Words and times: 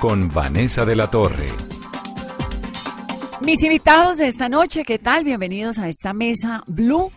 con 0.00 0.28
Vanessa 0.28 0.84
de 0.84 0.96
la 0.96 1.10
Torre. 1.10 1.48
Mis 3.40 3.62
invitados 3.62 4.18
de 4.18 4.28
esta 4.28 4.48
noche, 4.48 4.82
¿qué 4.84 4.98
tal? 4.98 5.24
Bienvenidos 5.24 5.78
a 5.78 5.88
esta 5.88 6.12
Mesa 6.12 6.62
Blue. 6.66 7.10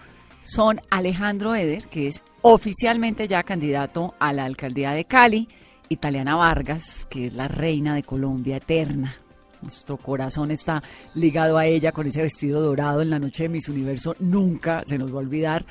Son 0.43 0.79
Alejandro 0.89 1.55
Eder, 1.55 1.87
que 1.87 2.07
es 2.07 2.21
oficialmente 2.41 3.27
ya 3.27 3.43
candidato 3.43 4.15
a 4.19 4.33
la 4.33 4.45
alcaldía 4.45 4.91
de 4.91 5.05
Cali, 5.05 5.49
Italiana 5.89 6.35
Vargas, 6.35 7.05
que 7.09 7.27
es 7.27 7.33
la 7.33 7.47
reina 7.47 7.95
de 7.95 8.03
Colombia 8.03 8.57
eterna. 8.57 9.15
Nuestro 9.61 9.97
corazón 9.97 10.51
está 10.51 10.81
ligado 11.15 11.57
a 11.57 11.65
ella 11.65 11.91
con 11.91 12.07
ese 12.07 12.21
vestido 12.21 12.61
dorado 12.61 13.01
en 13.01 13.09
la 13.09 13.19
noche 13.19 13.43
de 13.43 13.49
Miss 13.49 13.67
Universo. 13.67 14.15
Nunca 14.19 14.83
se 14.85 14.97
nos 14.97 15.11
va 15.11 15.15
a 15.15 15.19
olvidar 15.19 15.65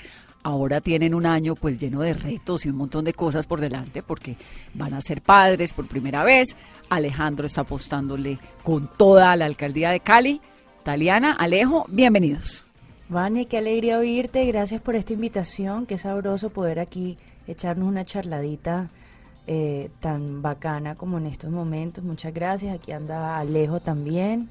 ahora 0.49 0.81
tienen 0.81 1.15
un 1.15 1.27
año 1.27 1.55
pues 1.55 1.79
lleno 1.79 2.01
de 2.01 2.15
retos 2.15 2.65
y 2.65 2.71
un 2.71 2.77
montón 2.77 3.05
de 3.05 3.13
cosas 3.13 3.47
por 3.47 3.61
delante 3.61 4.03
porque 4.03 4.37
van 4.75 4.95
a 4.95 5.01
ser 5.01 5.21
padres 5.21 5.73
por 5.73 5.87
primera 5.87 6.25
vez. 6.25 6.49
Alejandro 6.89 7.47
está 7.47 7.63
apostándole 7.63 8.39
con 8.63 8.91
toda 8.97 9.37
la 9.37 9.45
alcaldía 9.45 9.91
de 9.91 10.01
Cali. 10.01 10.41
Taliana, 10.85 11.33
Alejo, 11.33 11.85
bienvenidos. 11.89 12.67
Vane, 13.11 13.47
qué 13.47 13.59
alegría 13.59 13.99
oírte. 13.99 14.45
Gracias 14.47 14.81
por 14.81 14.97
esta 14.97 15.13
invitación. 15.13 15.87
Qué 15.87 15.99
sabroso 15.99 16.51
poder 16.51 16.79
aquí 16.79 17.19
echarnos 17.47 17.89
una 17.89 18.05
charladita 18.05 18.91
eh, 19.47 19.91
tan 20.01 20.41
bacana 20.41 20.95
como 20.95 21.19
en 21.19 21.27
estos 21.27 21.51
momentos. 21.51 22.03
Muchas 22.05 22.33
gracias. 22.33 22.75
Aquí 22.75 22.93
anda 22.93 23.39
Alejo 23.39 23.81
también. 23.81 24.49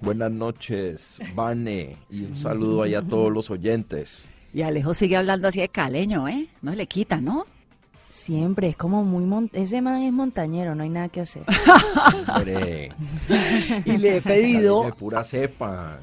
Buenas 0.00 0.32
noches, 0.32 1.18
Vane, 1.36 1.96
y 2.10 2.24
un 2.24 2.34
saludo 2.34 2.82
allá 2.82 2.98
a 2.98 3.02
todos 3.02 3.30
los 3.32 3.50
oyentes. 3.50 4.28
Y 4.54 4.62
Alejo 4.62 4.94
sigue 4.94 5.16
hablando 5.16 5.48
así 5.48 5.60
de 5.60 5.68
caleño, 5.68 6.28
¿eh? 6.28 6.48
No 6.60 6.72
le 6.72 6.86
quita, 6.86 7.20
¿no? 7.20 7.46
Siempre, 8.10 8.68
es 8.68 8.76
como 8.76 9.04
muy... 9.04 9.48
ese 9.54 9.80
man 9.80 10.02
es 10.02 10.12
montañero, 10.12 10.74
no 10.74 10.82
hay 10.82 10.90
nada 10.90 11.08
que 11.08 11.22
hacer. 11.22 11.44
y 13.86 13.96
le 13.96 14.16
he 14.16 14.20
pedido... 14.20 14.84
De 14.84 14.92
pura 14.92 15.24
cepa. 15.24 15.98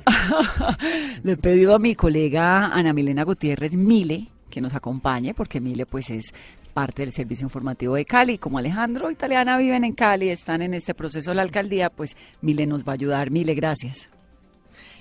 le 1.24 1.34
he 1.34 1.38
pedido 1.38 1.76
a 1.76 1.80
mi 1.80 1.94
colega 1.94 2.66
Ana 2.74 2.94
Milena 2.94 3.24
Gutiérrez 3.24 3.74
Mile 3.74 4.28
que 4.50 4.60
nos 4.60 4.74
acompañe, 4.74 5.36
porque 5.36 5.62
Mile 5.62 5.86
pues 5.86 6.10
es 6.10 6.34
parte 6.74 7.04
del 7.04 7.12
servicio 7.12 7.46
informativo 7.46 7.96
de 7.96 8.06
Cali. 8.06 8.40
Como 8.40 8.58
Alejandro 8.58 9.12
Italiana 9.12 9.58
viven 9.58 9.84
en 9.84 9.94
Cali, 9.94 10.30
están 10.30 10.64
en 10.64 10.74
este 10.74 10.96
proceso 10.96 11.30
de 11.30 11.36
la 11.36 11.44
alcaldía, 11.44 11.92
pues 11.92 12.18
Mile 12.42 12.66
nos 12.66 12.84
va 12.84 12.94
a 12.94 12.96
ayudar. 12.96 13.30
Mile, 13.30 13.54
gracias. 13.54 14.10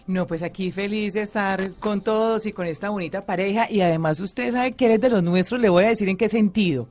No, 0.08 0.26
pues 0.26 0.42
aquí 0.42 0.70
feliz 0.70 1.12
de 1.12 1.20
estar 1.20 1.72
con 1.74 2.00
todos 2.00 2.46
y 2.46 2.52
con 2.52 2.66
esta 2.66 2.88
bonita 2.88 3.26
pareja. 3.26 3.70
Y 3.70 3.82
además 3.82 4.18
usted 4.20 4.50
sabe 4.50 4.72
que 4.72 4.86
eres 4.86 5.02
de 5.02 5.10
los 5.10 5.22
nuestros, 5.22 5.60
le 5.60 5.68
voy 5.68 5.84
a 5.84 5.88
decir 5.88 6.08
en 6.08 6.16
qué 6.16 6.30
sentido. 6.30 6.88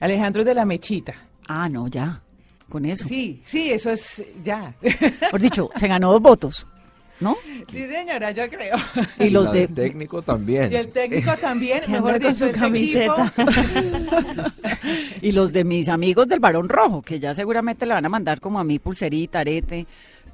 Alejandro 0.00 0.42
es 0.42 0.46
de 0.46 0.54
la 0.54 0.64
mechita. 0.64 1.14
Ah, 1.46 1.68
no, 1.68 1.86
ya. 1.86 2.20
Con 2.68 2.84
eso. 2.84 3.06
Sí, 3.06 3.40
sí, 3.44 3.70
eso 3.70 3.92
es 3.92 4.24
ya. 4.42 4.74
Por 5.30 5.40
dicho, 5.40 5.70
se 5.76 5.86
ganó 5.86 6.10
dos 6.10 6.20
votos. 6.20 6.66
¿No? 7.20 7.36
Sí, 7.70 7.86
señora, 7.86 8.32
yo 8.32 8.48
creo. 8.50 8.76
Y 9.20 9.30
los 9.30 9.52
de... 9.52 9.68
técnico 9.68 10.22
también. 10.22 10.72
Y 10.72 10.74
el 10.74 10.90
técnico 10.90 11.36
también, 11.36 11.82
mejor 11.88 12.18
dicho, 12.18 12.34
su 12.34 12.46
este 12.46 12.58
camiseta. 12.58 13.32
y 15.22 15.30
los 15.30 15.52
de 15.52 15.62
mis 15.62 15.88
amigos 15.88 16.26
del 16.26 16.40
Barón 16.40 16.68
Rojo, 16.68 17.00
que 17.00 17.20
ya 17.20 17.32
seguramente 17.32 17.86
le 17.86 17.94
van 17.94 18.04
a 18.04 18.08
mandar 18.08 18.40
como 18.40 18.58
a 18.58 18.64
mí 18.64 18.80
pulserita, 18.80 19.38
arete, 19.38 19.86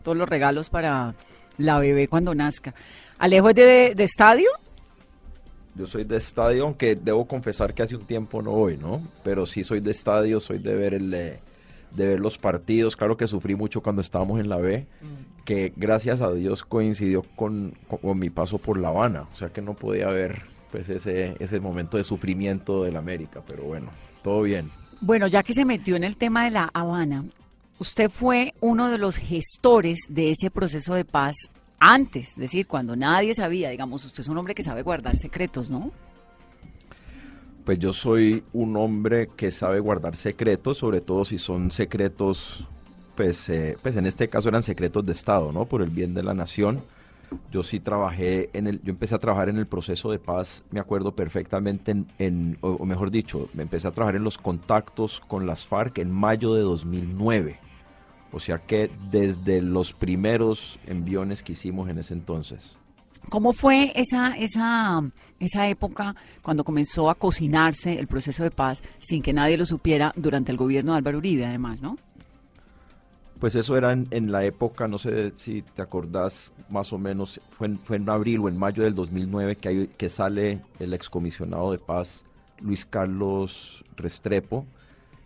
todos 0.03 0.16
los 0.16 0.28
regalos 0.28 0.71
para 0.71 1.15
la 1.59 1.79
bebé 1.79 2.09
cuando 2.09 2.35
nazca. 2.35 2.75
¿Alejo 3.19 3.51
es 3.51 3.55
de, 3.55 3.95
estadio? 3.99 4.49
Yo 5.75 5.87
soy 5.87 6.05
de 6.05 6.17
estadio, 6.17 6.65
aunque 6.65 6.97
debo 6.97 7.27
confesar 7.27 7.73
que 7.73 7.83
hace 7.83 7.97
un 7.97 8.05
tiempo 8.05 8.43
no 8.43 8.51
voy, 8.51 8.77
¿no? 8.77 9.07
Pero 9.25 9.47
sí 9.47 9.65
soy 9.65 9.81
de 9.81 9.91
estadio, 9.91 10.41
soy 10.41 10.59
de 10.59 10.75
ver 10.75 10.95
el 10.95 11.11
de 11.95 12.07
ver 12.07 12.21
los 12.21 12.39
partidos. 12.39 12.97
Claro 12.97 13.17
que 13.17 13.27
sufrí 13.27 13.55
mucho 13.55 13.83
cuando 13.83 14.01
estábamos 14.01 14.41
en 14.41 14.49
la 14.49 14.57
B, 14.57 14.87
mm. 15.01 15.45
que 15.45 15.73
gracias 15.77 16.21
a 16.21 16.33
Dios 16.33 16.65
coincidió 16.65 17.23
con, 17.37 17.75
con, 17.89 18.19
mi 18.19 18.31
paso 18.31 18.59
por 18.59 18.79
La 18.79 18.89
Habana, 18.89 19.27
o 19.33 19.37
sea 19.37 19.51
que 19.51 19.63
no 19.63 19.75
podía 19.75 20.09
ver 20.09 20.43
pues 20.71 20.89
ese, 20.89 21.37
ese 21.39 21.61
momento 21.61 21.99
de 21.99 22.05
sufrimiento 22.05 22.83
del 22.83 22.97
América, 22.97 23.43
pero 23.47 23.65
bueno, 23.65 23.91
todo 24.23 24.43
bien. 24.43 24.71
Bueno, 25.01 25.27
ya 25.27 25.43
que 25.43 25.53
se 25.53 25.65
metió 25.65 25.97
en 25.97 26.05
el 26.05 26.17
tema 26.17 26.45
de 26.45 26.53
La 26.53 26.71
Habana, 26.73 27.25
Usted 27.82 28.10
fue 28.10 28.53
uno 28.60 28.91
de 28.91 28.97
los 28.97 29.16
gestores 29.16 30.06
de 30.09 30.31
ese 30.31 30.53
proceso 30.53 30.94
de 30.94 31.04
paz 31.04 31.34
antes, 31.81 32.28
es 32.28 32.37
decir, 32.37 32.69
cuando 32.69 32.94
nadie 32.94 33.34
sabía, 33.34 33.70
digamos, 33.70 34.04
usted 34.04 34.20
es 34.20 34.28
un 34.28 34.38
hombre 34.38 34.54
que 34.54 34.62
sabe 34.62 34.82
guardar 34.82 35.16
secretos, 35.16 35.69
¿no? 35.69 35.91
Pues 37.65 37.81
yo 37.81 37.92
soy 37.92 38.44
un 38.53 38.76
hombre 38.76 39.31
que 39.34 39.50
sabe 39.50 39.81
guardar 39.81 40.15
secretos, 40.15 40.78
sobre 40.78 41.00
todo 41.00 41.25
si 41.25 41.41
son 41.41 41.72
secretos, 41.72 42.69
pues, 43.16 43.48
eh, 43.48 43.76
pues 43.82 43.97
en 43.97 44.06
este 44.06 44.28
caso 44.28 44.48
eran 44.48 44.62
secretos 44.62 45.04
de 45.04 45.10
Estado, 45.10 45.50
¿no? 45.50 45.65
Por 45.65 45.82
el 45.82 45.91
bien 45.91 46.15
de 46.15 46.22
la 46.22 46.34
nación. 46.34 46.84
Yo 47.50 47.65
sí 47.65 47.81
trabajé 47.81 48.48
en 48.53 48.69
el, 48.69 48.81
yo 48.84 48.91
empecé 48.91 49.16
a 49.16 49.19
trabajar 49.19 49.48
en 49.48 49.56
el 49.56 49.66
proceso 49.66 50.12
de 50.12 50.21
paz, 50.21 50.62
me 50.71 50.78
acuerdo 50.78 51.16
perfectamente 51.16 51.91
en, 51.91 52.06
en 52.21 52.59
o 52.60 52.87
mejor 52.87 53.10
dicho, 53.10 53.48
me 53.54 53.65
empecé 53.65 53.88
a 53.88 53.91
trabajar 53.91 54.15
en 54.15 54.22
los 54.22 54.38
contactos 54.38 55.21
con 55.26 55.48
las 55.48 55.66
FARC 55.66 55.98
en 55.98 56.12
mayo 56.12 56.54
de 56.54 56.60
2009 56.60 57.72
o 58.32 58.41
sea 58.41 58.59
que 58.59 58.91
desde 59.10 59.62
los 59.62 59.93
primeros 59.93 60.78
enviones 60.87 61.43
que 61.43 61.53
hicimos 61.53 61.88
en 61.88 61.98
ese 61.98 62.15
entonces. 62.15 62.76
¿Cómo 63.28 63.53
fue 63.53 63.93
esa, 63.94 64.37
esa, 64.37 65.03
esa 65.38 65.69
época 65.69 66.16
cuando 66.42 66.65
comenzó 66.65 67.09
a 67.09 67.15
cocinarse 67.15 67.98
el 67.98 68.09
proceso 68.09 68.42
de 68.42 68.50
paz 68.50 68.82
sin 68.98 69.22
que 69.22 69.32
nadie 69.32 69.56
lo 69.56 69.65
supiera 69.65 70.12
durante 70.16 70.50
el 70.50 70.56
gobierno 70.59 70.92
de 70.92 70.98
Álvaro 70.98 71.19
Uribe, 71.19 71.47
además, 71.47 71.81
no? 71.81 71.97
Pues 73.38 73.54
eso 73.56 73.76
era 73.76 73.92
en, 73.92 74.31
la 74.31 74.44
época, 74.44 74.87
no 74.87 74.98
sé 74.98 75.32
si 75.34 75.62
te 75.62 75.82
acordás 75.82 76.53
más 76.69 76.92
o 76.92 76.98
menos, 76.98 77.41
fue 77.50 77.66
en, 77.66 77.78
fue 77.78 77.97
en 77.97 78.09
abril 78.09 78.41
o 78.41 78.48
en 78.48 78.56
mayo 78.56 78.84
del 78.84 78.94
2009 78.94 79.56
que, 79.56 79.69
hay, 79.69 79.87
que 79.88 80.09
sale 80.09 80.60
el 80.78 80.94
excomisionado 80.94 81.72
de 81.72 81.78
paz 81.78 82.25
Luis 82.60 82.87
Carlos 82.87 83.84
Restrepo, 83.97 84.65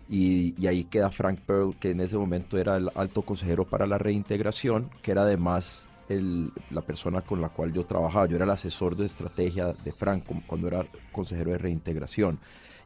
y, 0.09 0.67
ahí 0.67 0.85
queda 0.85 1.11
Frank 1.11 1.41
Pearl, 1.41 1.77
que 1.79 1.91
en 1.91 2.01
ese 2.01 2.17
momento 2.17 2.59
era 2.59 2.77
el 2.77 2.91
alto 2.95 3.23
consejero 3.23 3.65
para 3.65 3.87
la 3.87 3.99
reintegración, 3.99 4.89
que 5.03 5.13
era 5.13 5.23
además 5.23 5.89
el, 6.09 6.53
la 6.71 6.83
persona 6.83 7.23
con 7.23 7.41
la 7.41 7.49
cual 7.49 7.73
yo 7.73 7.85
trabajaba. 7.85 8.27
Yo 8.27 8.37
era 8.37 8.45
el 8.45 8.51
asesor 8.51 8.97
de 8.97 9.07
estrategia 9.07 9.73
de 9.73 9.93
Frank 9.93 10.25
cuando 10.47 10.69
era 10.69 10.87
consejero 11.13 11.51
de 11.51 11.59
reintegración. 11.59 12.39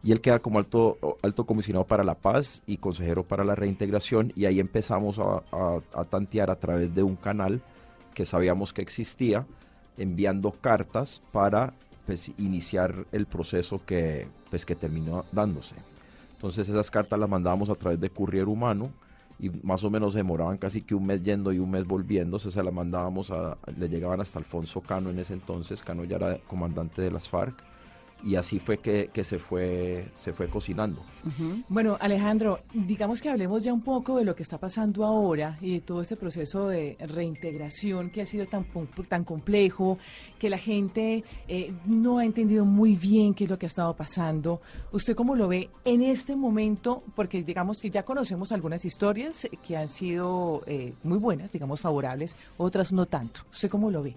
Y 0.02 0.12
él 0.12 0.22
queda 0.22 0.38
como 0.38 0.58
alto, 0.58 1.18
alto 1.22 1.44
comisionado 1.44 1.86
para 1.86 2.04
la 2.04 2.14
paz 2.14 2.62
y 2.66 2.78
consejero 2.78 3.22
para 3.22 3.44
la 3.44 3.54
reintegración. 3.54 4.32
Y 4.34 4.46
ahí 4.46 4.58
empezamos 4.58 5.18
a, 5.18 5.42
a 5.94 6.04
tantear 6.04 6.50
a 6.50 6.58
través 6.58 6.94
de 6.94 7.02
un 7.02 7.16
canal 7.16 7.60
que 8.14 8.24
sabíamos 8.24 8.72
que 8.72 8.80
existía, 8.80 9.46
enviando 9.98 10.52
cartas 10.52 11.20
para 11.32 11.74
pues, 12.06 12.32
iniciar 12.38 13.06
el 13.12 13.26
proceso 13.26 13.82
que, 13.84 14.26
pues, 14.48 14.64
que 14.64 14.74
terminó 14.74 15.24
dándose. 15.32 15.76
Entonces 16.40 16.70
esas 16.70 16.90
cartas 16.90 17.18
las 17.18 17.28
mandábamos 17.28 17.68
a 17.68 17.74
través 17.74 18.00
de 18.00 18.08
courier 18.08 18.48
humano 18.48 18.90
y 19.38 19.50
más 19.62 19.84
o 19.84 19.90
menos 19.90 20.14
demoraban 20.14 20.56
casi 20.56 20.80
que 20.80 20.94
un 20.94 21.04
mes 21.04 21.22
yendo 21.22 21.52
y 21.52 21.58
un 21.58 21.70
mes 21.70 21.86
volviendo, 21.86 22.38
se 22.38 22.62
las 22.62 22.72
mandábamos 22.72 23.30
a, 23.30 23.58
le 23.76 23.90
llegaban 23.90 24.22
hasta 24.22 24.38
Alfonso 24.38 24.80
Cano 24.80 25.10
en 25.10 25.18
ese 25.18 25.34
entonces, 25.34 25.82
Cano 25.82 26.02
ya 26.04 26.16
era 26.16 26.38
comandante 26.38 27.02
de 27.02 27.10
las 27.10 27.28
FARC, 27.28 27.62
y 28.24 28.36
así 28.36 28.58
fue 28.58 28.78
que, 28.78 29.10
se 29.24 29.38
fue 29.38 30.10
se 30.14 30.32
fue 30.32 30.48
cocinando. 30.48 31.04
Bueno, 31.68 31.96
Alejandro, 32.00 32.60
digamos 32.72 33.20
que 33.20 33.28
hablemos 33.28 33.62
ya 33.62 33.72
un 33.72 33.82
poco 33.82 34.18
de 34.18 34.24
lo 34.24 34.34
que 34.34 34.42
está 34.42 34.58
pasando 34.58 35.04
ahora 35.04 35.58
y 35.60 35.74
de 35.74 35.80
todo 35.80 36.02
ese 36.02 36.16
proceso 36.16 36.68
de 36.68 36.96
reintegración 36.98 38.10
que 38.10 38.22
ha 38.22 38.26
sido 38.26 38.46
tan, 38.46 38.66
tan 39.08 39.24
complejo, 39.24 39.98
que 40.38 40.48
la 40.48 40.58
gente 40.58 41.24
eh, 41.48 41.72
no 41.86 42.18
ha 42.18 42.24
entendido 42.24 42.64
muy 42.64 42.96
bien 42.96 43.34
qué 43.34 43.44
es 43.44 43.50
lo 43.50 43.58
que 43.58 43.66
ha 43.66 43.68
estado 43.68 43.94
pasando. 43.94 44.60
¿Usted 44.92 45.14
cómo 45.14 45.36
lo 45.36 45.48
ve 45.48 45.70
en 45.84 46.02
este 46.02 46.36
momento? 46.36 47.02
Porque 47.14 47.42
digamos 47.42 47.80
que 47.80 47.90
ya 47.90 48.04
conocemos 48.04 48.52
algunas 48.52 48.84
historias 48.84 49.48
que 49.62 49.76
han 49.76 49.88
sido 49.88 50.62
eh, 50.66 50.94
muy 51.02 51.18
buenas, 51.18 51.50
digamos 51.50 51.80
favorables, 51.80 52.36
otras 52.56 52.92
no 52.92 53.06
tanto. 53.06 53.42
¿Usted 53.50 53.68
cómo 53.68 53.90
lo 53.90 54.02
ve? 54.02 54.16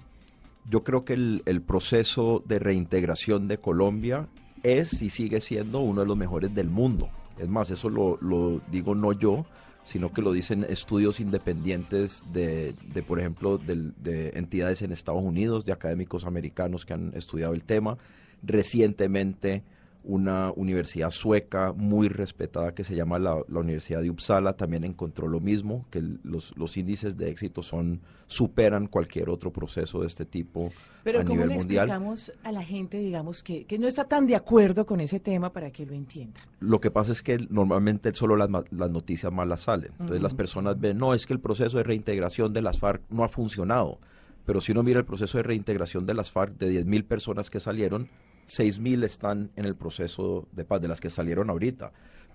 Yo 0.69 0.83
creo 0.83 1.03
que 1.05 1.13
el, 1.13 1.43
el 1.45 1.61
proceso 1.61 2.43
de 2.45 2.59
reintegración 2.59 3.47
de 3.47 3.57
Colombia 3.57 4.27
es 4.63 5.01
y 5.01 5.09
sigue 5.09 5.41
siendo 5.41 5.79
uno 5.81 6.01
de 6.01 6.07
los 6.07 6.17
mejores 6.17 6.53
del 6.55 6.69
mundo. 6.69 7.09
Es 7.37 7.49
más, 7.49 7.69
eso 7.69 7.89
lo, 7.89 8.17
lo 8.21 8.61
digo 8.71 8.95
no 8.95 9.11
yo, 9.11 9.45
sino 9.83 10.13
que 10.13 10.21
lo 10.21 10.31
dicen 10.31 10.65
estudios 10.69 11.19
independientes 11.19 12.23
de, 12.31 12.73
de 12.93 13.03
por 13.03 13.19
ejemplo, 13.19 13.57
del- 13.57 13.93
de, 14.01 14.29
entidades 14.35 14.81
en 14.81 14.93
Estados 14.93 15.21
Unidos, 15.23 15.65
de 15.65 15.73
académicos 15.73 16.23
americanos 16.25 16.85
que 16.85 16.93
han 16.93 17.11
estudiado 17.15 17.53
el 17.53 17.63
tema. 17.65 17.97
Recientemente, 18.41 19.63
una 20.03 20.51
universidad 20.51 21.11
sueca 21.11 21.73
muy 21.73 22.09
respetada 22.09 22.73
que 22.73 22.83
se 22.83 22.95
llama 22.95 23.19
la, 23.19 23.41
la 23.47 23.59
Universidad 23.59 24.01
de 24.01 24.09
Uppsala 24.09 24.53
también 24.53 24.83
encontró 24.83 25.27
lo 25.27 25.39
mismo, 25.39 25.85
que 25.89 26.01
los, 26.23 26.55
los 26.57 26.75
índices 26.77 27.17
de 27.17 27.29
éxito 27.29 27.61
son 27.61 28.01
superan 28.27 28.87
cualquier 28.87 29.29
otro 29.29 29.53
proceso 29.53 30.01
de 30.01 30.07
este 30.07 30.25
tipo 30.25 30.71
Pero 31.03 31.19
a 31.19 31.23
¿cómo 31.23 31.35
nivel 31.35 31.49
le 31.49 31.55
mundial. 31.55 31.85
explicamos 31.89 32.33
a 32.43 32.51
la 32.51 32.63
gente, 32.63 32.97
digamos, 32.97 33.43
que, 33.43 33.65
que 33.65 33.77
no 33.77 33.87
está 33.87 34.05
tan 34.05 34.27
de 34.27 34.35
acuerdo 34.35 34.85
con 34.85 34.99
ese 34.99 35.19
tema 35.19 35.53
para 35.53 35.71
que 35.71 35.85
lo 35.85 35.93
entienda? 35.93 36.41
Lo 36.59 36.81
que 36.81 36.91
pasa 36.91 37.11
es 37.11 37.21
que 37.21 37.37
normalmente 37.49 38.13
solo 38.13 38.35
las, 38.35 38.49
las 38.71 38.89
noticias 38.89 39.31
malas 39.31 39.61
salen. 39.61 39.91
Entonces 39.93 40.21
las 40.21 40.33
personas 40.35 40.79
ven, 40.79 40.97
no, 40.97 41.13
es 41.13 41.25
que 41.25 41.33
el 41.33 41.39
proceso 41.39 41.77
de 41.77 41.83
reintegración 41.83 42.51
de 42.53 42.61
las 42.61 42.79
FARC 42.79 43.03
no 43.09 43.23
ha 43.23 43.29
funcionado. 43.29 43.99
Pero 44.45 44.59
si 44.59 44.73
uno 44.73 44.83
mira 44.83 44.99
el 44.99 45.05
proceso 45.05 45.37
de 45.37 45.43
reintegración 45.43 46.05
de 46.05 46.13
las 46.13 46.31
FARC, 46.31 46.57
de 46.57 46.83
10.000 46.83 47.05
personas 47.05 47.49
que 47.49 47.59
salieron, 47.59 48.09
6.000 48.47 49.03
están 49.03 49.51
en 49.55 49.65
el 49.65 49.75
proceso 49.75 50.47
de 50.51 50.65
paz, 50.65 50.81
de 50.81 50.87
las 50.87 51.01
que 51.01 51.09
salieron 51.09 51.49
ahorita. 51.49 51.91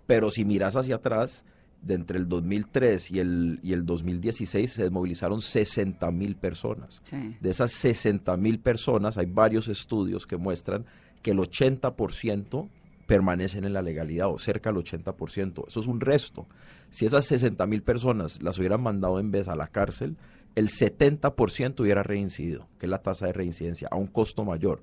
Pero 0.07 0.31
si 0.31 0.45
miras 0.45 0.77
hacia 0.77 0.97
atrás, 0.97 1.45
de 1.83 1.95
entre 1.95 2.19
el 2.19 2.29
2003 2.29 3.11
y 3.11 3.21
el, 3.21 3.61
y 3.63 3.73
el 3.73 3.87
2016 3.87 4.73
se 4.73 4.83
desmovilizaron 4.83 5.39
60.000 5.39 6.37
personas. 6.37 7.01
Sí. 7.03 7.37
De 7.41 7.51
esas 7.51 7.71
60 7.73 8.37
mil 8.37 8.59
personas, 8.59 9.17
hay 9.17 9.27
varios 9.27 9.69
estudios 9.69 10.27
que 10.27 10.37
muestran 10.37 10.87
que 11.23 11.33
el 11.33 11.39
80% 11.39 12.69
permanecen 13.07 13.65
en 13.65 13.73
la 13.73 13.83
legalidad 13.83 14.29
o 14.29 14.39
cerca 14.39 14.71
del 14.71 14.83
80%. 14.85 15.69
Eso 15.69 15.81
es 15.81 15.87
un 15.87 16.01
resto. 16.01 16.47
Si 16.91 17.07
esas 17.07 17.25
60 17.27 17.67
mil 17.67 17.83
personas 17.83 18.43
las 18.43 18.59
hubieran 18.59 18.83
mandado 18.83 19.19
en 19.19 19.31
vez 19.31 19.49
a 19.49 19.57
la 19.57 19.69
cárcel, 19.69 20.17
el 20.55 20.69
70% 20.69 21.81
hubiera 21.81 22.03
reincidido, 22.03 22.69
que 22.79 22.87
es 22.87 22.91
la 22.91 23.03
tasa 23.03 23.27
de 23.27 23.33
reincidencia, 23.33 23.89
a 23.91 23.97
un 23.97 24.09
costo 24.09 24.45
mayor. 24.45 24.83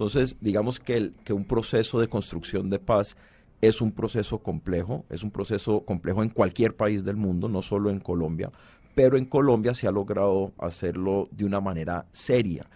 Entonces, 0.00 0.38
digamos 0.40 0.80
que, 0.80 0.94
el- 0.94 1.12
que 1.24 1.34
un 1.34 1.44
proceso 1.44 2.00
de 2.00 2.08
construcción 2.08 2.70
de 2.70 2.78
paz 2.78 3.18
es 3.60 3.82
un 3.82 3.92
proceso 3.92 4.38
complejo, 4.38 5.04
es 5.10 5.22
un 5.22 5.30
proceso 5.30 5.84
complejo 5.84 6.22
en 6.22 6.30
cualquier 6.30 6.74
país 6.74 7.04
del 7.04 7.16
mundo, 7.16 7.50
no 7.50 7.60
solo 7.60 7.90
en 7.90 8.00
Colombia, 8.00 8.50
pero 8.94 9.18
en 9.18 9.26
Colombia 9.26 9.74
se 9.74 9.86
ha 9.86 9.90
logrado 9.90 10.52
hacerlo 10.56 11.28
de 11.32 11.44
una 11.44 11.60
manera 11.60 12.06
seria. 12.12 12.66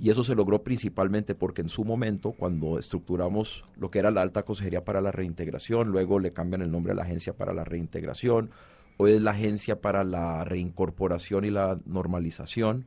Y 0.00 0.10
eso 0.10 0.22
se 0.22 0.34
logró 0.34 0.62
principalmente 0.62 1.34
porque 1.34 1.62
en 1.62 1.70
su 1.70 1.84
momento, 1.86 2.32
cuando 2.32 2.78
estructuramos 2.78 3.64
lo 3.78 3.90
que 3.90 3.98
era 4.00 4.10
la 4.10 4.20
Alta 4.20 4.42
Consejería 4.42 4.82
para 4.82 5.00
la 5.00 5.10
Reintegración, 5.12 5.88
luego 5.88 6.18
le 6.18 6.32
cambian 6.34 6.60
el 6.60 6.70
nombre 6.70 6.92
a 6.92 6.96
la 6.96 7.02
Agencia 7.04 7.34
para 7.34 7.54
la 7.54 7.64
Reintegración, 7.64 8.50
hoy 8.98 9.12
es 9.12 9.22
la 9.22 9.30
Agencia 9.30 9.80
para 9.80 10.04
la 10.04 10.44
Reincorporación 10.44 11.46
y 11.46 11.50
la 11.50 11.78
Normalización, 11.86 12.84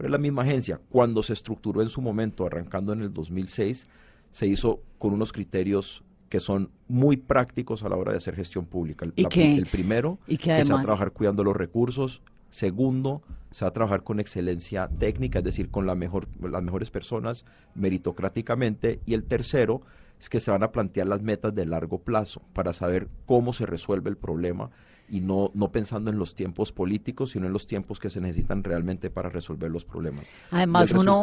pero 0.00 0.08
es 0.08 0.12
la 0.12 0.18
misma 0.18 0.40
agencia. 0.44 0.80
Cuando 0.88 1.22
se 1.22 1.34
estructuró 1.34 1.82
en 1.82 1.90
su 1.90 2.00
momento, 2.00 2.46
arrancando 2.46 2.94
en 2.94 3.02
el 3.02 3.12
2006, 3.12 3.86
se 4.30 4.46
hizo 4.46 4.80
con 4.96 5.12
unos 5.12 5.30
criterios 5.30 6.02
que 6.30 6.40
son 6.40 6.70
muy 6.88 7.18
prácticos 7.18 7.82
a 7.82 7.90
la 7.90 7.96
hora 7.96 8.12
de 8.12 8.16
hacer 8.16 8.34
gestión 8.34 8.64
pública. 8.64 9.04
El, 9.04 9.12
¿Y 9.14 9.24
la- 9.24 9.28
el 9.58 9.66
primero, 9.66 10.18
Y 10.26 10.38
que 10.38 10.54
que 10.54 10.64
se 10.64 10.72
va 10.72 10.78
a 10.80 10.84
trabajar 10.86 11.12
cuidando 11.12 11.44
los 11.44 11.54
recursos. 11.54 12.22
Segundo, 12.48 13.20
se 13.50 13.66
va 13.66 13.68
a 13.68 13.72
trabajar 13.74 14.02
con 14.02 14.20
excelencia 14.20 14.88
técnica, 14.88 15.40
es 15.40 15.44
decir, 15.44 15.70
con 15.70 15.84
la 15.86 15.94
mejor, 15.94 16.28
las 16.40 16.62
mejores 16.62 16.90
personas 16.90 17.44
meritocráticamente. 17.74 19.00
Y 19.04 19.12
el 19.12 19.24
tercero 19.24 19.82
es 20.18 20.30
que 20.30 20.40
se 20.40 20.50
van 20.50 20.62
a 20.62 20.72
plantear 20.72 21.08
las 21.08 21.20
metas 21.20 21.54
de 21.54 21.66
largo 21.66 21.98
plazo 21.98 22.40
para 22.54 22.72
saber 22.72 23.08
cómo 23.26 23.52
se 23.52 23.66
resuelve 23.66 24.08
el 24.08 24.16
problema 24.16 24.70
y 25.10 25.20
no, 25.20 25.50
no 25.54 25.72
pensando 25.72 26.10
en 26.10 26.18
los 26.18 26.34
tiempos 26.34 26.72
políticos, 26.72 27.30
sino 27.32 27.46
en 27.46 27.52
los 27.52 27.66
tiempos 27.66 27.98
que 27.98 28.10
se 28.10 28.20
necesitan 28.20 28.62
realmente 28.64 29.10
para 29.10 29.28
resolver 29.28 29.70
los 29.70 29.84
problemas. 29.84 30.26
Además, 30.50 30.90
uno, 31.02 31.22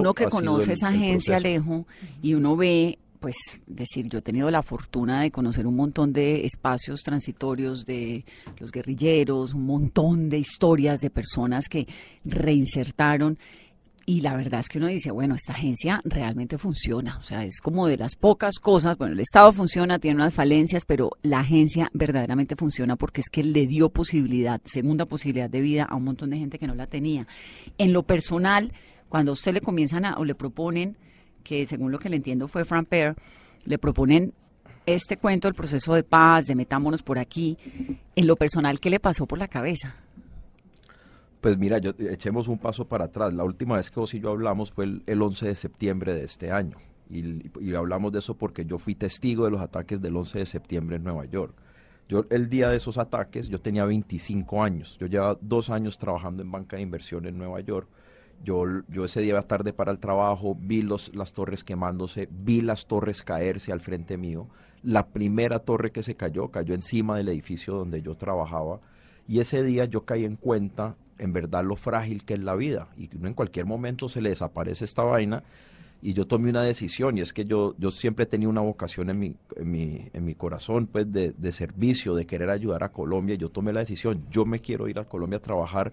uno 0.00 0.14
que 0.14 0.24
conoce 0.46 0.66
el- 0.66 0.72
esa 0.72 0.88
agencia. 0.88 1.36
Alejo, 1.36 1.86
y 2.22 2.34
uno 2.34 2.56
ve, 2.56 2.98
pues, 3.20 3.36
decir, 3.66 4.08
yo 4.08 4.18
he 4.18 4.22
tenido 4.22 4.50
la 4.50 4.62
fortuna 4.62 5.20
de 5.20 5.30
conocer 5.30 5.66
un 5.66 5.76
montón 5.76 6.12
de 6.12 6.46
espacios 6.46 7.02
transitorios 7.02 7.84
de 7.84 8.24
los 8.58 8.72
guerrilleros, 8.72 9.52
un 9.54 9.66
montón 9.66 10.28
de 10.30 10.38
historias 10.38 11.00
de 11.00 11.10
personas 11.10 11.68
que 11.68 11.86
reinsertaron. 12.24 13.38
Y 14.06 14.22
la 14.22 14.36
verdad 14.36 14.60
es 14.60 14.68
que 14.68 14.78
uno 14.78 14.88
dice, 14.88 15.10
bueno, 15.10 15.34
esta 15.34 15.52
agencia 15.52 16.00
realmente 16.04 16.58
funciona. 16.58 17.16
O 17.18 17.20
sea, 17.20 17.44
es 17.44 17.60
como 17.60 17.86
de 17.86 17.96
las 17.96 18.16
pocas 18.16 18.58
cosas. 18.58 18.96
Bueno, 18.98 19.12
el 19.12 19.20
Estado 19.20 19.52
funciona, 19.52 19.98
tiene 19.98 20.16
unas 20.16 20.34
falencias, 20.34 20.84
pero 20.84 21.10
la 21.22 21.40
agencia 21.40 21.90
verdaderamente 21.92 22.56
funciona 22.56 22.96
porque 22.96 23.20
es 23.20 23.28
que 23.30 23.44
le 23.44 23.66
dio 23.66 23.90
posibilidad, 23.90 24.60
segunda 24.64 25.06
posibilidad 25.06 25.50
de 25.50 25.60
vida 25.60 25.84
a 25.84 25.96
un 25.96 26.04
montón 26.04 26.30
de 26.30 26.38
gente 26.38 26.58
que 26.58 26.66
no 26.66 26.74
la 26.74 26.86
tenía. 26.86 27.26
En 27.78 27.92
lo 27.92 28.02
personal, 28.02 28.72
cuando 29.08 29.32
a 29.32 29.34
usted 29.34 29.52
le 29.52 29.60
comienzan 29.60 30.04
a, 30.04 30.14
o 30.14 30.24
le 30.24 30.34
proponen, 30.34 30.96
que 31.44 31.66
según 31.66 31.92
lo 31.92 31.98
que 31.98 32.08
le 32.08 32.16
entiendo 32.16 32.48
fue 32.48 32.64
Fran 32.64 32.86
Pear, 32.86 33.16
le 33.64 33.78
proponen 33.78 34.32
este 34.86 35.16
cuento 35.16 35.48
del 35.48 35.54
proceso 35.54 35.94
de 35.94 36.02
paz, 36.02 36.46
de 36.46 36.54
metámonos 36.54 37.02
por 37.02 37.18
aquí, 37.18 37.58
en 38.16 38.26
lo 38.26 38.36
personal, 38.36 38.80
¿qué 38.80 38.90
le 38.90 39.00
pasó 39.00 39.26
por 39.26 39.38
la 39.38 39.48
cabeza? 39.48 39.96
Pues 41.40 41.56
mira, 41.58 41.78
yo, 41.78 41.92
echemos 41.98 42.48
un 42.48 42.58
paso 42.58 42.86
para 42.86 43.06
atrás. 43.06 43.32
La 43.32 43.44
última 43.44 43.76
vez 43.76 43.90
que 43.90 44.00
vos 44.00 44.12
y 44.14 44.20
yo 44.20 44.30
hablamos 44.30 44.70
fue 44.72 44.84
el, 44.84 45.02
el 45.06 45.22
11 45.22 45.48
de 45.48 45.54
septiembre 45.54 46.14
de 46.14 46.24
este 46.24 46.52
año. 46.52 46.76
Y, 47.10 47.74
hablamos 47.74 48.12
de 48.12 48.20
eso 48.20 48.36
porque 48.36 48.64
yo 48.64 48.78
fui 48.78 48.94
testigo 48.94 49.44
de 49.44 49.50
los 49.50 49.60
ataques 49.60 50.00
del 50.00 50.16
11 50.16 50.40
de 50.40 50.46
septiembre 50.46 50.96
en 50.96 51.04
Nueva 51.04 51.24
York. 51.24 51.54
Yo 52.08 52.24
el 52.30 52.48
día 52.48 52.70
de 52.70 52.76
esos 52.76 52.98
ataques, 52.98 53.48
yo 53.48 53.60
tenía 53.60 53.84
25 53.84 54.62
años. 54.62 54.96
Yo 54.98 55.06
llevaba 55.06 55.38
dos 55.40 55.70
años 55.70 55.98
trabajando 55.98 56.42
en 56.42 56.50
banca 56.50 56.76
de 56.76 56.82
inversión 56.82 57.26
en 57.26 57.36
Nueva 57.36 57.60
York. 57.60 57.88
Yo, 58.42 58.64
yo 58.88 59.04
ese 59.04 59.20
día 59.20 59.40
tarde 59.42 59.72
para 59.72 59.92
el 59.92 59.98
trabajo, 59.98 60.56
vi 60.58 60.82
los, 60.82 61.14
las 61.14 61.32
torres 61.32 61.62
quemándose, 61.62 62.28
vi 62.30 62.62
las 62.62 62.86
torres 62.86 63.22
caerse 63.22 63.72
al 63.72 63.80
frente 63.80 64.16
mío. 64.16 64.48
La 64.82 65.08
primera 65.08 65.58
torre 65.58 65.92
que 65.92 66.02
se 66.02 66.16
cayó 66.16 66.48
cayó 66.50 66.74
encima 66.74 67.16
del 67.16 67.28
edificio 67.28 67.74
donde 67.74 68.02
yo 68.02 68.16
trabajaba. 68.16 68.80
Y 69.28 69.40
ese 69.40 69.62
día 69.62 69.84
yo 69.84 70.04
caí 70.04 70.24
en 70.24 70.36
cuenta, 70.36 70.96
en 71.20 71.32
verdad, 71.32 71.64
lo 71.64 71.76
frágil 71.76 72.24
que 72.24 72.34
es 72.34 72.40
la 72.40 72.56
vida. 72.56 72.88
Y 72.96 73.08
que 73.08 73.18
uno 73.18 73.28
en 73.28 73.34
cualquier 73.34 73.66
momento 73.66 74.08
se 74.08 74.22
le 74.22 74.30
desaparece 74.30 74.84
esta 74.84 75.02
vaina. 75.02 75.42
Y 76.02 76.14
yo 76.14 76.26
tomé 76.26 76.48
una 76.48 76.62
decisión, 76.62 77.18
y 77.18 77.20
es 77.20 77.34
que 77.34 77.44
yo, 77.44 77.74
yo 77.78 77.90
siempre 77.90 78.24
tenía 78.24 78.48
una 78.48 78.62
vocación 78.62 79.10
en 79.10 79.18
mi, 79.18 79.36
en 79.54 79.70
mi, 79.70 80.08
en 80.14 80.24
mi 80.24 80.34
corazón, 80.34 80.86
pues, 80.86 81.12
de, 81.12 81.32
de 81.32 81.52
servicio, 81.52 82.14
de 82.14 82.26
querer 82.26 82.48
ayudar 82.48 82.82
a 82.84 82.90
Colombia. 82.90 83.34
Yo 83.34 83.50
tomé 83.50 83.72
la 83.72 83.80
decisión, 83.80 84.24
yo 84.30 84.46
me 84.46 84.60
quiero 84.60 84.88
ir 84.88 84.98
a 84.98 85.04
Colombia 85.04 85.36
a 85.36 85.42
trabajar 85.42 85.92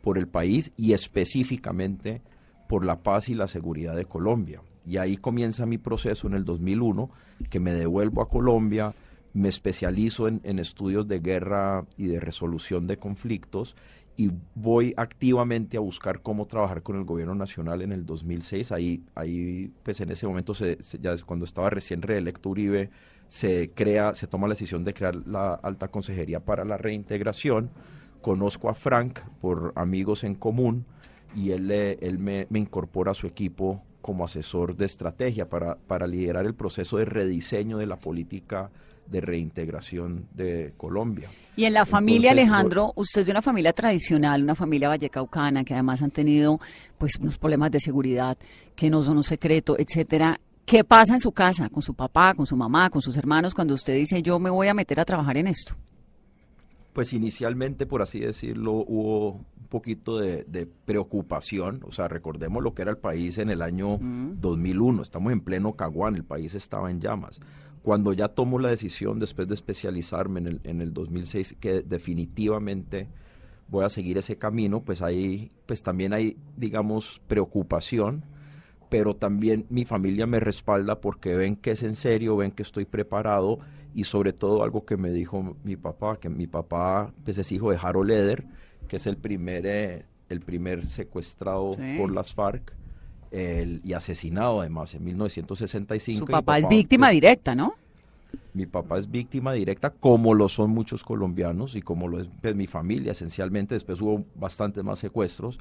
por 0.00 0.16
el 0.16 0.28
país 0.28 0.70
y 0.76 0.92
específicamente 0.92 2.22
por 2.68 2.84
la 2.84 3.02
paz 3.02 3.28
y 3.28 3.34
la 3.34 3.48
seguridad 3.48 3.96
de 3.96 4.04
Colombia. 4.04 4.62
Y 4.86 4.98
ahí 4.98 5.16
comienza 5.16 5.66
mi 5.66 5.76
proceso 5.76 6.28
en 6.28 6.34
el 6.34 6.44
2001, 6.44 7.10
que 7.50 7.58
me 7.58 7.72
devuelvo 7.72 8.22
a 8.22 8.28
Colombia, 8.28 8.94
me 9.34 9.48
especializo 9.48 10.28
en, 10.28 10.40
en 10.44 10.58
estudios 10.60 11.08
de 11.08 11.18
guerra 11.18 11.84
y 11.96 12.06
de 12.06 12.20
resolución 12.20 12.86
de 12.86 12.96
conflictos 12.96 13.74
y 14.18 14.32
voy 14.56 14.94
activamente 14.98 15.78
a 15.78 15.80
buscar 15.80 16.22
cómo 16.22 16.46
trabajar 16.46 16.82
con 16.82 16.96
el 16.96 17.04
gobierno 17.04 17.36
nacional 17.36 17.82
en 17.82 17.92
el 17.92 18.04
2006. 18.04 18.72
Ahí, 18.72 19.04
ahí 19.14 19.72
pues 19.84 20.00
en 20.00 20.10
ese 20.10 20.26
momento, 20.26 20.54
se, 20.54 20.82
se- 20.82 20.98
ya 21.00 21.16
cuando 21.24 21.46
estaba 21.46 21.70
recién 21.70 22.02
reelecto 22.02 22.50
Uribe, 22.50 22.90
se 23.28 23.70
crea, 23.74 24.14
se 24.14 24.26
toma 24.26 24.48
la 24.48 24.54
decisión 24.54 24.84
de 24.84 24.92
crear 24.94 25.14
la 25.26 25.54
Alta 25.54 25.88
Consejería 25.88 26.40
para 26.44 26.64
la 26.64 26.76
Reintegración. 26.78 27.70
Conozco 28.20 28.68
a 28.68 28.74
Frank 28.74 29.20
por 29.40 29.72
amigos 29.76 30.24
en 30.24 30.34
común 30.34 30.84
y 31.34 31.52
él, 31.52 31.70
él 31.70 32.18
me, 32.18 32.46
me 32.50 32.58
incorpora 32.58 33.12
a 33.12 33.14
su 33.14 33.26
equipo 33.28 33.84
como 34.00 34.24
asesor 34.24 34.76
de 34.76 34.86
estrategia 34.86 35.48
para, 35.48 35.76
para 35.78 36.06
liderar 36.08 36.46
el 36.46 36.54
proceso 36.54 36.98
de 36.98 37.04
rediseño 37.04 37.78
de 37.78 37.86
la 37.86 37.96
política 38.00 38.70
de 39.10 39.20
reintegración 39.20 40.28
de 40.34 40.74
Colombia. 40.76 41.30
Y 41.56 41.64
en 41.64 41.74
la 41.74 41.86
familia, 41.86 42.30
Entonces, 42.30 42.50
Alejandro, 42.50 42.92
usted 42.96 43.20
es 43.22 43.26
de 43.26 43.32
una 43.32 43.42
familia 43.42 43.72
tradicional, 43.72 44.42
una 44.42 44.54
familia 44.54 44.88
vallecaucana, 44.88 45.64
que 45.64 45.74
además 45.74 46.02
han 46.02 46.10
tenido 46.10 46.60
pues 46.98 47.16
unos 47.16 47.38
problemas 47.38 47.70
de 47.70 47.80
seguridad 47.80 48.36
que 48.76 48.90
no 48.90 49.02
son 49.02 49.16
un 49.16 49.24
secreto, 49.24 49.76
etcétera. 49.78 50.38
¿Qué 50.64 50.84
pasa 50.84 51.14
en 51.14 51.20
su 51.20 51.32
casa, 51.32 51.68
con 51.70 51.82
su 51.82 51.94
papá, 51.94 52.34
con 52.34 52.46
su 52.46 52.56
mamá, 52.56 52.90
con 52.90 53.00
sus 53.00 53.16
hermanos, 53.16 53.54
cuando 53.54 53.74
usted 53.74 53.94
dice 53.94 54.22
yo 54.22 54.38
me 54.38 54.50
voy 54.50 54.68
a 54.68 54.74
meter 54.74 55.00
a 55.00 55.04
trabajar 55.04 55.38
en 55.38 55.46
esto? 55.46 55.74
Pues 56.92 57.12
inicialmente, 57.12 57.86
por 57.86 58.02
así 58.02 58.20
decirlo, 58.20 58.72
hubo 58.72 59.32
un 59.32 59.66
poquito 59.68 60.18
de, 60.18 60.44
de 60.44 60.66
preocupación. 60.66 61.80
O 61.84 61.92
sea, 61.92 62.08
recordemos 62.08 62.62
lo 62.62 62.74
que 62.74 62.82
era 62.82 62.90
el 62.90 62.98
país 62.98 63.38
en 63.38 63.50
el 63.50 63.62
año 63.62 63.98
2001. 64.00 65.02
Estamos 65.02 65.32
en 65.32 65.40
pleno 65.40 65.74
Caguán, 65.74 66.16
el 66.16 66.24
país 66.24 66.54
estaba 66.54 66.90
en 66.90 67.00
llamas. 67.00 67.40
Cuando 67.82 68.12
ya 68.12 68.28
tomo 68.28 68.58
la 68.58 68.68
decisión, 68.68 69.18
después 69.18 69.48
de 69.48 69.54
especializarme 69.54 70.40
en 70.40 70.46
el, 70.46 70.60
en 70.64 70.80
el 70.80 70.92
2006, 70.92 71.56
que 71.60 71.82
definitivamente 71.82 73.08
voy 73.68 73.84
a 73.84 73.90
seguir 73.90 74.18
ese 74.18 74.36
camino, 74.36 74.82
pues 74.82 75.02
ahí 75.02 75.50
pues 75.66 75.82
también 75.82 76.12
hay, 76.12 76.36
digamos, 76.56 77.20
preocupación, 77.26 78.24
pero 78.88 79.14
también 79.14 79.66
mi 79.68 79.84
familia 79.84 80.26
me 80.26 80.40
respalda 80.40 81.00
porque 81.00 81.36
ven 81.36 81.56
que 81.56 81.72
es 81.72 81.82
en 81.82 81.94
serio, 81.94 82.36
ven 82.36 82.50
que 82.50 82.62
estoy 82.62 82.86
preparado 82.86 83.58
y 83.94 84.04
sobre 84.04 84.32
todo 84.32 84.62
algo 84.62 84.84
que 84.84 84.96
me 84.96 85.10
dijo 85.10 85.56
mi 85.64 85.76
papá, 85.76 86.18
que 86.18 86.28
mi 86.28 86.46
papá 86.46 87.12
pues 87.24 87.38
es 87.38 87.52
hijo 87.52 87.70
de 87.70 87.78
Harold 87.80 88.10
Eder, 88.10 88.46
que 88.86 88.96
es 88.96 89.06
el 89.06 89.16
primer, 89.16 89.66
eh, 89.66 90.06
el 90.28 90.40
primer 90.40 90.86
secuestrado 90.86 91.72
por 91.98 92.10
las 92.10 92.32
FARC 92.32 92.74
y 93.30 93.92
asesinado 93.92 94.60
además 94.60 94.94
en 94.94 95.04
1965. 95.04 96.26
Su 96.26 96.32
papá, 96.32 96.58
es 96.58 96.68
víctima 96.68 97.08
pues, 97.08 97.14
directa, 97.14 97.54
¿no? 97.54 97.74
Mi 98.54 98.66
papá 98.66 98.98
es 98.98 99.10
víctima 99.10 99.52
directa, 99.52 99.90
como 99.90 100.34
lo 100.34 100.48
son 100.48 100.70
muchos 100.70 101.04
colombianos 101.04 101.76
y 101.76 101.82
como 101.82 102.08
lo 102.08 102.20
es 102.20 102.28
pues, 102.40 102.54
mi 102.54 102.66
familia 102.66 103.12
esencialmente. 103.12 103.74
Después 103.74 104.00
hubo 104.00 104.24
bastantes 104.34 104.82
más 104.84 104.98
secuestros, 104.98 105.58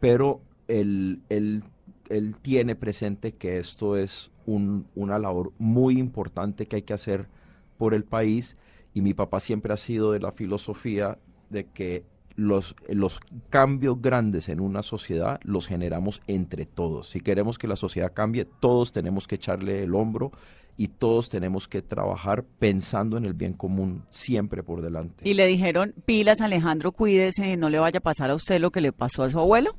pero 0.00 0.40
él, 0.68 1.20
él, 1.28 1.62
él 2.08 2.36
tiene 2.40 2.74
presente 2.74 3.32
que 3.32 3.58
esto 3.58 3.96
es 3.96 4.30
un, 4.46 4.86
una 4.94 5.18
labor 5.18 5.52
muy 5.58 5.98
importante 5.98 6.66
que 6.66 6.76
hay 6.76 6.82
que 6.82 6.94
hacer 6.94 7.28
por 7.76 7.94
el 7.94 8.04
país 8.04 8.56
y 8.94 9.02
mi 9.02 9.14
papá 9.14 9.40
siempre 9.40 9.72
ha 9.72 9.76
sido 9.76 10.12
de 10.12 10.20
la 10.20 10.32
filosofía 10.32 11.18
de 11.50 11.64
que 11.64 12.04
los, 12.38 12.76
los 12.88 13.18
cambios 13.50 14.00
grandes 14.00 14.48
en 14.48 14.60
una 14.60 14.84
sociedad 14.84 15.40
los 15.42 15.66
generamos 15.66 16.22
entre 16.28 16.66
todos. 16.66 17.08
Si 17.08 17.20
queremos 17.20 17.58
que 17.58 17.66
la 17.66 17.74
sociedad 17.74 18.12
cambie, 18.14 18.44
todos 18.44 18.92
tenemos 18.92 19.26
que 19.26 19.34
echarle 19.34 19.82
el 19.82 19.96
hombro 19.96 20.30
y 20.76 20.86
todos 20.86 21.30
tenemos 21.30 21.66
que 21.66 21.82
trabajar 21.82 22.44
pensando 22.60 23.16
en 23.16 23.24
el 23.24 23.34
bien 23.34 23.54
común 23.54 24.04
siempre 24.08 24.62
por 24.62 24.82
delante. 24.82 25.28
¿Y 25.28 25.34
le 25.34 25.48
dijeron, 25.48 25.94
pilas 26.06 26.40
Alejandro, 26.40 26.92
cuídese, 26.92 27.56
no 27.56 27.70
le 27.70 27.80
vaya 27.80 27.98
a 27.98 28.02
pasar 28.02 28.30
a 28.30 28.36
usted 28.36 28.60
lo 28.60 28.70
que 28.70 28.82
le 28.82 28.92
pasó 28.92 29.24
a 29.24 29.28
su 29.28 29.40
abuelo? 29.40 29.74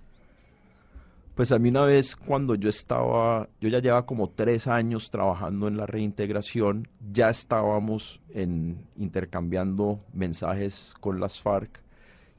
Pues 1.35 1.53
a 1.53 1.59
mí 1.59 1.69
una 1.69 1.85
vez 1.85 2.17
cuando 2.17 2.55
yo 2.55 2.69
estaba, 2.69 3.47
yo 3.61 3.69
ya 3.69 3.79
llevaba 3.79 4.05
como 4.05 4.27
tres 4.27 4.67
años 4.67 5.09
trabajando 5.09 5.69
en 5.69 5.77
la 5.77 5.85
reintegración, 5.85 6.89
ya 7.09 7.29
estábamos 7.29 8.19
en, 8.33 8.85
intercambiando 8.97 10.01
mensajes 10.11 10.93
con 10.99 11.21
las 11.21 11.39
FARC 11.39 11.81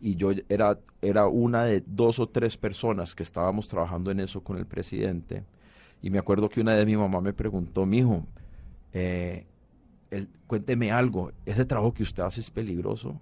y 0.00 0.16
yo 0.16 0.32
era, 0.48 0.78
era 1.02 1.26
una 1.26 1.64
de 1.64 1.82
dos 1.86 2.18
o 2.18 2.28
tres 2.28 2.56
personas 2.56 3.14
que 3.14 3.22
estábamos 3.22 3.68
trabajando 3.68 4.10
en 4.10 4.20
eso 4.20 4.42
con 4.42 4.56
el 4.56 4.66
presidente. 4.66 5.44
Y 6.02 6.10
me 6.10 6.18
acuerdo 6.18 6.48
que 6.48 6.60
una 6.60 6.74
vez 6.74 6.86
mi 6.86 6.96
mamá 6.96 7.20
me 7.20 7.34
preguntó, 7.34 7.84
mi 7.84 7.98
hijo, 7.98 8.26
eh, 8.92 9.46
cuénteme 10.46 10.90
algo, 10.90 11.32
¿ese 11.44 11.64
trabajo 11.64 11.92
que 11.92 12.02
usted 12.02 12.22
hace 12.22 12.40
es 12.40 12.50
peligroso? 12.50 13.20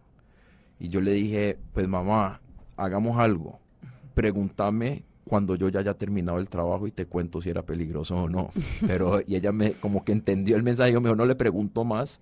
Y 0.78 0.88
yo 0.88 1.00
le 1.00 1.12
dije, 1.12 1.58
pues 1.73 1.88
mamá, 1.88 2.40
hagamos 2.76 3.18
algo, 3.18 3.58
pregúntame 4.14 5.04
cuando 5.25 5.56
yo 5.56 5.68
ya 5.68 5.80
haya 5.80 5.94
terminado 5.94 6.38
el 6.38 6.49
trabajo 6.49 6.87
y 6.87 6.92
te 6.92 7.06
cuento 7.06 7.40
si 7.40 7.50
era 7.50 7.62
peligroso 7.66 8.16
o 8.16 8.28
no. 8.28 8.49
Pero, 8.87 9.20
y 9.26 9.35
ella 9.35 9.52
me, 9.52 9.73
como 9.73 10.04
que 10.04 10.12
entendió 10.12 10.56
el 10.56 10.62
mensaje, 10.62 10.92
yo 10.92 11.00
mejor 11.00 11.18
no 11.18 11.26
le 11.26 11.35
pregunto 11.35 11.85
más. 11.85 12.20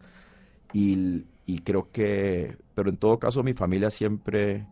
Y, 0.72 1.26
y 1.46 1.60
creo 1.60 1.88
que, 1.92 2.56
pero 2.76 2.90
en 2.90 2.98
todo 2.98 3.18
caso 3.18 3.42
mi 3.42 3.54
familia 3.54 3.90
siempre, 3.90 4.66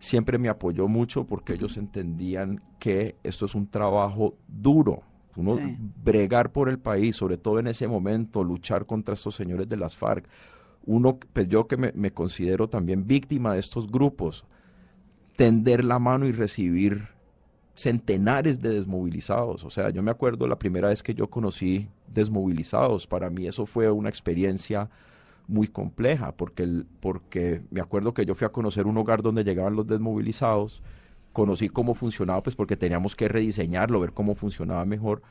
siempre 0.00 0.36
me 0.36 0.48
apoyó 0.48 0.88
mucho 0.88 1.28
porque 1.28 1.52
ellos 1.54 1.76
entendían 1.76 2.60
que 2.80 3.14
esto 3.22 3.46
es 3.46 3.54
un 3.54 3.68
trabajo 3.68 4.34
duro. 4.48 5.04
Uno 5.36 5.56
bregar 6.02 6.50
por 6.50 6.68
el 6.68 6.80
país, 6.80 7.14
sobre 7.14 7.36
todo 7.36 7.60
en 7.60 7.68
ese 7.68 7.86
momento, 7.86 8.42
luchar 8.42 8.84
contra 8.84 9.14
estos 9.14 9.36
señores 9.36 9.68
de 9.68 9.76
las 9.76 9.96
FARC. 9.96 10.28
Uno, 10.86 11.20
pues 11.32 11.48
yo 11.48 11.68
que 11.68 11.76
me, 11.76 11.92
me 11.94 12.10
considero 12.12 12.68
también 12.68 13.06
víctima 13.06 13.54
de 13.54 13.60
estos 13.60 13.88
grupos, 13.88 14.44
tender 15.36 15.84
la 15.84 16.00
mano 16.00 16.26
y 16.26 16.32
recibir 16.32 17.10
centenares 17.76 18.60
de 18.60 18.70
desmovilizados. 18.70 19.62
O 19.62 19.70
sea, 19.70 19.90
yo 19.90 20.02
me 20.02 20.10
acuerdo 20.10 20.48
la 20.48 20.58
primera 20.58 20.88
vez 20.88 21.00
que 21.00 21.14
yo 21.14 21.30
conocí 21.30 21.88
desmovilizados. 22.08 23.06
Para 23.06 23.30
mí 23.30 23.46
eso 23.46 23.66
fue 23.66 23.88
una 23.88 24.08
experiencia 24.08 24.90
muy 25.48 25.68
compleja, 25.68 26.32
porque, 26.32 26.64
el, 26.64 26.86
porque 27.00 27.62
me 27.70 27.80
acuerdo 27.80 28.14
que 28.14 28.26
yo 28.26 28.34
fui 28.34 28.46
a 28.46 28.50
conocer 28.50 28.86
un 28.86 28.96
hogar 28.98 29.22
donde 29.22 29.44
llegaban 29.44 29.76
los 29.76 29.86
desmovilizados, 29.86 30.82
conocí 31.32 31.68
cómo 31.68 31.94
funcionaba, 31.94 32.42
pues 32.42 32.56
porque 32.56 32.76
teníamos 32.76 33.14
que 33.14 33.28
rediseñarlo, 33.28 34.00
ver 34.00 34.12
cómo 34.12 34.34
funcionaba 34.34 34.84
mejor, 34.84 35.22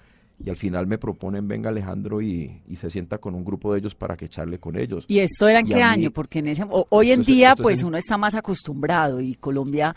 y 0.43 0.49
al 0.49 0.57
final 0.57 0.85
me 0.85 0.97
proponen, 0.97 1.47
venga 1.47 1.69
Alejandro, 1.69 2.21
y, 2.21 2.61
se 2.75 2.89
sienta 2.89 3.17
con 3.17 3.35
un 3.35 3.43
grupo 3.43 3.73
de 3.73 3.79
ellos 3.79 3.95
para 3.95 4.17
que 4.17 4.25
echarle 4.25 4.59
con 4.59 4.77
ellos. 4.77 5.05
¿Y 5.07 5.19
esto 5.19 5.47
era 5.47 5.59
en 5.59 5.67
qué 5.67 5.81
año? 5.81 6.11
Porque 6.11 6.39
en 6.39 6.47
ese, 6.47 6.65
hoy 6.69 7.11
en 7.11 7.23
día, 7.23 7.55
pues 7.55 7.83
uno 7.83 7.97
está 7.97 8.17
más 8.17 8.35
acostumbrado, 8.35 9.21
y 9.21 9.35
Colombia... 9.35 9.95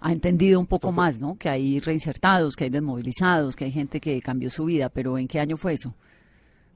ha 0.00 0.12
entendido 0.12 0.58
un 0.58 0.66
poco 0.66 0.92
más, 0.92 1.20
¿no? 1.20 1.36
Que 1.36 1.48
hay 1.48 1.78
reinsertados, 1.80 2.56
que 2.56 2.64
hay 2.64 2.70
desmovilizados, 2.70 3.54
que 3.54 3.66
hay 3.66 3.72
gente 3.72 4.00
que 4.00 4.20
cambió 4.20 4.48
su 4.48 4.64
vida, 4.64 4.88
pero 4.88 5.18
¿en 5.18 5.28
qué 5.28 5.40
año 5.40 5.56
fue 5.56 5.74
eso? 5.74 5.94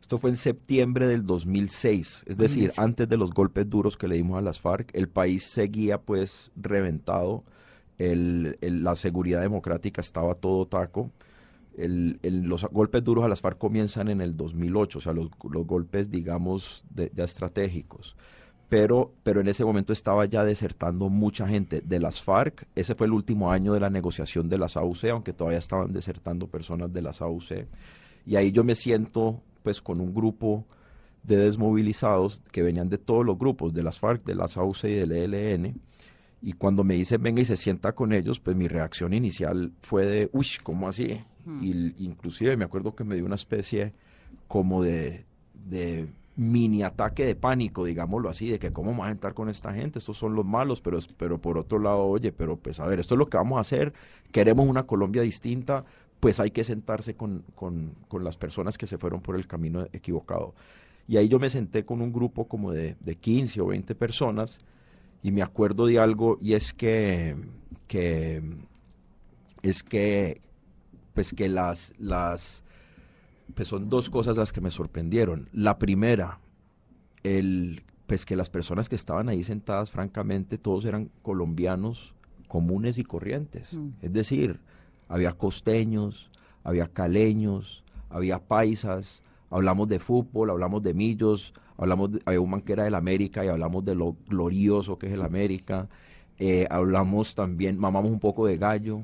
Esto 0.04 0.18
fue 0.18 0.28
en 0.28 0.36
septiembre 0.36 1.06
del 1.06 1.24
2006, 1.24 2.24
es 2.26 2.36
decir, 2.36 2.72
antes 2.76 3.08
de 3.08 3.16
los 3.16 3.32
golpes 3.32 3.70
duros 3.70 3.96
que 3.96 4.06
le 4.06 4.16
dimos 4.16 4.36
a 4.36 4.42
las 4.42 4.60
FARC, 4.60 4.90
el 4.92 5.08
país 5.08 5.44
seguía 5.44 5.96
pues 5.96 6.52
reventado, 6.56 7.42
la 7.96 8.96
seguridad 8.96 9.40
democrática 9.40 10.02
estaba 10.02 10.34
todo 10.34 10.66
taco. 10.66 11.10
los 11.78 12.64
golpes 12.64 13.02
duros 13.02 13.24
a 13.24 13.28
las 13.28 13.40
FARC 13.40 13.56
comienzan 13.56 14.10
en 14.10 14.20
el 14.20 14.36
2008, 14.36 14.98
o 14.98 15.00
sea, 15.00 15.14
los, 15.14 15.30
golpes, 15.40 16.10
digamos, 16.10 16.84
ya 16.94 17.24
estratégicos. 17.24 18.14
Pero, 18.68 19.10
pero 19.22 19.40
en 19.40 19.48
ese 19.48 19.64
momento 19.64 19.94
estaba 19.94 20.26
ya 20.26 20.44
desertando 20.44 21.08
mucha 21.08 21.48
gente 21.48 21.80
de 21.80 21.98
las 21.98 22.20
FARC. 22.20 22.66
Ese 22.74 22.94
fue 22.94 23.06
el 23.06 23.14
último 23.14 23.50
año 23.50 23.72
de 23.72 23.80
la 23.80 23.88
negociación 23.88 24.50
de 24.50 24.58
las 24.58 24.76
AUC, 24.76 25.04
aunque 25.04 25.32
todavía 25.32 25.60
estaban 25.60 25.94
desertando 25.94 26.46
personas 26.46 26.92
de 26.92 27.00
las 27.00 27.22
AUC. 27.22 27.66
Y 28.26 28.36
ahí 28.36 28.52
yo 28.52 28.64
me 28.64 28.74
siento 28.74 29.40
pues 29.64 29.80
con 29.80 30.00
un 30.00 30.14
grupo 30.14 30.64
de 31.24 31.38
desmovilizados 31.38 32.42
que 32.52 32.62
venían 32.62 32.90
de 32.90 32.98
todos 32.98 33.24
los 33.24 33.38
grupos, 33.38 33.72
de 33.72 33.82
las 33.82 33.98
FARC, 33.98 34.22
de 34.24 34.34
las 34.34 34.56
AUC 34.58 34.84
y 34.84 34.92
del 34.92 35.12
ELN. 35.12 35.80
Y 36.42 36.52
cuando 36.52 36.84
me 36.84 36.94
dicen 36.94 37.22
venga 37.22 37.40
y 37.40 37.46
se 37.46 37.56
sienta 37.56 37.94
con 37.94 38.12
ellos, 38.12 38.38
pues 38.38 38.54
mi 38.54 38.68
reacción 38.68 39.14
inicial 39.14 39.72
fue 39.80 40.04
de, 40.04 40.28
uy, 40.32 40.46
¿cómo 40.62 40.86
así? 40.86 41.18
Hmm. 41.46 41.64
Y 41.64 42.04
inclusive 42.04 42.56
me 42.58 42.66
acuerdo 42.66 42.94
que 42.94 43.04
me 43.04 43.14
dio 43.14 43.24
una 43.24 43.36
especie 43.36 43.94
como 44.46 44.82
de, 44.82 45.24
de 45.54 46.06
mini 46.36 46.82
ataque 46.82 47.24
de 47.24 47.36
pánico, 47.36 47.84
digámoslo 47.84 48.28
así, 48.28 48.50
de 48.50 48.58
que 48.58 48.72
cómo 48.72 48.90
vamos 48.90 49.06
a 49.06 49.10
entrar 49.12 49.34
con 49.34 49.48
esta 49.48 49.72
gente, 49.72 49.98
estos 49.98 50.16
son 50.16 50.34
los 50.34 50.44
malos, 50.44 50.80
pero, 50.80 50.98
pero 51.16 51.40
por 51.40 51.58
otro 51.58 51.78
lado, 51.78 52.06
oye, 52.06 52.32
pero 52.32 52.56
pues 52.56 52.80
a 52.80 52.86
ver, 52.86 53.00
esto 53.00 53.14
es 53.14 53.18
lo 53.18 53.28
que 53.28 53.36
vamos 53.36 53.58
a 53.58 53.60
hacer, 53.60 53.92
queremos 54.32 54.68
una 54.68 54.84
Colombia 54.84 55.22
distinta, 55.22 55.84
pues 56.24 56.40
hay 56.40 56.52
que 56.52 56.64
sentarse 56.64 57.16
con, 57.16 57.44
las 58.10 58.38
personas 58.38 58.78
que 58.78 58.86
se 58.86 58.96
fueron 58.96 59.20
por 59.20 59.36
el 59.36 59.46
camino 59.46 59.86
equivocado. 59.92 60.54
Y 61.06 61.18
ahí 61.18 61.28
yo 61.28 61.38
me 61.38 61.50
senté 61.50 61.84
con 61.84 62.00
un 62.00 62.14
grupo 62.14 62.48
como 62.48 62.72
de, 62.72 62.96
de 62.98 63.14
15 63.16 63.60
o 63.60 63.66
20 63.66 63.94
personas 63.94 64.58
y 65.22 65.32
me 65.32 65.42
acuerdo 65.42 65.84
de 65.84 65.98
algo 65.98 66.38
y 66.40 66.54
es 66.54 66.72
que, 66.72 67.36
que 67.86 68.42
es 69.60 69.82
que 69.82 70.40
pues 71.12 71.34
que 71.34 71.50
las, 71.50 71.92
las 71.98 72.64
pues 73.54 73.68
son 73.68 73.90
dos 73.90 74.08
cosas 74.08 74.38
las 74.38 74.50
que 74.50 74.62
me 74.62 74.70
sorprendieron. 74.70 75.50
La 75.52 75.78
primera, 75.78 76.40
el, 77.22 77.82
pues 78.06 78.24
que 78.24 78.34
las 78.34 78.48
personas 78.48 78.88
que 78.88 78.96
estaban 78.96 79.28
ahí 79.28 79.42
sentadas, 79.42 79.90
francamente, 79.90 80.56
todos 80.56 80.86
eran 80.86 81.10
colombianos 81.20 82.14
comunes 82.48 82.96
y 82.96 83.04
corrientes. 83.04 83.74
Mm. 83.74 83.88
Es 84.00 84.12
decir, 84.14 84.60
había 85.14 85.32
costeños, 85.32 86.28
había 86.64 86.88
caleños, 86.88 87.84
había 88.10 88.40
paisas, 88.40 89.22
hablamos 89.48 89.88
de 89.88 90.00
fútbol, 90.00 90.50
hablamos 90.50 90.82
de 90.82 90.92
millos, 90.92 91.52
hablamos 91.76 92.10
de, 92.10 92.20
había 92.24 92.40
un 92.40 92.50
man 92.50 92.62
que 92.62 92.72
era 92.72 92.82
del 92.82 92.96
América 92.96 93.44
y 93.44 93.48
hablamos 93.48 93.84
de 93.84 93.94
lo 93.94 94.16
glorioso 94.26 94.98
que 94.98 95.06
es 95.06 95.12
el 95.12 95.22
América, 95.22 95.88
eh, 96.40 96.66
hablamos 96.68 97.36
también, 97.36 97.78
mamamos 97.78 98.10
un 98.10 98.18
poco 98.18 98.44
de 98.44 98.56
gallo. 98.56 99.02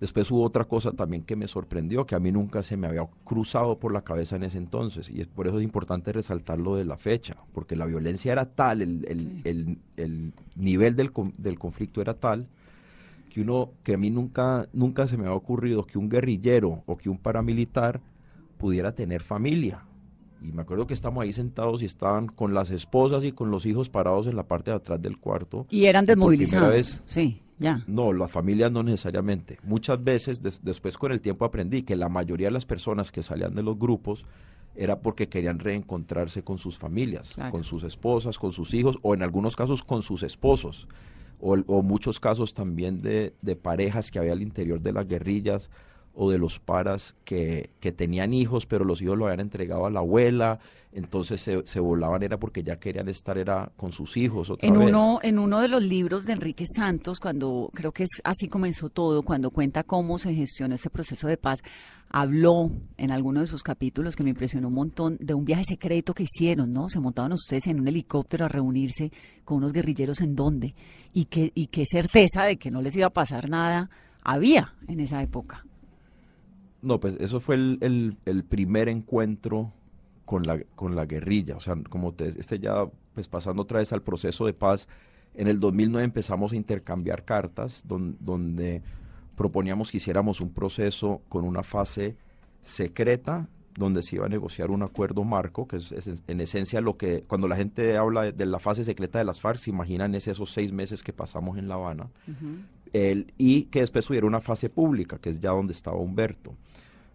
Después 0.00 0.30
hubo 0.30 0.44
otra 0.44 0.64
cosa 0.64 0.92
también 0.92 1.22
que 1.22 1.36
me 1.36 1.46
sorprendió, 1.46 2.06
que 2.06 2.14
a 2.14 2.20
mí 2.20 2.32
nunca 2.32 2.62
se 2.62 2.78
me 2.78 2.86
había 2.86 3.06
cruzado 3.24 3.78
por 3.78 3.92
la 3.92 4.00
cabeza 4.00 4.36
en 4.36 4.44
ese 4.44 4.56
entonces, 4.56 5.10
y 5.10 5.20
es 5.20 5.26
por 5.26 5.46
eso 5.46 5.58
es 5.58 5.62
importante 5.64 6.10
resaltar 6.10 6.58
lo 6.58 6.76
de 6.76 6.86
la 6.86 6.96
fecha, 6.96 7.36
porque 7.52 7.76
la 7.76 7.84
violencia 7.84 8.32
era 8.32 8.46
tal, 8.46 8.80
el, 8.80 9.78
nivel 10.56 10.96
del, 10.96 11.12
del 11.36 11.58
conflicto 11.58 12.00
era 12.00 12.14
tal, 12.14 12.48
que 13.34 13.40
uno, 13.40 13.72
que 13.82 13.94
a 13.94 13.98
mí 13.98 14.10
nunca, 14.10 14.68
nunca 14.72 15.08
se 15.08 15.16
me 15.16 15.26
ha 15.26 15.32
ocurrido 15.32 15.84
que 15.84 15.98
un 15.98 16.08
guerrillero 16.08 16.84
o 16.86 16.96
que 16.96 17.10
un 17.10 17.18
paramilitar 17.18 18.00
pudiera 18.58 18.94
tener 18.94 19.22
familia. 19.22 19.82
Y 20.40 20.52
me 20.52 20.62
acuerdo 20.62 20.86
que 20.86 20.94
estamos 20.94 21.20
ahí 21.20 21.32
sentados 21.32 21.82
y 21.82 21.84
estaban 21.84 22.28
con 22.28 22.54
las 22.54 22.70
esposas 22.70 23.24
y 23.24 23.32
con 23.32 23.50
los 23.50 23.66
hijos 23.66 23.88
parados 23.88 24.28
en 24.28 24.36
la 24.36 24.44
parte 24.46 24.70
de 24.70 24.76
atrás 24.76 25.02
del 25.02 25.18
cuarto. 25.18 25.66
Y 25.68 25.86
eran 25.86 26.06
desmovilizados. 26.06 27.02
sí, 27.06 27.42
ya. 27.58 27.82
No, 27.88 28.12
las 28.12 28.30
familias 28.30 28.70
no 28.70 28.84
necesariamente. 28.84 29.58
Muchas 29.64 30.04
veces, 30.04 30.40
después 30.62 30.96
con 30.96 31.10
el 31.10 31.20
tiempo 31.20 31.44
aprendí 31.44 31.82
que 31.82 31.96
la 31.96 32.08
mayoría 32.08 32.46
de 32.46 32.52
las 32.52 32.66
personas 32.66 33.10
que 33.10 33.24
salían 33.24 33.56
de 33.56 33.64
los 33.64 33.76
grupos 33.76 34.26
era 34.76 35.00
porque 35.00 35.28
querían 35.28 35.58
reencontrarse 35.58 36.44
con 36.44 36.58
sus 36.58 36.78
familias, 36.78 37.34
con 37.50 37.64
sus 37.64 37.82
esposas, 37.82 38.38
con 38.38 38.52
sus 38.52 38.74
hijos 38.74 38.96
o 39.02 39.12
en 39.12 39.24
algunos 39.24 39.56
casos 39.56 39.82
con 39.82 40.02
sus 40.02 40.22
esposos 40.22 40.86
o, 41.44 41.82
muchos 41.82 42.18
casos 42.18 42.54
también 42.54 42.98
de, 42.98 43.34
de, 43.42 43.54
parejas 43.54 44.10
que 44.10 44.18
había 44.18 44.32
al 44.32 44.40
interior 44.40 44.80
de 44.80 44.92
las 44.92 45.06
guerrillas 45.06 45.70
o 46.14 46.30
de 46.30 46.38
los 46.38 46.60
paras 46.60 47.14
que, 47.24 47.70
que, 47.80 47.92
tenían 47.92 48.32
hijos, 48.32 48.66
pero 48.66 48.84
los 48.84 49.02
hijos 49.02 49.18
lo 49.18 49.26
habían 49.26 49.40
entregado 49.40 49.86
a 49.86 49.90
la 49.90 49.98
abuela, 50.00 50.60
entonces 50.92 51.40
se, 51.40 51.66
se, 51.66 51.80
volaban 51.80 52.22
era 52.22 52.38
porque 52.38 52.62
ya 52.62 52.78
querían 52.78 53.08
estar 53.08 53.36
era 53.36 53.72
con 53.76 53.90
sus 53.90 54.16
hijos 54.16 54.48
otra 54.48 54.68
en 54.68 54.78
vez. 54.78 54.88
Uno, 54.88 55.18
en 55.22 55.40
uno 55.40 55.60
de 55.60 55.66
los 55.66 55.82
libros 55.82 56.24
de 56.24 56.34
Enrique 56.34 56.64
Santos, 56.66 57.18
cuando 57.18 57.68
creo 57.74 57.90
que 57.90 58.04
es 58.04 58.20
así 58.22 58.46
comenzó 58.46 58.90
todo, 58.90 59.22
cuando 59.22 59.50
cuenta 59.50 59.82
cómo 59.82 60.18
se 60.18 60.32
gestionó 60.34 60.76
este 60.76 60.88
proceso 60.88 61.26
de 61.26 61.36
paz, 61.36 61.60
habló 62.10 62.70
en 62.96 63.10
alguno 63.10 63.40
de 63.40 63.46
sus 63.46 63.64
capítulos 63.64 64.14
que 64.14 64.22
me 64.22 64.30
impresionó 64.30 64.68
un 64.68 64.74
montón 64.74 65.18
de 65.20 65.34
un 65.34 65.44
viaje 65.44 65.64
secreto 65.64 66.14
que 66.14 66.22
hicieron, 66.22 66.72
¿no? 66.72 66.88
Se 66.88 67.00
montaban 67.00 67.32
ustedes 67.32 67.66
en 67.66 67.80
un 67.80 67.88
helicóptero 67.88 68.44
a 68.44 68.48
reunirse 68.48 69.10
con 69.44 69.56
unos 69.56 69.72
guerrilleros 69.72 70.20
en 70.20 70.36
dónde 70.36 70.76
y 71.12 71.24
qué, 71.24 71.50
y 71.56 71.66
qué 71.66 71.84
certeza 71.84 72.44
de 72.44 72.56
que 72.56 72.70
no 72.70 72.82
les 72.82 72.94
iba 72.94 73.06
a 73.08 73.10
pasar 73.10 73.48
nada 73.48 73.90
había 74.22 74.74
en 74.88 75.00
esa 75.00 75.22
época. 75.22 75.64
No, 76.84 77.00
pues 77.00 77.16
eso 77.18 77.40
fue 77.40 77.56
el, 77.56 78.16
el, 78.24 78.44
primer 78.44 78.88
encuentro 78.88 79.72
con 80.24 80.42
la, 80.42 80.60
con 80.74 80.94
la 80.94 81.06
guerrilla. 81.06 81.56
O 81.56 81.60
sea, 81.60 81.74
como 81.88 82.12
te, 82.12 82.28
este 82.28 82.58
ya, 82.58 82.86
pues 83.14 83.28
pasando 83.28 83.62
otra 83.62 83.78
vez 83.78 83.92
al 83.92 84.02
proceso 84.02 84.46
de 84.46 84.52
paz, 84.52 84.88
en 85.34 85.48
el 85.48 85.58
2009 85.58 86.04
empezamos 86.04 86.52
a 86.52 86.56
intercambiar 86.56 87.24
cartas 87.24 87.84
donde 87.86 88.82
proponíamos 89.36 89.90
que 89.90 89.96
hiciéramos 89.96 90.40
un 90.40 90.50
proceso 90.50 91.22
con 91.28 91.44
una 91.44 91.62
fase 91.62 92.16
secreta 92.60 93.48
donde 93.76 94.02
se 94.02 94.16
iba 94.16 94.26
a 94.26 94.28
negociar 94.28 94.70
un 94.70 94.82
acuerdo 94.82 95.24
marco, 95.24 95.66
que 95.66 95.76
es, 95.76 96.22
en 96.28 96.40
esencia 96.40 96.80
lo 96.80 96.96
que, 96.96 97.24
cuando 97.26 97.48
la 97.48 97.56
gente 97.56 97.96
habla 97.96 98.30
de, 98.30 98.46
la 98.46 98.60
fase 98.60 98.84
secreta 98.84 99.18
de 99.18 99.24
las 99.24 99.40
FARC, 99.40 99.58
se 99.58 99.70
imaginan 99.70 100.14
es 100.14 100.28
esos 100.28 100.52
seis 100.52 100.72
meses 100.72 101.02
que 101.02 101.12
pasamos 101.12 101.58
en 101.58 101.68
La 101.68 101.74
Habana, 101.74 102.08
y 103.36 103.64
que 103.64 103.80
después 103.80 104.08
hubiera 104.08 104.26
una 104.26 104.40
fase 104.40 104.68
pública, 104.68 105.18
que 105.18 105.30
es 105.30 105.40
ya 105.40 105.50
donde 105.50 105.72
estaba 105.72 105.96
Humberto. 105.96 106.54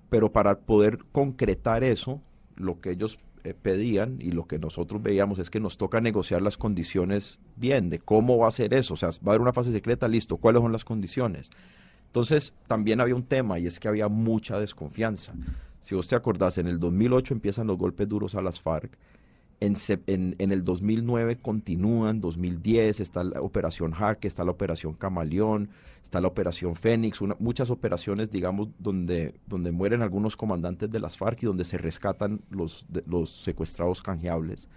Pero 0.10 0.32
para 0.32 0.60
poder 0.60 1.00
concretar 1.12 1.84
eso, 1.84 2.22
lo 2.56 2.82
que 2.82 2.92
ellos 2.92 3.18
eh, 3.46 3.54
pedían 3.54 4.18
y 4.20 4.32
lo 4.32 4.46
que 4.46 4.60
nosotros 4.60 5.02
veíamos 5.02 5.40
es 5.40 5.50
que 5.50 5.62
nos 5.62 5.78
toca 5.78 6.02
negociar 6.02 6.42
las 6.42 6.58
condiciones 6.58 7.40
bien, 7.56 7.90
de 7.90 8.00
cómo 8.00 8.38
va 8.38 8.50
a 8.50 8.52
ser 8.52 8.74
eso, 8.74 8.96
o 8.96 8.98
sea, 8.98 9.10
va 9.10 9.28
a 9.28 9.30
haber 9.30 9.42
una 9.42 9.54
fase 9.54 9.72
secreta, 9.72 10.10
listo, 10.10 10.38
¿cuáles 10.38 10.62
son 10.62 10.74
las 10.74 10.84
condiciones? 10.84 11.50
Entonces, 12.08 12.54
también 12.68 13.00
había 13.00 13.16
un 13.16 13.24
tema 13.24 13.60
y 13.60 13.68
es 13.68 13.80
que 13.80 13.88
había 13.88 14.10
mucha 14.10 14.60
desconfianza. 14.60 15.34
Si 15.80 15.96
vos 15.96 16.08
te 16.08 16.16
acordás, 16.16 16.58
en 16.58 16.68
el 16.68 16.80
2008 16.80 17.34
empiezan 17.34 17.68
los 17.68 17.78
golpes 17.78 18.10
duros 18.10 18.36
a 18.36 18.42
las 18.42 18.60
FARC, 18.60 18.98
en, 19.62 20.36
el 20.38 20.64
2009 20.64 21.38
continúan, 21.38 22.22
2010 22.22 23.00
está 23.00 23.24
la 23.24 23.42
operación 23.42 23.92
Jaque, 23.92 24.28
está 24.28 24.44
la 24.44 24.52
operación 24.52 24.94
Camaleón, 24.94 25.70
está 26.02 26.22
la 26.22 26.28
operación 26.28 26.76
Fénix, 26.76 27.20
muchas 27.40 27.70
operaciones, 27.70 28.32
digamos, 28.32 28.70
donde, 28.80 29.36
donde 29.48 29.72
mueren 29.72 30.02
algunos 30.02 30.38
comandantes 30.38 30.90
de 30.90 31.00
las 31.00 31.18
FARC 31.18 31.44
y 31.44 31.46
donde 31.46 31.66
se 31.66 31.78
rescatan 31.78 32.42
los, 32.50 32.86
los 33.06 33.30
secuestrados 33.30 34.02
canjeables. 34.02 34.70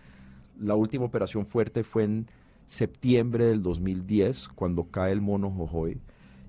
La 0.59 0.75
última 0.75 1.05
operación 1.05 1.47
fuerte 1.47 1.85
fue 1.85 2.05
en 2.05 2.27
septiembre 2.67 3.47
del 3.47 3.63
2010, 3.63 4.49
cuando 4.49 4.85
cae 4.85 5.13
el 5.13 5.21
mono 5.21 5.51
Jojoy. 5.51 6.01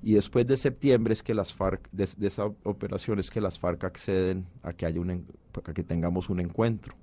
Y 0.02 0.14
después 0.14 0.46
de 0.46 0.58
septiembre 0.58 1.14
es 1.14 1.24
que 1.24 1.34
las 1.34 1.54
FARC, 1.54 1.90
de, 1.92 2.08
esa 2.28 2.46
operación 2.64 3.20
es 3.20 3.30
que 3.30 3.40
las 3.40 3.58
FARC 3.58 3.86
acceden 3.86 4.46
a 4.62 4.74
que, 4.74 4.86
haya 4.86 5.00
un, 5.00 5.26
a 5.64 5.74
que 5.74 5.84
tengamos 5.84 6.30
un 6.30 6.42
encuentro. 6.42 6.96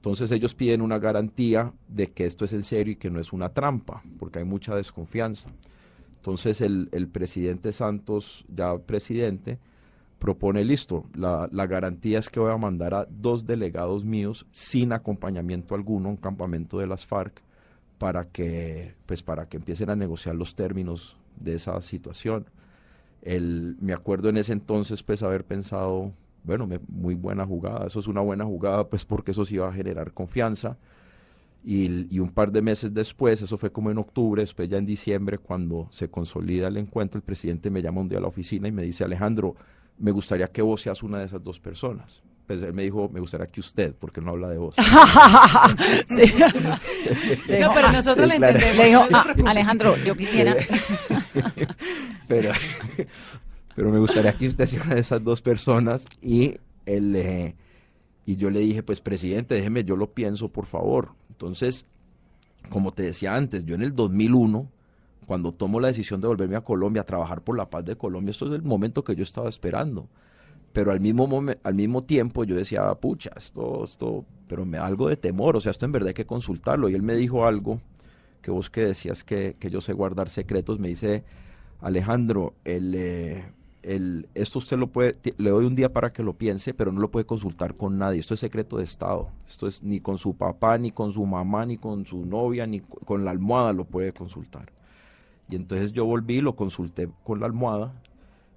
Entonces 0.00 0.30
ellos 0.30 0.54
piden 0.54 0.80
una 0.80 0.98
garantía 0.98 1.74
de 1.86 2.10
que 2.10 2.24
esto 2.24 2.46
es 2.46 2.54
en 2.54 2.62
serio 2.62 2.94
y 2.94 2.96
que 2.96 3.10
no 3.10 3.20
es 3.20 3.34
una 3.34 3.50
trampa, 3.50 4.02
porque 4.18 4.38
hay 4.38 4.46
mucha 4.46 4.74
desconfianza. 4.74 5.50
Entonces 6.16 6.62
el, 6.62 6.88
el 6.92 7.06
presidente 7.06 7.70
Santos, 7.70 8.46
ya 8.48 8.78
presidente, 8.78 9.58
propone, 10.18 10.64
listo, 10.64 11.04
la, 11.14 11.50
la, 11.52 11.66
garantía 11.66 12.18
es 12.18 12.30
que 12.30 12.40
voy 12.40 12.50
a 12.50 12.56
mandar 12.56 12.94
a 12.94 13.06
dos 13.10 13.44
delegados 13.44 14.06
míos 14.06 14.46
sin 14.52 14.94
acompañamiento 14.94 15.74
alguno 15.74 16.08
a 16.08 16.12
un 16.12 16.16
campamento 16.16 16.78
de 16.78 16.86
las 16.86 17.04
FARC 17.04 17.42
para 17.98 18.24
que, 18.24 18.94
pues, 19.04 19.22
para 19.22 19.50
que 19.50 19.58
empiecen 19.58 19.90
a 19.90 19.96
negociar 19.96 20.34
los 20.34 20.54
términos 20.54 21.18
de 21.36 21.56
esa 21.56 21.78
situación. 21.82 22.46
El, 23.20 23.76
me 23.80 23.92
acuerdo 23.92 24.30
en 24.30 24.38
ese 24.38 24.54
entonces 24.54 25.02
pues 25.02 25.22
haber 25.22 25.44
pensado, 25.44 26.14
bueno, 26.42 26.68
muy 26.88 27.14
buena 27.14 27.46
jugada, 27.46 27.86
eso 27.86 28.00
es 28.00 28.06
una 28.06 28.20
buena 28.20 28.44
jugada 28.44 28.88
pues 28.88 29.04
porque 29.04 29.32
eso 29.32 29.44
sí 29.44 29.54
iba 29.54 29.68
a 29.68 29.72
generar 29.72 30.12
confianza. 30.12 30.78
Y, 31.62 32.06
y, 32.14 32.20
un 32.20 32.30
par 32.30 32.50
de 32.50 32.62
meses 32.62 32.94
después, 32.94 33.42
eso 33.42 33.58
fue 33.58 33.70
como 33.70 33.90
en 33.90 33.98
octubre, 33.98 34.40
después 34.40 34.66
ya 34.66 34.78
en 34.78 34.86
diciembre, 34.86 35.36
cuando 35.36 35.88
se 35.90 36.08
consolida 36.08 36.68
el 36.68 36.78
encuentro, 36.78 37.18
el 37.18 37.22
presidente 37.22 37.68
me 37.68 37.82
llama 37.82 38.00
un 38.00 38.08
día 38.08 38.16
a 38.16 38.22
la 38.22 38.28
oficina 38.28 38.66
y 38.66 38.72
me 38.72 38.82
dice, 38.82 39.04
Alejandro, 39.04 39.56
me 39.98 40.10
gustaría 40.10 40.46
que 40.48 40.62
vos 40.62 40.80
seas 40.80 41.02
una 41.02 41.18
de 41.18 41.26
esas 41.26 41.44
dos 41.44 41.60
personas. 41.60 42.22
Pues 42.46 42.62
él 42.62 42.74
me 42.74 42.82
dijo, 42.82 43.08
me 43.08 43.20
gustaría 43.20 43.46
que 43.46 43.60
usted, 43.60 43.94
porque 43.94 44.20
no 44.20 44.32
habla 44.32 44.48
de 44.48 44.58
vos. 44.58 44.74
sí. 46.06 46.34
no, 47.60 47.70
pero 47.72 47.92
nosotros 47.92 48.26
le 48.26 48.34
entendemos. 48.36 48.76
Le 48.76 48.86
dijo, 48.86 49.06
ah, 49.12 49.34
Alejandro, 49.46 49.96
yo 49.98 50.16
quisiera. 50.16 50.56
pero, 52.26 52.50
pero 53.74 53.90
me 53.90 53.98
gustaría 53.98 54.32
que 54.32 54.48
usted 54.48 54.66
sea 54.66 54.84
de 54.94 55.00
esas 55.00 55.22
dos 55.22 55.42
personas 55.42 56.06
y 56.20 56.56
él 56.86 57.54
y 58.26 58.36
yo 58.36 58.50
le 58.50 58.60
dije, 58.60 58.82
pues 58.82 59.00
presidente, 59.00 59.54
déjeme, 59.54 59.82
yo 59.82 59.96
lo 59.96 60.12
pienso, 60.12 60.48
por 60.50 60.66
favor. 60.66 61.14
Entonces, 61.30 61.86
como 62.68 62.92
te 62.92 63.02
decía 63.02 63.34
antes, 63.34 63.64
yo 63.64 63.74
en 63.74 63.82
el 63.82 63.94
2001 63.94 64.70
cuando 65.26 65.52
tomo 65.52 65.80
la 65.80 65.88
decisión 65.88 66.20
de 66.20 66.28
volverme 66.28 66.56
a 66.56 66.60
Colombia 66.60 67.02
a 67.02 67.06
trabajar 67.06 67.42
por 67.42 67.56
la 67.56 67.70
paz 67.70 67.84
de 67.84 67.96
Colombia, 67.96 68.30
esto 68.30 68.46
es 68.46 68.52
el 68.52 68.62
momento 68.62 69.04
que 69.04 69.14
yo 69.14 69.22
estaba 69.22 69.48
esperando 69.48 70.08
pero 70.72 70.92
al 70.92 71.00
mismo, 71.00 71.28
al 71.62 71.74
mismo 71.74 72.04
tiempo 72.04 72.44
yo 72.44 72.54
decía, 72.54 72.94
pucha, 72.94 73.30
esto, 73.36 73.84
esto, 73.84 74.24
pero 74.46 74.64
me 74.64 74.78
da 74.78 74.86
algo 74.86 75.08
de 75.08 75.16
temor, 75.16 75.56
o 75.56 75.60
sea, 75.60 75.70
esto 75.70 75.84
en 75.84 75.92
verdad 75.92 76.08
hay 76.08 76.14
que 76.14 76.26
consultarlo. 76.26 76.88
Y 76.88 76.94
él 76.94 77.02
me 77.02 77.14
dijo 77.14 77.46
algo 77.46 77.80
que 78.40 78.50
vos 78.50 78.70
que 78.70 78.84
decías 78.84 79.24
que, 79.24 79.56
que 79.58 79.70
yo 79.70 79.80
sé 79.80 79.92
guardar 79.92 80.28
secretos, 80.28 80.78
me 80.78 80.88
dice, 80.88 81.24
Alejandro, 81.80 82.54
el, 82.64 82.94
eh, 82.94 83.52
esto 83.82 84.58
usted 84.58 84.76
lo 84.76 84.88
puede, 84.88 85.14
le 85.38 85.50
doy 85.50 85.64
un 85.64 85.74
día 85.74 85.88
para 85.88 86.12
que 86.12 86.22
lo 86.22 86.34
piense, 86.34 86.74
pero 86.74 86.92
no 86.92 87.00
lo 87.00 87.10
puede 87.10 87.26
consultar 87.26 87.76
con 87.76 87.98
nadie, 87.98 88.20
esto 88.20 88.34
es 88.34 88.40
secreto 88.40 88.76
de 88.76 88.84
Estado, 88.84 89.30
esto 89.46 89.66
es 89.66 89.82
ni 89.82 90.00
con 90.00 90.18
su 90.18 90.34
papá, 90.34 90.76
ni 90.78 90.90
con 90.90 91.12
su 91.12 91.24
mamá, 91.24 91.64
ni 91.64 91.78
con 91.78 92.04
su 92.04 92.26
novia, 92.26 92.66
ni 92.66 92.80
con 92.80 93.24
la 93.24 93.30
almohada 93.30 93.72
lo 93.72 93.84
puede 93.84 94.12
consultar. 94.12 94.70
Y 95.48 95.56
entonces 95.56 95.92
yo 95.92 96.04
volví, 96.04 96.40
lo 96.40 96.54
consulté 96.54 97.08
con 97.24 97.40
la 97.40 97.46
almohada 97.46 97.92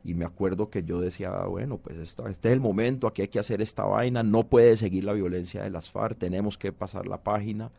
y 0.03 0.13
me 0.13 0.25
acuerdo 0.25 0.69
que 0.69 0.83
yo 0.83 0.99
decía, 0.99 1.31
bueno, 1.45 1.77
pues 1.77 1.97
este 1.97 2.23
es 2.29 2.45
el 2.45 2.59
momento, 2.59 3.07
aquí 3.07 3.21
hay 3.21 3.29
que 3.29 3.39
hacer 3.39 3.61
esta 3.61 3.85
vaina, 3.85 4.21
no 4.21 4.43
puede 4.43 4.75
seguir 4.75 5.05
la 5.05 5.13
violencia 5.13 5.63
de 5.63 5.69
las 5.69 5.89
FARC, 5.89 6.17
tenemos 6.17 6.57
que 6.57 6.73
pasar 6.73 7.07
la 7.07 7.23
página. 7.23 7.71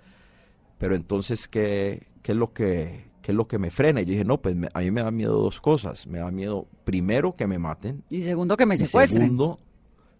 Pero 0.78 0.94
entonces, 0.96 1.46
¿qué, 1.46 2.06
qué 2.22 2.32
es, 2.32 2.38
lo 2.38 2.52
que, 2.52 3.04
qué 3.24 3.32
es 3.32 3.36
lo 3.36 3.48
que 3.48 3.58
me 3.58 3.70
frena? 3.70 4.02
Y 4.02 4.04
yo 4.04 4.10
dije, 4.10 4.24
no, 4.24 4.42
pues 4.42 4.54
a 4.74 4.80
mí 4.80 4.90
me 4.90 5.02
da 5.02 5.10
miedo 5.10 5.40
dos 5.40 5.58
cosas. 5.58 6.06
Me 6.06 6.18
da 6.18 6.30
miedo, 6.30 6.66
primero, 6.84 7.34
que 7.34 7.46
me 7.46 7.58
maten. 7.58 8.04
Y 8.10 8.20
segundo, 8.20 8.54
que 8.54 8.66
me 8.66 8.76
secuestren. 8.76 9.22
Y 9.22 9.24
segundo, 9.24 9.58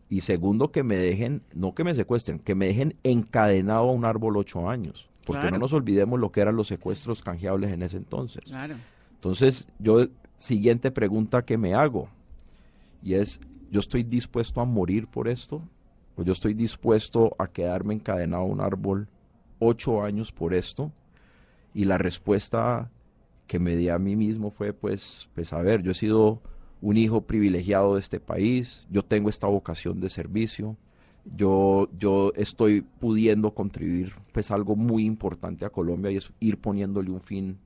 y 0.09 0.21
segundo 0.23 0.73
que 0.73 0.83
me 0.83 0.97
dejen, 0.97 1.43
no 1.53 1.75
que 1.75 1.85
me 1.85 1.95
secuestren, 1.95 2.39
que 2.39 2.55
me 2.55 2.69
dejen 2.69 2.97
encadenado 3.03 3.91
a 3.91 3.93
un 3.93 4.07
árbol 4.07 4.39
ocho 4.39 4.71
años. 4.71 5.11
Porque 5.27 5.51
no 5.51 5.59
nos 5.59 5.75
olvidemos 5.75 6.19
lo 6.19 6.33
que 6.33 6.41
eran 6.41 6.57
los 6.57 6.69
secuestros 6.69 7.23
canjeables 7.23 7.73
en 7.73 7.83
ese 7.83 7.99
entonces. 7.99 8.45
Claro. 8.45 8.77
Entonces, 9.17 9.69
yo 9.79 10.07
siguiente 10.39 10.91
pregunta 10.91 11.45
que 11.45 11.59
me 11.59 11.75
hago 11.75 12.09
y 13.03 13.15
es, 13.15 13.39
¿yo 13.71 13.81
estoy 13.81 14.03
dispuesto 14.03 14.63
a 14.63 14.65
morir 14.65 15.09
por 15.09 15.29
esto? 15.29 15.61
¿O 16.17 16.23
yo 16.23 16.33
estoy 16.33 16.55
dispuesto 16.55 17.37
a 17.39 17.49
quedarme 17.49 17.93
encadenado 17.93 18.45
a 18.45 18.47
un 18.47 18.63
árbol 18.63 19.09
ocho 19.59 20.03
años 20.03 20.33
por 20.33 20.55
esto? 20.55 20.91
Y 21.75 21.85
la 21.85 21.99
respuesta 21.99 22.91
que 23.47 23.59
me 23.59 23.77
di 23.77 23.89
a 23.89 23.99
mí 23.99 24.17
mismo 24.17 24.51
fue, 24.51 24.73
pues, 24.73 25.29
pues 25.35 25.53
a 25.53 25.61
ver, 25.61 25.83
yo 25.83 25.91
he 25.91 25.95
sido 25.95 26.41
un 26.81 26.97
hijo 26.97 27.23
privilegiado 27.23 27.95
de 27.95 28.01
este 28.01 28.21
país, 28.21 28.87
yo 28.91 29.03
tengo 29.03 29.29
esta 29.29 29.47
vocación 29.47 30.01
de 30.01 30.09
servicio, 30.09 30.77
yo, 31.25 31.89
yo 31.99 32.33
estoy 32.37 32.83
pudiendo 32.83 33.55
contribuir 33.55 34.13
pues 34.33 34.51
algo 34.51 34.77
muy 34.77 35.05
importante 35.07 35.65
a 35.65 35.71
Colombia 35.71 36.11
y 36.11 36.17
es 36.17 36.31
ir 36.41 36.59
poniéndole 36.59 37.11
un 37.11 37.21
fin 37.21 37.59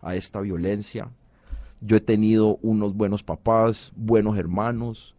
a 0.00 0.14
esta 0.14 0.40
violencia. 0.40 1.10
Yo 1.80 1.96
he 1.96 2.00
tenido 2.00 2.58
unos 2.62 2.94
buenos 2.94 3.22
papás, 3.22 3.92
buenos 3.96 4.38
hermanos, 4.38 5.14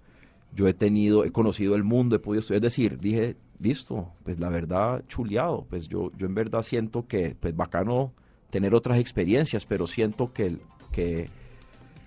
yo 0.56 0.68
he 0.68 0.74
tenido, 0.74 1.26
he 1.26 1.32
conocido 1.32 1.76
el 1.76 1.84
mundo, 1.84 2.16
he 2.16 2.20
podido 2.20 2.40
estudiar, 2.40 2.60
es 2.60 2.74
decir, 2.74 3.00
dije, 3.00 3.36
listo, 3.60 4.12
pues 4.24 4.40
la 4.40 4.50
verdad, 4.50 5.04
chuleado, 5.08 5.66
pues 5.70 5.88
yo, 5.88 6.12
yo 6.18 6.26
en 6.26 6.36
verdad 6.36 6.62
siento 6.62 7.08
que, 7.08 7.36
pues 7.40 7.56
bacano 7.56 8.14
tener 8.52 8.76
otras 8.76 9.00
experiencias, 9.00 9.66
pero 9.66 9.88
siento 9.88 10.32
que, 10.32 10.58
que, 10.92 11.30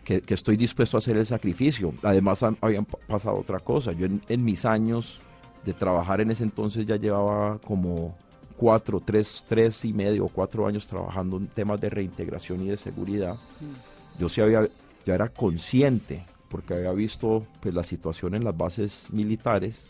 que, 0.05 0.23
estoy 0.35 0.57
dispuesto 0.57 0.97
a 0.97 0.99
hacer 0.99 1.17
el 1.17 1.27
sacrificio. 1.27 1.93
Además, 2.05 2.45
habían 2.61 2.85
pasado 2.85 3.37
otra 3.37 3.59
cosa, 3.59 3.93
yo 3.93 4.07
en, 4.07 4.23
en 4.29 4.45
mis 4.45 4.65
años 4.65 5.21
de 5.65 5.73
trabajar 5.73 6.21
en 6.21 6.31
ese 6.31 6.45
entonces 6.45 6.87
ya 6.87 6.97
llevaba 6.97 7.59
como 7.59 8.17
cuatro, 8.57 9.01
tres, 9.05 9.45
tres 9.49 9.85
y 9.85 9.93
medio 9.93 10.27
o 10.27 10.29
cuatro 10.29 10.67
años 10.67 10.87
trabajando 10.87 11.39
en 11.39 11.49
temas 11.49 11.81
de 11.81 11.91
reintegración 11.91 12.63
y 12.63 12.69
de 12.69 12.77
seguridad, 12.77 13.35
mm. 13.35 14.21
yo 14.21 14.29
sí 14.29 14.41
había, 14.41 14.69
ya 15.05 15.15
era 15.15 15.29
consciente, 15.29 16.25
porque 16.49 16.75
había 16.75 16.93
visto 16.93 17.45
pues, 17.61 17.75
la 17.75 17.83
situación 17.83 18.35
en 18.35 18.45
las 18.45 18.57
bases 18.57 19.09
militares, 19.11 19.89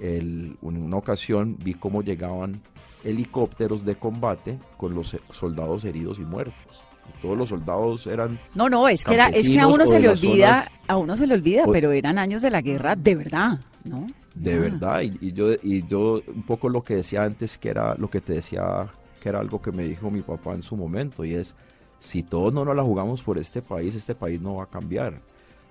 en 0.00 0.56
una 0.62 0.96
ocasión 0.96 1.56
vi 1.62 1.74
cómo 1.74 2.02
llegaban 2.02 2.60
helicópteros 3.04 3.84
de 3.84 3.96
combate 3.96 4.58
con 4.76 4.94
los 4.94 5.16
soldados 5.30 5.84
heridos 5.84 6.18
y 6.18 6.22
muertos. 6.22 6.82
Y 7.08 7.20
todos 7.20 7.36
los 7.36 7.48
soldados 7.48 8.06
eran 8.06 8.38
No, 8.54 8.68
no, 8.68 8.88
es 8.88 9.04
que 9.04 9.14
era, 9.14 9.28
es 9.28 9.48
que 9.48 9.60
a 9.60 9.66
uno 9.66 9.86
se 9.86 10.00
le 10.00 10.08
olvida, 10.08 10.64
a 10.86 10.96
uno 10.96 11.16
se 11.16 11.26
le 11.26 11.34
olvida, 11.34 11.64
pero 11.70 11.92
eran 11.92 12.18
años 12.18 12.42
de 12.42 12.50
la 12.50 12.60
guerra 12.60 12.96
de 12.96 13.14
verdad, 13.14 13.60
¿no? 13.84 14.06
De 14.34 14.58
verdad, 14.58 15.02
y, 15.02 15.32
yo, 15.32 15.52
y 15.62 15.86
yo 15.86 16.22
un 16.26 16.44
poco 16.44 16.68
lo 16.68 16.82
que 16.82 16.96
decía 16.96 17.24
antes, 17.24 17.58
que 17.58 17.68
era 17.68 17.94
lo 17.96 18.08
que 18.08 18.20
te 18.20 18.34
decía, 18.34 18.86
que 19.20 19.28
era 19.28 19.40
algo 19.40 19.60
que 19.60 19.72
me 19.72 19.84
dijo 19.84 20.10
mi 20.10 20.22
papá 20.22 20.54
en 20.54 20.62
su 20.62 20.76
momento, 20.76 21.24
y 21.24 21.34
es, 21.34 21.56
si 21.98 22.22
todos 22.22 22.52
no 22.52 22.64
nos 22.64 22.76
la 22.76 22.82
jugamos 22.82 23.22
por 23.22 23.38
este 23.38 23.60
país, 23.60 23.94
este 23.94 24.14
país 24.14 24.40
no 24.40 24.54
va 24.56 24.64
a 24.64 24.66
cambiar. 24.66 25.20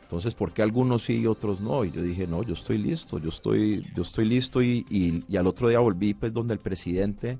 Entonces, 0.09 0.33
¿por 0.33 0.53
qué 0.53 0.63
algunos 0.63 1.03
sí 1.03 1.19
y 1.19 1.27
otros 1.27 1.61
no? 1.61 1.85
Y 1.85 1.91
yo 1.91 2.01
dije, 2.01 2.25
no, 2.25 2.41
yo 2.41 2.53
estoy 2.53 2.79
listo, 2.79 3.19
yo 3.19 3.29
estoy, 3.29 3.85
yo 3.93 4.01
estoy 4.01 4.25
listo, 4.25 4.59
y, 4.63 4.83
y, 4.89 5.37
al 5.37 5.45
otro 5.45 5.69
día 5.69 5.77
volví 5.77 6.15
pues 6.15 6.33
donde 6.33 6.55
el 6.55 6.59
presidente, 6.59 7.37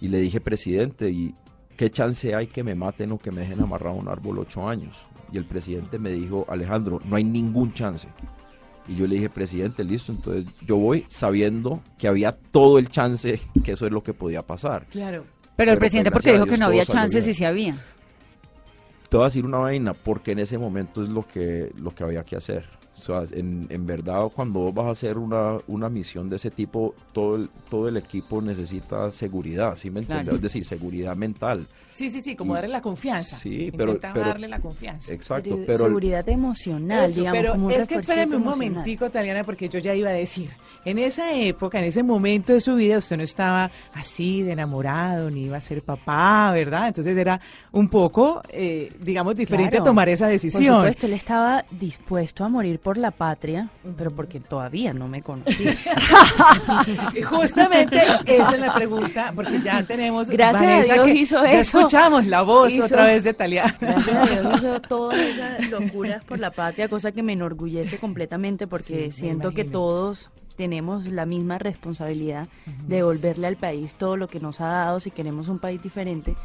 y 0.00 0.08
le 0.08 0.18
dije, 0.18 0.40
presidente, 0.40 1.10
¿y 1.10 1.34
qué 1.76 1.90
chance 1.90 2.34
hay 2.34 2.46
que 2.46 2.64
me 2.64 2.74
maten 2.74 3.12
o 3.12 3.18
que 3.18 3.30
me 3.30 3.42
dejen 3.42 3.60
amarrado 3.60 3.96
a 3.96 4.00
un 4.00 4.08
árbol 4.08 4.38
ocho 4.38 4.66
años? 4.66 4.96
Y 5.30 5.36
el 5.36 5.44
presidente 5.44 5.98
me 5.98 6.10
dijo, 6.12 6.46
Alejandro, 6.48 7.02
no 7.04 7.16
hay 7.16 7.24
ningún 7.24 7.74
chance. 7.74 8.08
Y 8.88 8.96
yo 8.96 9.06
le 9.06 9.16
dije, 9.16 9.28
presidente, 9.28 9.84
listo, 9.84 10.10
entonces 10.12 10.46
yo 10.66 10.78
voy 10.78 11.04
sabiendo 11.08 11.82
que 11.98 12.08
había 12.08 12.32
todo 12.32 12.78
el 12.78 12.88
chance 12.88 13.38
que 13.62 13.72
eso 13.72 13.84
es 13.84 13.92
lo 13.92 14.02
que 14.02 14.14
podía 14.14 14.40
pasar. 14.40 14.86
Claro. 14.86 15.26
Pero, 15.54 15.72
el 15.72 15.78
presidente 15.78 16.10
porque 16.10 16.32
dijo 16.32 16.46
que 16.46 16.56
no 16.56 16.64
había 16.64 16.86
chances 16.86 17.28
y 17.28 17.34
sí 17.34 17.44
había. 17.44 17.78
Te 19.14 19.18
voy 19.18 19.26
a 19.26 19.28
decir 19.28 19.44
una 19.44 19.58
vaina, 19.58 19.94
porque 19.94 20.32
en 20.32 20.40
ese 20.40 20.58
momento 20.58 21.00
es 21.00 21.08
lo 21.08 21.24
que, 21.24 21.70
lo 21.76 21.92
que 21.92 22.02
había 22.02 22.24
que 22.24 22.34
hacer. 22.34 22.64
O 22.96 23.00
sea, 23.00 23.24
en, 23.32 23.66
en, 23.70 23.86
verdad, 23.86 24.28
cuando 24.34 24.60
vos 24.60 24.74
vas 24.74 24.86
a 24.86 24.90
hacer 24.90 25.18
una, 25.18 25.58
una 25.66 25.88
misión 25.88 26.28
de 26.28 26.36
ese 26.36 26.50
tipo, 26.50 26.94
todo 27.12 27.36
el, 27.36 27.50
todo 27.68 27.88
el 27.88 27.96
equipo 27.96 28.40
necesita 28.40 29.10
seguridad, 29.10 29.76
¿sí 29.76 29.90
me 29.90 30.00
entiendes? 30.00 30.34
Es 30.34 30.40
decir, 30.40 30.64
seguridad 30.64 31.16
mental. 31.16 31.66
Sí, 31.90 32.10
sí, 32.10 32.20
sí, 32.20 32.34
como 32.34 32.54
darle 32.54 32.70
la 32.70 32.82
confianza. 32.82 33.36
Sí, 33.36 33.72
pero, 33.76 33.94
darle 33.94 34.48
la 34.48 34.58
confianza. 34.58 35.12
Exacto, 35.12 35.60
pero... 35.64 35.78
seguridad 35.78 36.28
emocional, 36.28 37.12
digamos. 37.14 37.40
Pero 37.40 37.70
es 37.70 37.88
que 37.88 37.94
espérame 37.96 38.34
un 38.34 38.44
momentico, 38.44 39.10
Taliana, 39.10 39.44
porque 39.44 39.68
yo 39.68 39.78
ya 39.78 39.94
iba 39.94 40.10
a 40.10 40.12
decir, 40.12 40.50
en 40.84 40.98
esa 40.98 41.32
época, 41.32 41.78
en 41.78 41.84
ese 41.84 42.02
momento 42.02 42.52
de 42.52 42.60
su 42.60 42.74
vida, 42.74 42.98
usted 42.98 43.16
no 43.16 43.22
estaba 43.22 43.70
así 43.92 44.42
de 44.42 44.52
enamorado, 44.52 45.30
ni 45.30 45.44
iba 45.44 45.56
a 45.56 45.60
ser 45.60 45.82
papá, 45.82 46.50
¿verdad? 46.52 46.88
Entonces 46.88 47.16
era 47.16 47.40
un 47.70 47.88
poco, 47.88 48.42
eh, 48.48 48.92
digamos, 49.00 49.36
diferente 49.36 49.80
tomar 49.80 50.08
esa 50.08 50.26
decisión. 50.26 50.74
Por 50.74 50.82
supuesto, 50.82 51.06
él 51.06 51.12
estaba 51.12 51.64
dispuesto 51.70 52.44
a 52.44 52.48
morir 52.48 52.80
por 52.84 52.98
la 52.98 53.10
patria, 53.12 53.70
pero 53.96 54.10
porque 54.10 54.40
todavía 54.40 54.92
no 54.92 55.08
me 55.08 55.22
conocía. 55.22 55.72
Justamente 57.24 57.96
esa 58.26 58.54
es 58.54 58.60
la 58.60 58.74
pregunta, 58.74 59.32
porque 59.34 59.58
ya 59.62 59.82
tenemos. 59.82 60.28
Gracias 60.28 60.90
a 60.90 60.92
Dios 60.92 61.08
hizo 61.08 61.44
eso. 61.44 61.78
escuchamos 61.78 62.26
la 62.26 62.42
voz 62.42 62.70
otra 62.78 63.06
vez 63.06 63.24
de 63.24 63.32
Taliana. 63.32 63.74
Gracias 63.80 64.16
a 64.16 64.26
Dios 64.26 64.58
hizo 64.58 64.80
todas 64.88 65.18
esas 65.18 65.70
locuras 65.70 66.22
por 66.24 66.38
la 66.38 66.50
patria, 66.50 66.86
cosa 66.88 67.10
que 67.10 67.22
me 67.22 67.32
enorgullece 67.32 67.96
completamente 67.96 68.66
porque 68.66 69.10
siento 69.12 69.52
que 69.52 69.64
todos 69.64 70.30
tenemos 70.54 71.06
la 71.06 71.24
misma 71.24 71.58
responsabilidad 71.58 72.48
de 72.86 72.96
devolverle 72.96 73.46
al 73.46 73.56
país 73.56 73.94
todo 73.94 74.18
lo 74.18 74.28
que 74.28 74.40
nos 74.40 74.60
ha 74.60 74.66
dado 74.66 75.00
si 75.00 75.10
queremos 75.10 75.48
un 75.48 75.58
país 75.58 75.80
diferente, 75.80 76.36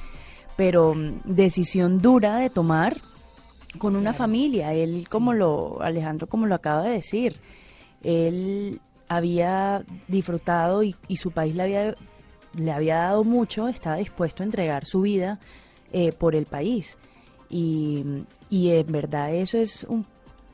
pero 0.55 0.95
mm, 0.95 1.19
decisión 1.25 2.01
dura 2.01 2.37
de 2.37 2.49
tomar 2.49 2.95
con 3.77 3.95
una 3.95 4.13
familia. 4.13 4.73
Él, 4.73 5.07
como 5.09 5.33
lo, 5.33 5.81
Alejandro, 5.81 6.27
como 6.27 6.47
lo 6.47 6.55
acaba 6.55 6.83
de 6.83 6.91
decir, 6.91 7.37
él 8.03 8.81
había 9.07 9.83
disfrutado 10.07 10.83
y, 10.83 10.95
su 11.15 11.31
país 11.31 11.55
le 11.55 11.63
había, 11.63 11.95
le 12.53 12.71
había 12.71 12.97
dado 12.97 13.23
mucho, 13.23 13.67
estaba 13.67 13.97
dispuesto 13.97 14.43
a 14.43 14.45
entregar 14.45 14.85
su 14.85 15.01
vida 15.01 15.39
eh, 15.91 16.11
por 16.11 16.35
el 16.35 16.45
país. 16.45 16.97
Y, 17.49 18.03
y 18.49 18.69
en 18.71 18.91
verdad 18.91 19.33
eso 19.33 19.57
es 19.57 19.83
un 19.89 20.05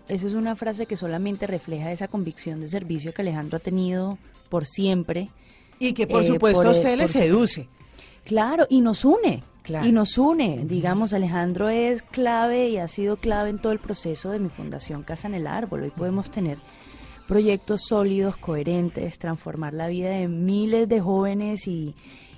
eso 0.08 0.28
es 0.28 0.36
una 0.36 0.56
frase 0.56 0.86
que 0.86 0.96
solamente 0.96 1.48
refleja 1.48 1.92
esa 1.92 2.08
convicción 2.08 2.62
de 2.62 2.68
servicio 2.68 3.14
que 3.14 3.24
Alejandro 3.24 3.58
ha 3.58 3.60
tenido 3.60 4.18
por 4.50 4.66
siempre. 4.66 5.30
Y 5.80 5.94
que 5.94 6.06
por 6.06 6.24
eh, 6.24 6.28
supuesto 6.28 6.68
a 6.68 6.72
usted 6.72 6.98
le 6.98 7.08
seduce. 7.08 7.68
Claro, 8.24 8.68
y 8.70 8.82
nos 8.82 9.04
une. 9.04 9.44
Y 9.68 9.92
nos 9.92 10.18
une, 10.18 10.66
digamos, 10.66 11.14
Alejandro 11.14 11.70
es 11.70 12.02
clave 12.04 12.70
y 12.70 12.78
ha 12.78 12.88
sido 12.88 13.18
clave 13.18 13.50
en 13.50 13.60
todo 13.60 13.74
el 13.74 13.80
proceso 13.80 14.32
de 14.32 14.40
mi 14.40 14.50
fundación 14.50 15.04
Casa 15.04 15.28
en 15.28 15.36
el 15.36 15.48
Árbol. 15.48 15.84
Hoy 15.84 15.92
podemos 15.92 16.30
tener 16.30 16.58
proyectos 17.28 17.82
sólidos, 17.88 18.38
coherentes, 18.38 19.18
transformar 19.18 19.74
la 19.74 19.88
vida 19.88 20.10
de 20.10 20.28
miles 20.28 20.88
de 20.88 21.02
jóvenes 21.02 21.68
y, 21.68 21.96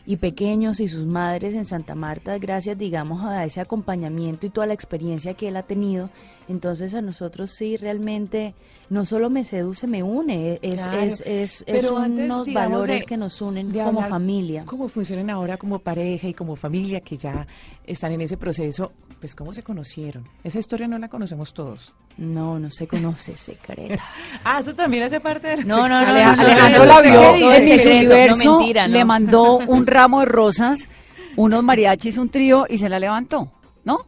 y 0.08 0.16
pequeños 0.16 0.80
y 0.80 0.88
sus 0.88 1.06
madres 1.06 1.54
en 1.54 1.66
Santa 1.66 1.94
Marta, 1.94 2.38
gracias, 2.38 2.78
digamos, 2.78 3.26
a 3.26 3.44
ese 3.44 3.60
acompañamiento 3.60 4.48
y 4.48 4.50
toda 4.50 4.66
la 4.66 4.74
experiencia 4.74 5.34
que 5.34 5.50
él 5.50 5.58
ha 5.58 5.64
tenido. 5.64 6.10
Entonces 6.48 6.94
a 6.94 7.02
nosotros 7.02 7.52
sí 7.52 7.76
realmente 7.76 8.56
no 8.90 9.04
solo 9.04 9.30
me 9.30 9.44
seduce, 9.44 9.86
me 9.86 10.04
une, 10.04 10.60
es, 10.62 10.88
es, 11.26 11.64
es, 11.68 11.84
unos 11.84 12.54
valores 12.54 13.04
que 13.04 13.18
nos 13.18 13.42
unen 13.42 13.70
como 13.70 14.02
familia. 14.04 14.64
¿Cómo 14.66 14.88
funcionan 14.88 15.30
ahora 15.30 15.58
como 15.58 15.80
pareja 15.80 16.30
y 16.30 16.34
como 16.34 16.56
familia 16.56 17.02
que 17.02 17.18
ya 17.18 17.46
están 17.84 18.14
en 18.14 18.22
ese 18.22 18.38
proceso? 18.38 18.94
Pues 19.20 19.34
cómo 19.34 19.54
se 19.54 19.64
conocieron. 19.64 20.28
Esa 20.44 20.60
historia 20.60 20.88
no 20.88 21.00
la 21.00 21.08
conocemos 21.10 21.54
todos. 21.54 21.94
No, 22.18 22.60
no 22.60 22.70
se 22.70 22.88
conoce, 22.88 23.36
secreta. 23.36 24.04
ah, 24.44 24.60
eso 24.60 24.76
también 24.76 25.04
hace 25.04 25.20
parte 25.20 25.48
del 25.48 25.68
No, 25.68 25.88
no, 25.88 26.02
no, 26.02 26.08
Alejandro 26.08 26.86
la 26.86 27.02
vio 27.02 27.54
en 27.54 27.98
universo, 27.98 28.60
le 28.88 29.06
mandó 29.06 29.58
un 29.58 29.88
ramo 29.88 30.20
de 30.20 30.28
rosas, 30.28 30.88
unos 31.36 31.64
mariachis, 31.64 32.18
un 32.18 32.30
trío 32.30 32.66
y 32.70 32.78
se 32.78 32.90
la 32.90 33.00
levantó, 33.00 33.52
¿no? 33.84 34.06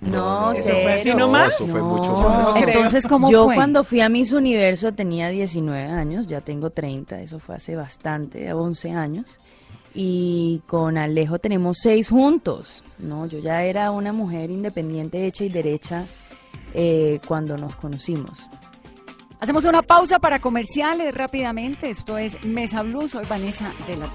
No, 0.00 0.52
eso 0.52 0.70
fue 0.70 0.94
así 0.94 1.14
nomás. 1.14 1.54
Eso 1.54 1.66
fue 1.66 1.82
mucho 1.82 2.12
más. 2.12 2.56
Entonces, 2.56 3.06
¿cómo 3.06 3.30
Yo 3.30 3.44
fue? 3.44 3.54
cuando 3.54 3.84
fui 3.84 4.00
a 4.00 4.08
Miss 4.08 4.32
Universo 4.32 4.92
tenía 4.92 5.28
19 5.28 5.88
años, 5.88 6.26
ya 6.26 6.40
tengo 6.40 6.70
30, 6.70 7.20
eso 7.20 7.38
fue 7.38 7.56
hace 7.56 7.76
bastante, 7.76 8.52
11 8.52 8.92
años. 8.92 9.40
Y 9.94 10.62
con 10.66 10.96
Alejo 10.98 11.38
tenemos 11.38 11.78
seis 11.82 12.10
juntos, 12.10 12.84
¿no? 12.98 13.26
Yo 13.26 13.38
ya 13.38 13.64
era 13.64 13.90
una 13.90 14.12
mujer 14.12 14.50
independiente, 14.50 15.26
hecha 15.26 15.44
y 15.44 15.48
derecha 15.48 16.06
eh, 16.74 17.20
cuando 17.26 17.56
nos 17.56 17.74
conocimos. 17.76 18.48
Hacemos 19.40 19.64
una 19.64 19.82
pausa 19.82 20.18
para 20.18 20.38
comerciales 20.38 21.14
rápidamente. 21.14 21.90
Esto 21.90 22.18
es 22.18 22.44
Mesa 22.44 22.82
Blue. 22.82 23.08
Soy 23.08 23.24
Vanessa 23.26 23.72
de 23.86 23.96
la 23.96 24.06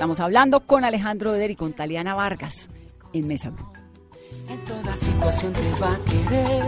Estamos 0.00 0.20
hablando 0.20 0.60
con 0.60 0.82
Alejandro 0.86 1.34
Eder 1.34 1.50
y 1.50 1.56
con 1.56 1.74
Taliana 1.74 2.14
Vargas 2.14 2.70
en 3.12 3.28
Mesa 3.28 3.50
Blue. 3.50 3.70
En 4.48 4.58
toda 4.64 4.96
situación 4.96 5.52
te 5.52 5.70
va 5.78 5.92
a 5.92 5.98
querer, 6.06 6.64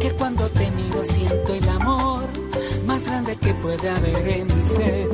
que 0.00 0.10
cuando 0.16 0.48
te 0.48 0.68
miro 0.72 1.04
siento 1.04 1.54
el 1.54 1.68
amor 1.68 2.24
más 2.84 3.04
grande 3.04 3.36
que 3.36 3.54
puede 3.54 3.88
haber 3.88 4.28
en 4.28 4.46
mi 4.48 4.66
ser. 4.66 5.08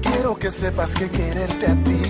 Quiero 0.00 0.38
que 0.38 0.50
sepas 0.50 0.94
que 0.94 1.10
quererte 1.10 1.66
a 1.66 1.74
ti. 1.84 2.00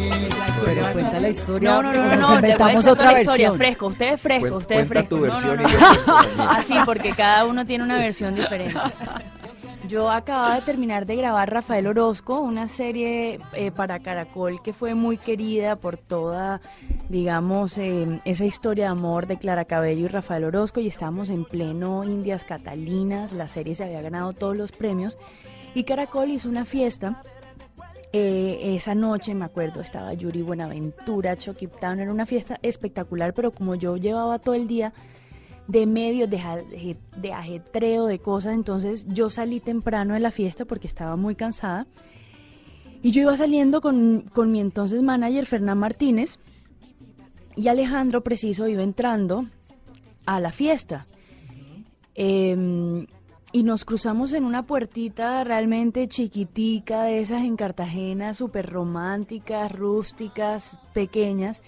Pero 0.64 0.92
cuenta 0.92 1.18
la 1.18 1.29
historia. 1.31 1.70
No, 1.70 1.83
no, 1.83 1.92
no, 1.92 2.05
no, 2.05 2.16
no 2.16 2.35
inventamos 2.37 2.87
otra 2.87 3.12
versión. 3.12 3.59
Fresco, 3.59 3.87
usted 3.88 4.12
es 4.12 4.20
fresco, 4.20 4.57
usted 4.57 4.77
es 4.77 4.88
fresco. 4.88 5.16
Tu 5.16 5.20
versión 5.20 5.59
Así, 6.49 6.75
porque 6.87 7.11
cada 7.11 7.44
uno 7.44 7.66
tiene 7.66 7.83
una 7.83 7.99
versión 7.99 8.37
diferente. 8.37 8.79
Yo 9.88 10.11
acababa 10.11 10.57
de 10.57 10.62
terminar 10.62 11.07
de 11.07 11.14
grabar 11.14 11.53
Rafael 11.53 11.87
Orozco, 11.87 12.40
una 12.40 12.66
serie 12.66 13.38
eh, 13.53 13.70
para 13.70 14.01
Caracol 14.01 14.61
que 14.61 14.72
fue 14.72 14.94
muy 14.94 15.16
querida 15.16 15.77
por 15.77 15.96
toda, 15.96 16.61
digamos, 17.09 17.79
eh, 17.79 18.20
esa 18.25 18.44
historia 18.44 18.87
de 18.87 18.90
amor 18.90 19.29
de 19.29 19.37
Clara 19.37 19.64
Cabello 19.64 20.07
y 20.07 20.09
Rafael 20.09 20.44
Orozco 20.44 20.81
y 20.81 20.88
estábamos 20.88 21.31
en 21.31 21.44
pleno 21.44 22.03
Indias 22.03 22.44
Catalinas, 22.44 23.33
la 23.33 23.46
serie 23.46 23.77
se 23.77 23.85
había 23.85 24.03
ganado 24.03 24.33
todos 24.33 24.57
los 24.57 24.72
premios 24.72 25.18
y 25.75 25.85
Caracol 25.85 26.31
hizo 26.31 26.49
una 26.49 26.64
fiesta 26.64 27.22
eh, 28.12 28.75
esa 28.75 28.94
noche, 28.94 29.35
me 29.35 29.44
acuerdo, 29.44 29.83
estaba 29.83 30.14
Yuri 30.14 30.42
Buenaventura, 30.42 31.37
Chucky 31.37 31.68
Town, 31.68 32.01
era 32.01 32.11
una 32.11 32.27
fiesta 32.27 32.59
espectacular, 32.62 33.35
pero 33.35 33.53
como 33.53 33.77
yo 33.77 33.96
llevaba 33.96 34.38
todo 34.38 34.55
el 34.55 34.66
día 34.66 34.92
de 35.68 35.87
medios, 35.87 36.31
de, 36.31 37.33
ajetreo, 37.33 38.07
de 38.07 38.18
cosas, 38.18 38.55
entonces 38.55 39.07
yo 39.09 39.31
salí 39.31 39.61
temprano 39.61 40.14
de 40.14 40.20
la 40.20 40.31
fiesta 40.31 40.64
porque 40.64 40.87
estaba 40.87 41.16
muy 41.16 41.35
cansada. 41.35 41.87
Y 43.02 43.11
yo 43.11 43.22
iba 43.22 43.37
saliendo 43.37 43.81
con, 43.81 44.22
con 44.33 44.50
mi 44.50 44.61
entonces 44.61 45.02
manager, 45.02 45.46
Fernán 45.46 45.79
Martínez, 45.79 46.38
y 47.55 47.68
Alejandro 47.68 48.22
Preciso 48.22 48.68
iba 48.68 48.83
entrando 48.83 49.46
a 50.24 50.40
la 50.40 50.50
fiesta. 50.50 51.07
Eh, 52.14 53.07
y 53.57 53.62
nos 53.62 53.87
cruzamos 53.87 54.35
en 54.35 54.44
una 54.44 54.66
puertita 54.66 55.42
realmente 55.42 56.09
chiquitica, 56.09 57.05
de 57.05 57.20
esas 57.20 57.42
en 57.42 57.57
Cartagena, 57.57 58.35
súper 58.35 58.68
románticas, 58.68 59.72
rústicas, 59.72 60.79
pequeñas. 60.92 61.62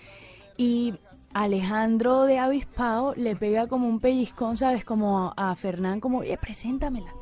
Y 0.59 0.97
Alejandro 1.35 2.25
de 2.25 2.39
Avispao 2.39 3.15
le 3.17 3.37
pega 3.37 3.67
como 3.67 3.89
un 3.89 4.01
pellizcón, 4.01 4.57
¿sabes? 4.57 4.85
Como 4.85 5.33
a, 5.37 5.51
a 5.51 5.55
Fernán, 5.55 6.01
como, 6.01 6.19
oye, 6.19 6.37
preséntamela. 6.39 7.13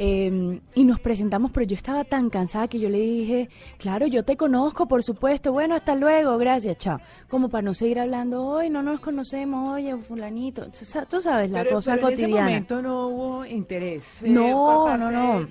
Eh, 0.00 0.60
y 0.76 0.84
nos 0.84 1.00
presentamos, 1.00 1.50
pero 1.50 1.66
yo 1.66 1.74
estaba 1.74 2.04
tan 2.04 2.30
cansada 2.30 2.68
que 2.68 2.78
yo 2.78 2.88
le 2.88 3.00
dije, 3.00 3.48
claro, 3.78 4.06
yo 4.06 4.24
te 4.24 4.36
conozco, 4.36 4.86
por 4.86 5.02
supuesto, 5.02 5.52
bueno, 5.52 5.74
hasta 5.74 5.96
luego, 5.96 6.38
gracias, 6.38 6.78
chao. 6.78 7.00
Como 7.28 7.48
para 7.48 7.62
no 7.62 7.74
seguir 7.74 7.98
hablando, 7.98 8.46
hoy 8.46 8.70
no 8.70 8.80
nos 8.84 9.00
conocemos, 9.00 9.74
oye, 9.74 9.96
fulanito, 9.96 10.66
Tú 10.66 10.84
sa- 10.84 11.04
tú 11.04 11.20
sabes, 11.20 11.50
la 11.50 11.64
pero, 11.64 11.76
cosa 11.76 11.94
pero 11.96 12.06
en 12.08 12.14
ese 12.14 12.22
cotidiana. 12.22 12.46
momento 12.48 12.80
no 12.82 13.08
hubo 13.08 13.44
interés. 13.46 14.22
eh, 14.22 14.28
No, 14.30 14.96
no, 14.96 15.10
no. 15.10 15.48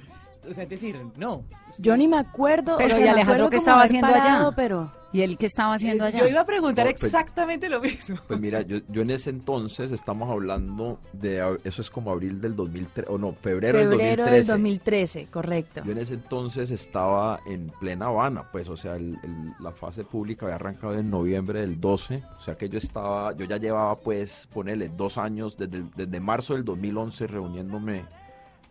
o 0.49 0.53
sea, 0.53 0.63
es 0.63 0.69
decir, 0.69 0.97
no. 1.17 1.43
Yo 1.77 1.95
ni 1.97 2.07
me 2.07 2.17
acuerdo, 2.17 2.75
Pero, 2.77 2.93
o 2.93 2.97
sea, 2.97 3.05
¿y 3.05 3.09
Alejandro 3.09 3.49
qué 3.49 3.57
estaba 3.57 3.83
haciendo 3.83 4.07
allá? 4.07 4.51
Pero 4.55 4.91
¿Y 5.13 5.21
él 5.21 5.37
qué 5.37 5.45
estaba 5.45 5.73
haciendo 5.75 6.03
allá? 6.03 6.19
Yo 6.19 6.27
iba 6.27 6.41
a 6.41 6.45
preguntar 6.45 6.85
No, 6.85 6.91
pues- 6.91 7.03
exactamente 7.05 7.69
lo 7.69 7.79
mismo. 7.79 8.17
Pues 8.27 8.39
mira, 8.41 8.61
yo, 8.61 8.79
yo 8.89 9.01
en 9.03 9.09
ese 9.09 9.29
entonces 9.29 9.91
estamos 9.91 10.29
hablando 10.29 10.99
de, 11.13 11.59
eso 11.63 11.81
es 11.81 11.89
como 11.89 12.11
abril 12.11 12.41
del 12.41 12.55
2013, 12.57 13.09
o 13.09 13.17
no, 13.17 13.31
febrero, 13.33 13.77
del 13.79 13.89
febrero 13.89 14.23
2013. 14.23 14.35
del 14.35 14.47
2013, 14.47 15.25
correcto. 15.27 15.81
Yo 15.85 15.91
en 15.93 15.97
ese 15.99 16.15
entonces 16.15 16.71
estaba 16.71 17.39
en 17.47 17.71
plena 17.79 18.07
Habana, 18.07 18.43
pues, 18.51 18.67
o 18.67 18.75
sea, 18.75 18.95
el- 18.97 19.17
el- 19.23 19.53
la 19.59 19.71
fase 19.71 20.03
pública 20.03 20.45
había 20.45 20.55
arrancado 20.55 20.93
en 20.95 21.09
noviembre 21.09 21.61
del 21.61 21.79
12, 21.79 22.21
o 22.37 22.41
sea 22.41 22.55
que 22.55 22.67
yo 22.67 22.77
estaba, 22.77 23.33
yo 23.35 23.45
ya 23.45 23.57
llevaba, 23.57 23.97
pues, 23.99 24.47
ponerle 24.53 24.89
dos 24.89 25.17
años, 25.17 25.57
desde, 25.57 25.83
desde 25.95 26.19
marzo 26.19 26.53
del 26.53 26.65
2011, 26.65 27.27
reuniéndome 27.27 28.03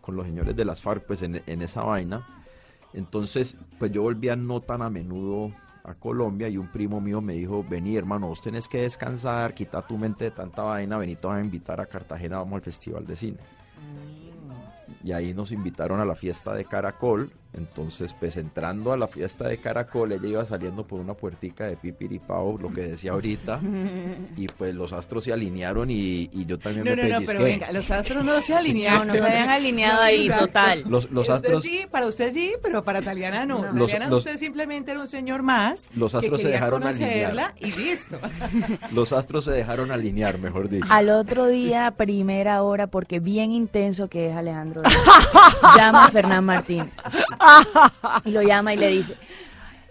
con 0.01 0.15
los 0.15 0.25
señores 0.25 0.55
de 0.55 0.63
las 0.65 0.81
FARC, 0.83 1.03
pues, 1.05 1.23
en, 1.23 1.41
en 1.47 1.61
esa 1.63 1.81
vaina. 1.81 2.25
Entonces, 2.97 3.55
pues 3.79 3.91
yo 3.91 4.01
volvía 4.01 4.35
no 4.35 4.61
tan 4.61 4.81
a 4.81 4.89
menudo 4.89 5.51
a 5.83 5.93
Colombia 5.93 6.49
y 6.49 6.57
un 6.57 6.67
primo 6.67 6.99
mío 6.99 7.21
me 7.21 7.33
dijo, 7.33 7.63
vení 7.63 7.95
hermano, 7.95 8.27
vos 8.27 8.41
tenés 8.41 8.67
que 8.67 8.81
descansar, 8.81 9.53
quita 9.53 9.85
tu 9.85 9.97
mente 9.97 10.25
de 10.25 10.31
tanta 10.31 10.63
vaina, 10.63 10.97
vení, 10.97 11.15
te 11.15 11.27
vas 11.27 11.37
a 11.37 11.43
invitar 11.43 11.79
a 11.79 11.85
Cartagena, 11.85 12.39
vamos 12.39 12.55
al 12.57 12.61
Festival 12.61 13.05
de 13.05 13.15
Cine 13.15 13.37
y 15.03 15.11
ahí 15.13 15.33
nos 15.33 15.51
invitaron 15.51 15.99
a 15.99 16.05
la 16.05 16.15
fiesta 16.15 16.53
de 16.53 16.65
Caracol. 16.65 17.31
Entonces, 17.57 18.13
pues 18.13 18.37
entrando 18.37 18.93
a 18.93 18.97
la 18.97 19.07
fiesta 19.07 19.47
de 19.47 19.57
Caracol, 19.57 20.11
ella 20.11 20.27
iba 20.27 20.45
saliendo 20.45 20.85
por 20.85 20.99
una 20.99 21.13
puertica 21.15 21.65
de 21.65 21.75
pipiripao, 21.75 22.57
lo 22.59 22.71
que 22.71 22.81
decía 22.81 23.11
ahorita, 23.13 23.59
y 24.37 24.47
pues 24.47 24.75
los 24.75 24.93
astros 24.93 25.23
se 25.23 25.33
alinearon 25.33 25.89
y, 25.89 26.29
y 26.31 26.45
yo 26.45 26.59
también 26.59 26.85
No, 26.85 26.95
me 26.95 27.09
no, 27.09 27.19
no, 27.19 27.25
pero 27.25 27.43
venga, 27.43 27.71
los 27.71 27.89
astros 27.91 28.23
no 28.23 28.41
se 28.41 28.53
alinearon. 28.53 29.07
No, 29.07 29.13
no 29.13 29.19
se 29.19 29.25
habían 29.25 29.49
alineado 29.49 30.01
ahí, 30.03 30.25
Exacto. 30.27 30.45
total. 30.47 30.83
Los, 30.87 31.09
los 31.11 31.23
Usted 31.29 31.33
astros, 31.33 31.63
sí, 31.63 31.85
para 31.89 32.05
usted 32.07 32.31
sí, 32.31 32.53
pero 32.61 32.83
para 32.83 33.01
Taliana 33.01 33.45
no. 33.45 33.63
No. 33.63 33.71
Los- 33.73 33.91
Taliana 33.91 34.09
los- 34.11 34.19
usted 34.19 34.37
simplemente 34.37 34.91
era 34.91 34.99
un 34.99 35.07
señor 35.07 35.41
más. 35.41 35.89
Los 35.95 36.11
que 36.11 36.17
astros 36.19 36.41
se 36.41 36.49
dejaron 36.49 36.83
alinear. 36.83 37.53
y 37.59 37.71
listo. 37.71 38.17
los 38.93 39.13
astros 39.13 39.45
se 39.45 39.51
dejaron 39.51 39.91
alinear, 39.91 40.37
mejor 40.37 40.69
dicho. 40.69 40.85
Al 40.89 41.09
otro 41.09 41.47
día, 41.47 41.91
primera 41.97 42.61
hora, 42.63 42.87
porque 42.87 43.19
bien 43.19 43.51
intenso 43.51 44.07
que 44.09 44.29
es 44.29 44.35
Alejandro, 44.35 44.83
llama 45.77 46.05
a 46.05 46.11
Fernán 46.11 46.45
Martínez. 46.45 46.89
Y 48.25 48.31
lo 48.31 48.41
llama 48.41 48.73
y 48.73 48.77
le 48.77 48.89
dice, 48.89 49.15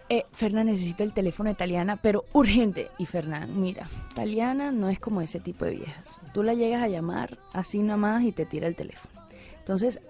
eh, 0.09 0.25
Fernán, 0.33 0.66
necesito 0.66 1.03
el 1.03 1.12
teléfono 1.12 1.51
de 1.51 1.57
Taliana, 1.57 1.97
pero 1.97 2.25
urgente. 2.33 2.90
Y 2.99 3.07
Fernán, 3.07 3.61
mira, 3.61 3.88
Taliana 4.14 4.71
no 4.71 4.88
es 4.88 5.01
como 5.01 5.21
ese 5.21 5.40
tipo 5.40 5.64
de 5.64 5.77
viejas. 5.77 6.21
Tú 6.33 6.42
la 6.42 6.55
llegas 6.55 6.83
a 6.83 6.88
llamar 6.88 7.38
así 7.53 7.83
nomás 7.83 8.23
y 8.23 8.33
te 8.33 8.47
tira 8.47 8.69
el 8.69 8.77
teléfono. 8.77 9.14
Entonces, 9.59 10.01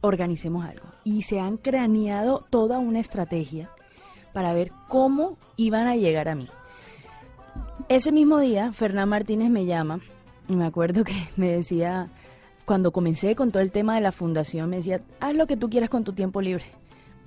organicemos 0.00 0.64
algo. 0.64 0.86
Y 1.02 1.22
se 1.22 1.40
han 1.40 1.56
craneado 1.56 2.46
toda 2.50 2.78
una 2.78 3.00
estrategia 3.00 3.70
para 4.32 4.54
ver 4.54 4.70
cómo 4.88 5.36
iban 5.56 5.86
a 5.86 5.96
llegar 5.96 6.28
a 6.28 6.34
mí. 6.34 6.48
Ese 7.88 8.12
mismo 8.12 8.38
día, 8.38 8.72
Fernán 8.72 9.08
Martínez 9.08 9.50
me 9.50 9.64
llama 9.64 10.00
y 10.48 10.54
me 10.54 10.66
acuerdo 10.66 11.04
que 11.04 11.14
me 11.36 11.50
decía, 11.50 12.08
cuando 12.64 12.92
comencé 12.92 13.34
con 13.34 13.50
todo 13.50 13.62
el 13.62 13.70
tema 13.70 13.94
de 13.94 14.00
la 14.00 14.12
fundación, 14.12 14.70
me 14.70 14.76
decía, 14.76 15.00
haz 15.20 15.34
lo 15.34 15.46
que 15.46 15.56
tú 15.56 15.68
quieras 15.70 15.90
con 15.90 16.04
tu 16.04 16.12
tiempo 16.12 16.40
libre. 16.40 16.64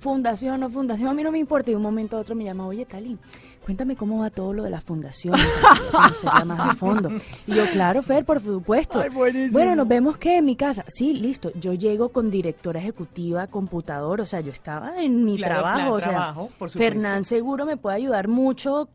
Fundación 0.00 0.62
o 0.62 0.68
fundación, 0.68 1.08
a 1.08 1.14
mí 1.14 1.24
no 1.24 1.32
me 1.32 1.38
importa. 1.40 1.70
Y 1.70 1.72
de 1.72 1.76
un 1.76 1.82
momento 1.82 2.16
a 2.16 2.20
otro 2.20 2.36
me 2.36 2.44
llama, 2.44 2.64
oye, 2.68 2.86
Tali, 2.86 3.18
cuéntame 3.64 3.96
cómo 3.96 4.20
va 4.20 4.30
todo 4.30 4.52
lo 4.52 4.62
de 4.62 4.70
la 4.70 4.80
fundación, 4.80 5.34
yo 5.36 5.90
conocerla 5.90 6.44
más 6.44 6.60
a 6.70 6.74
fondo. 6.76 7.10
Y 7.48 7.54
yo, 7.54 7.64
claro, 7.72 8.00
Fer, 8.04 8.24
por 8.24 8.38
supuesto. 8.40 9.02
bueno, 9.50 9.74
nos 9.74 9.88
vemos 9.88 10.16
que 10.16 10.36
en 10.38 10.44
mi 10.44 10.54
casa. 10.54 10.84
Sí, 10.86 11.14
listo. 11.14 11.50
Yo 11.58 11.74
llego 11.74 12.10
con 12.10 12.30
directora 12.30 12.78
ejecutiva, 12.78 13.48
computador, 13.48 14.20
o 14.20 14.26
sea, 14.26 14.40
yo 14.40 14.52
estaba 14.52 15.02
en 15.02 15.24
mi 15.24 15.36
Claro, 15.36 15.54
trabajo. 15.62 15.92
o 15.94 16.00
sea, 16.00 16.10
trabajo, 16.10 16.48
por. 16.60 16.70
Fernán 16.70 17.24
seguro 17.24 17.66
me 17.66 17.76
puede 17.76 17.96
ayudar 17.96 18.28
mucho 18.28 18.88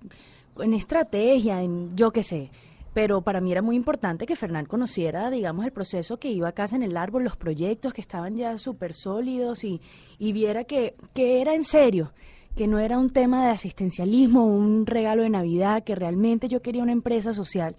en 0.60 0.73
estrategia, 0.73 1.62
en 1.63 1.97
yo 1.97 2.12
qué 2.12 2.23
sé. 2.23 2.49
Pero 2.93 3.21
para 3.21 3.41
mí 3.41 3.51
era 3.51 3.62
muy 3.62 3.75
importante 3.75 4.25
que 4.25 4.36
Fernán 4.36 4.65
conociera, 4.65 5.32
digamos, 5.32 5.65
el 5.65 5.71
proceso 5.71 6.19
que 6.19 6.29
iba 6.29 6.47
a 6.47 6.53
casa 6.53 6.75
en 6.75 6.84
el 6.84 6.95
árbol, 6.95 7.23
los 7.23 7.36
proyectos 7.36 7.93
que 7.93 8.01
estaban 8.01 8.36
ya 8.36 8.58
súper 8.58 8.93
sólidos 8.93 9.63
y, 9.63 9.82
y 10.19 10.32
viera 10.32 10.63
que, 10.63 10.95
que 11.13 11.41
era 11.41 11.56
en 11.56 11.63
serio, 11.63 12.13
que 12.56 12.67
no 12.67 12.77
era 12.77 12.99
un 12.99 13.10
tema 13.10 13.45
de 13.45 13.51
asistencialismo, 13.51 14.45
un 14.45 14.86
regalo 14.86 15.23
de 15.23 15.29
Navidad, 15.29 15.84
que 15.84 15.95
realmente 15.95 16.47
yo 16.47 16.62
quería 16.62 16.84
una 16.84 16.91
empresa 16.91 17.34
social 17.34 17.75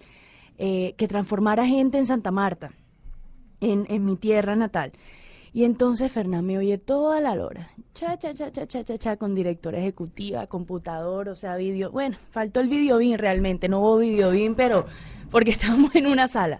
eh, 0.57 0.95
que 0.97 1.07
transformara 1.07 1.65
gente 1.65 1.97
en 1.97 2.05
Santa 2.05 2.31
Marta, 2.31 2.71
en, 3.61 3.85
en 3.89 4.03
mi 4.03 4.17
tierra 4.17 4.55
natal. 4.55 4.91
Y 5.55 5.63
entonces 5.63 6.11
Fernán 6.11 6.45
me 6.45 6.57
oye 6.57 6.77
toda 6.77 7.21
la 7.21 7.31
hora, 7.31 7.69
cha, 7.93 8.19
cha, 8.19 8.33
cha, 8.33 8.51
cha, 8.51 8.67
cha, 8.67 8.83
cha, 8.83 8.97
cha, 8.97 9.15
con 9.15 9.35
directora 9.35 9.79
ejecutiva, 9.79 10.47
computador, 10.47 11.29
o 11.29 11.35
sea, 11.37 11.55
vídeo. 11.55 11.91
Bueno, 11.91 12.17
faltó 12.29 12.59
el 12.59 12.67
video 12.67 12.97
bin 12.97 13.17
realmente, 13.17 13.69
no 13.69 13.79
hubo 13.79 13.95
video 13.99 14.31
bin, 14.31 14.55
pero 14.55 14.85
porque 15.31 15.51
estábamos 15.57 15.95
en 15.95 16.07
una 16.07 16.27
sala. 16.27 16.59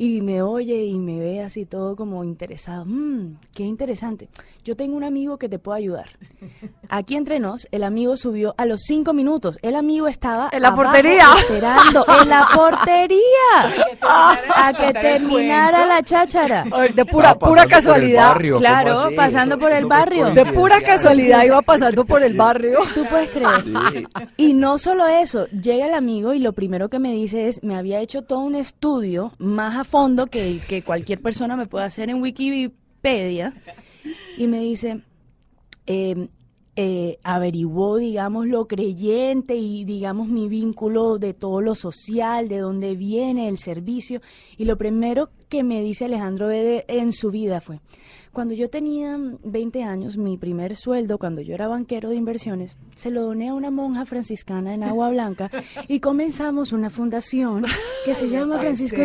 Y 0.00 0.20
me 0.22 0.42
oye 0.42 0.84
y 0.84 0.96
me 1.00 1.18
ve 1.18 1.40
así 1.42 1.66
todo 1.66 1.96
como 1.96 2.22
interesado. 2.22 2.84
Mmm, 2.86 3.34
qué 3.52 3.64
interesante. 3.64 4.28
Yo 4.62 4.76
tengo 4.76 4.96
un 4.96 5.02
amigo 5.02 5.38
que 5.38 5.48
te 5.48 5.58
puede 5.58 5.78
ayudar. 5.78 6.08
Aquí 6.88 7.16
entre 7.16 7.40
nos, 7.40 7.66
el 7.72 7.82
amigo 7.82 8.16
subió 8.16 8.54
a 8.58 8.64
los 8.64 8.82
cinco 8.86 9.12
minutos. 9.12 9.58
El 9.60 9.74
amigo 9.74 10.06
estaba 10.06 10.50
En 10.52 10.62
la 10.62 10.68
abajo 10.68 10.84
portería. 10.84 11.26
esperando 11.40 12.04
en 12.22 12.28
la 12.28 12.46
portería 12.54 13.98
a 14.56 14.72
que 14.72 14.92
terminara 14.92 15.84
la 15.86 16.02
cháchara. 16.02 16.64
De 16.94 17.04
pura, 17.04 17.32
Estaba 17.32 17.38
pura 17.50 17.66
casualidad. 17.66 18.28
barrio, 18.28 18.54
¿cómo 18.54 18.60
Claro, 18.60 18.98
así? 19.00 19.14
pasando 19.16 19.54
Eso- 19.56 19.60
por 19.64 19.72
el 19.72 19.86
barrio. 19.86 20.30
De 20.30 20.46
pura 20.46 20.80
casualidad 20.80 21.42
iba 21.44 21.60
pasando 21.62 22.04
por 22.04 22.22
el 22.22 22.34
barrio. 22.34 22.78
Tú 22.94 23.04
puedes 23.10 23.30
creer. 23.30 23.64
Sí. 23.64 24.06
Y 24.36 24.54
no 24.54 24.78
solo 24.78 25.06
eso, 25.08 25.46
llega 25.48 25.86
el 25.86 25.94
amigo 25.94 26.34
y 26.34 26.38
lo 26.38 26.52
primero 26.52 26.88
que 26.88 26.98
me 27.00 27.12
dice 27.12 27.48
es, 27.48 27.62
me 27.64 27.76
había 27.76 28.00
hecho 28.00 28.22
todo 28.22 28.40
un 28.40 28.54
estudio 28.54 29.32
más 29.38 29.76
a 29.76 29.84
fondo 29.90 30.26
que 30.26 30.82
cualquier 30.84 31.20
persona 31.20 31.56
me 31.56 31.66
puede 31.66 31.84
hacer 31.84 32.10
en 32.10 32.22
Wikipedia. 32.22 33.54
Y 34.36 34.46
me 34.46 34.60
dice, 34.60 35.02
eh, 35.86 36.28
eh, 36.76 37.18
averiguó, 37.24 37.96
digamos, 37.96 38.46
lo 38.46 38.68
creyente 38.68 39.56
y, 39.56 39.84
digamos, 39.84 40.28
mi 40.28 40.48
vínculo 40.48 41.18
de 41.18 41.34
todo 41.34 41.60
lo 41.60 41.74
social, 41.74 42.48
de 42.48 42.58
dónde 42.58 42.94
viene 42.94 43.48
el 43.48 43.58
servicio. 43.58 44.20
Y 44.56 44.64
lo 44.64 44.78
primero 44.78 45.30
que 45.48 45.64
me 45.64 45.82
dice 45.82 46.04
Alejandro 46.04 46.46
Bede 46.46 46.84
en 46.86 47.12
su 47.12 47.30
vida 47.30 47.60
fue, 47.60 47.80
cuando 48.32 48.54
yo 48.54 48.68
tenía 48.70 49.16
20 49.44 49.82
años, 49.84 50.16
mi 50.16 50.36
primer 50.36 50.76
sueldo, 50.76 51.18
cuando 51.18 51.40
yo 51.40 51.54
era 51.54 51.68
banquero 51.68 52.08
de 52.10 52.16
inversiones, 52.16 52.76
se 52.94 53.10
lo 53.10 53.22
doné 53.22 53.48
a 53.48 53.54
una 53.54 53.70
monja 53.70 54.04
franciscana 54.06 54.74
en 54.74 54.82
Agua 54.84 55.10
Blanca 55.10 55.50
y 55.88 56.00
comenzamos 56.00 56.72
una 56.72 56.90
fundación 56.90 57.64
que 58.04 58.14
se 58.14 58.28
llama 58.28 58.58
Francisco. 58.58 59.02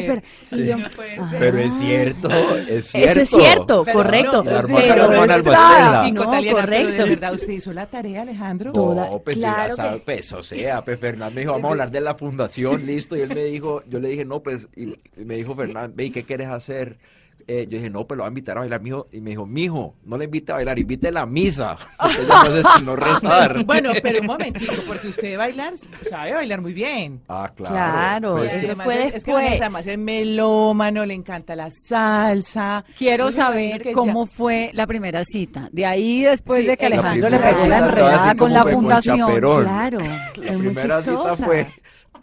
Y 0.52 0.66
yo, 0.66 0.78
No 0.78 0.86
"Ah". 1.20 1.32
Pero 1.40 1.58
es 1.58 1.74
cierto, 1.76 2.30
es 2.68 2.88
cierto. 2.88 3.10
Eso 3.12 3.22
es 3.22 3.30
cierto, 3.30 3.84
Pero 3.86 3.98
correcto. 3.98 4.44
no, 4.44 4.52
La 4.52 4.62
sí, 4.64 4.74
pero. 4.76 5.08
Tico, 5.10 6.24
No, 6.26 6.32
Taliana, 6.32 6.40
pero 6.42 6.56
correcto. 6.58 7.04
de 7.04 7.10
verdad, 7.10 7.34
¿usted 7.34 7.54
hizo 7.54 7.74
la 7.74 7.86
tarea, 7.88 8.22
Alejandro? 8.22 8.72
Toda- 8.72 9.10
No, 9.10 9.20
pues 9.20 9.38
claro 9.38 9.58
ya 9.64 9.70
que- 9.70 9.76
sabe, 9.76 10.00
pues, 10.06 10.34
o 10.34 10.44
sea, 10.44 10.82
pues 10.82 11.00
Fernán 11.00 11.34
me 11.34 11.42
dijo, 11.42 11.54
vamos 11.54 11.70
a 11.70 11.72
hablar 11.72 11.92
de 11.92 12.02
la 12.02 12.16
fundación, 12.16 12.86
listo, 12.86 13.16
y 13.18 13.22
él 13.22 13.30
me 13.34 13.44
dijo, 13.46 13.84
yo 13.90 14.00
le 14.00 14.10
dije, 14.10 14.26
no, 14.26 14.42
pues, 14.42 14.68
y, 14.76 14.94
y 15.20 15.26
me 15.26 15.36
dijo 15.36 15.56
Fernán, 15.56 15.94
ve, 15.96 16.06
¿y 16.06 16.10
qué 16.12 16.24
quieres 16.24 16.48
hacer? 16.50 16.98
Eh, 17.48 17.68
yo 17.70 17.78
dije, 17.78 17.90
no, 17.90 18.06
pero 18.08 18.18
lo 18.18 18.22
va 18.24 18.28
a 18.28 18.32
invitar 18.32 18.58
a 18.58 18.62
bailar, 18.62 18.82
mijo. 18.82 19.08
Y 19.12 19.22
me 19.22 19.32
dijo, 19.32 19.46
mijo, 19.46 19.96
no 20.06 20.18
le 20.18 20.26
invite 20.26 20.52
a 20.52 20.56
bailar, 20.56 20.80
invite 20.80 21.08
a 21.08 21.12
la 21.12 21.26
misa. 21.26 21.78
Porque 21.98 22.18
no 22.28 22.46
sé 22.46 22.64
si 22.78 22.84
no 22.86 22.96
rezar. 22.96 23.64
Bueno, 23.66 23.92
pero 24.02 24.20
un 24.22 24.28
momentico, 24.28 24.74
porque 24.88 25.08
usted 25.08 25.38
bailar, 25.38 25.74
sabe 26.10 26.34
bailar 26.34 26.62
muy 26.62 26.74
bien. 26.74 27.22
Ah, 27.28 27.52
claro. 27.56 27.74
Claro, 27.76 28.32
Pues, 28.34 28.48
eso 28.48 28.56
Es 28.60 28.62
que 28.62 28.66
además 28.72 28.86
fue 28.86 28.94
es- 29.08 29.14
Es 29.16 29.24
que 29.24 29.32
después. 29.34 29.62
además 29.62 29.88
es 29.88 29.98
melómano, 29.98 31.06
le 31.06 31.14
encanta 31.14 31.56
la 31.56 31.70
salsa. 31.72 32.84
Quiero 32.98 33.30
Entonces, 33.30 33.44
saber 33.44 33.84
ya- 33.84 33.94
cómo 33.94 34.26
fue 34.26 34.72
la 34.74 34.88
primera 34.88 35.24
cita. 35.24 35.70
De 35.72 35.86
ahí, 35.86 36.24
después 36.24 36.62
Sí, 36.62 36.68
de 36.68 36.78
que 36.78 36.86
Alejandro 36.88 37.30
le 37.30 37.40
pegó 37.40 37.66
la 37.68 37.78
enredada 37.80 38.36
con 38.36 38.54
la 38.54 38.64
con 38.64 38.74
fundación. 38.74 39.26
Claro, 39.64 40.00
La 40.00 40.58
primera 40.58 41.02
cita 41.02 41.36
fue 41.38 41.68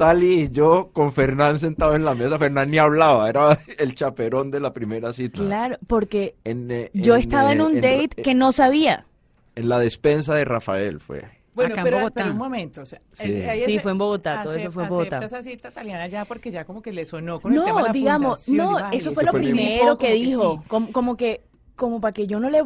Tali 0.00 0.32
y 0.44 0.50
yo 0.50 0.88
con 0.94 1.12
Fernán 1.12 1.58
sentado 1.58 1.94
en 1.94 2.06
la 2.06 2.14
mesa. 2.14 2.38
Fernán 2.38 2.70
ni 2.70 2.78
hablaba, 2.78 3.28
era 3.28 3.58
el 3.78 3.94
chaperón 3.94 4.50
de 4.50 4.58
la 4.58 4.72
primera 4.72 5.12
cita. 5.12 5.40
Claro, 5.42 5.76
porque 5.86 6.36
En, 6.44 6.70
eh, 6.70 6.90
yo 6.94 7.16
estaba 7.16 7.52
en 7.52 7.60
eh, 7.60 7.64
un 7.64 7.74
date 7.74 8.02
en- 8.16 8.24
que 8.24 8.32
no 8.34 8.50
sabía. 8.52 9.04
En 9.56 9.68
la 9.68 9.78
despensa 9.78 10.34
de 10.34 10.46
Rafael 10.46 11.00
fue. 11.00 11.22
Bueno, 11.52 11.72
Acá 11.74 11.80
en 11.82 11.84
pero, 11.84 11.96
Bogotá. 11.98 12.14
pero 12.22 12.32
un 12.32 12.38
momento. 12.38 12.80
O 12.80 12.86
sea, 12.86 12.98
Sí. 13.12 13.30
es- 13.30 13.82
fue 13.82 13.92
en 13.92 13.98
Bogotá, 13.98 14.40
todo 14.42 14.54
eso 14.54 14.72
fue 14.72 14.84
en 14.84 14.88
Bogotá. 14.88 15.22
esa 15.22 15.42
cita 15.42 15.68
italiana 15.68 16.06
ya 16.06 16.24
porque 16.24 16.50
ya 16.50 16.64
como 16.64 16.80
que 16.80 16.92
le 16.92 17.04
sonó 17.04 17.38
con 17.38 17.52
el 17.52 17.58
tema 17.58 17.68
de 17.68 17.80
No, 17.80 17.86
la 17.88 17.92
digamos, 17.92 18.48
no, 18.48 18.90
eso 18.92 19.12
fue 19.12 19.24
lo 19.24 19.32
primero 19.32 19.98
que 19.98 20.06
que 20.06 20.12
dijo, 20.14 20.60
sí. 20.62 20.68
como, 20.68 20.92
como 20.92 21.16
que 21.18 21.42
como 21.80 21.98
para 21.98 22.12
que 22.12 22.26
yo 22.26 22.38
no 22.40 22.50
le 22.50 22.62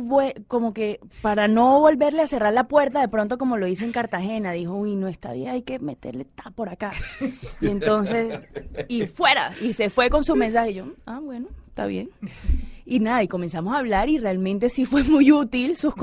como 0.48 0.74
que 0.74 0.98
para 1.22 1.46
no 1.46 1.78
volverle 1.78 2.20
a 2.20 2.26
cerrar 2.26 2.52
la 2.52 2.66
puerta, 2.66 3.00
de 3.00 3.06
pronto 3.06 3.38
como 3.38 3.56
lo 3.56 3.68
hice 3.68 3.84
en 3.84 3.92
Cartagena, 3.92 4.50
dijo, 4.50 4.74
uy, 4.74 4.96
no 4.96 5.06
está 5.06 5.32
bien, 5.32 5.50
hay 5.50 5.62
que 5.62 5.78
meterle 5.78 6.24
ta 6.24 6.50
por 6.50 6.68
acá. 6.68 6.90
Y 7.60 7.68
entonces, 7.68 8.44
y 8.88 9.06
fuera, 9.06 9.52
y 9.62 9.72
se 9.72 9.88
fue 9.88 10.10
con 10.10 10.24
su 10.24 10.34
mensaje, 10.34 10.72
y 10.72 10.74
yo, 10.74 10.86
ah, 11.06 11.20
bueno, 11.22 11.46
está 11.68 11.86
bien. 11.86 12.10
Y 12.86 13.00
nada, 13.00 13.22
y 13.22 13.28
comenzamos 13.28 13.72
a 13.72 13.78
hablar 13.78 14.10
y 14.10 14.18
realmente 14.18 14.68
sí 14.68 14.84
fue 14.84 15.02
muy 15.04 15.32
útil 15.32 15.74
sus, 15.74 15.94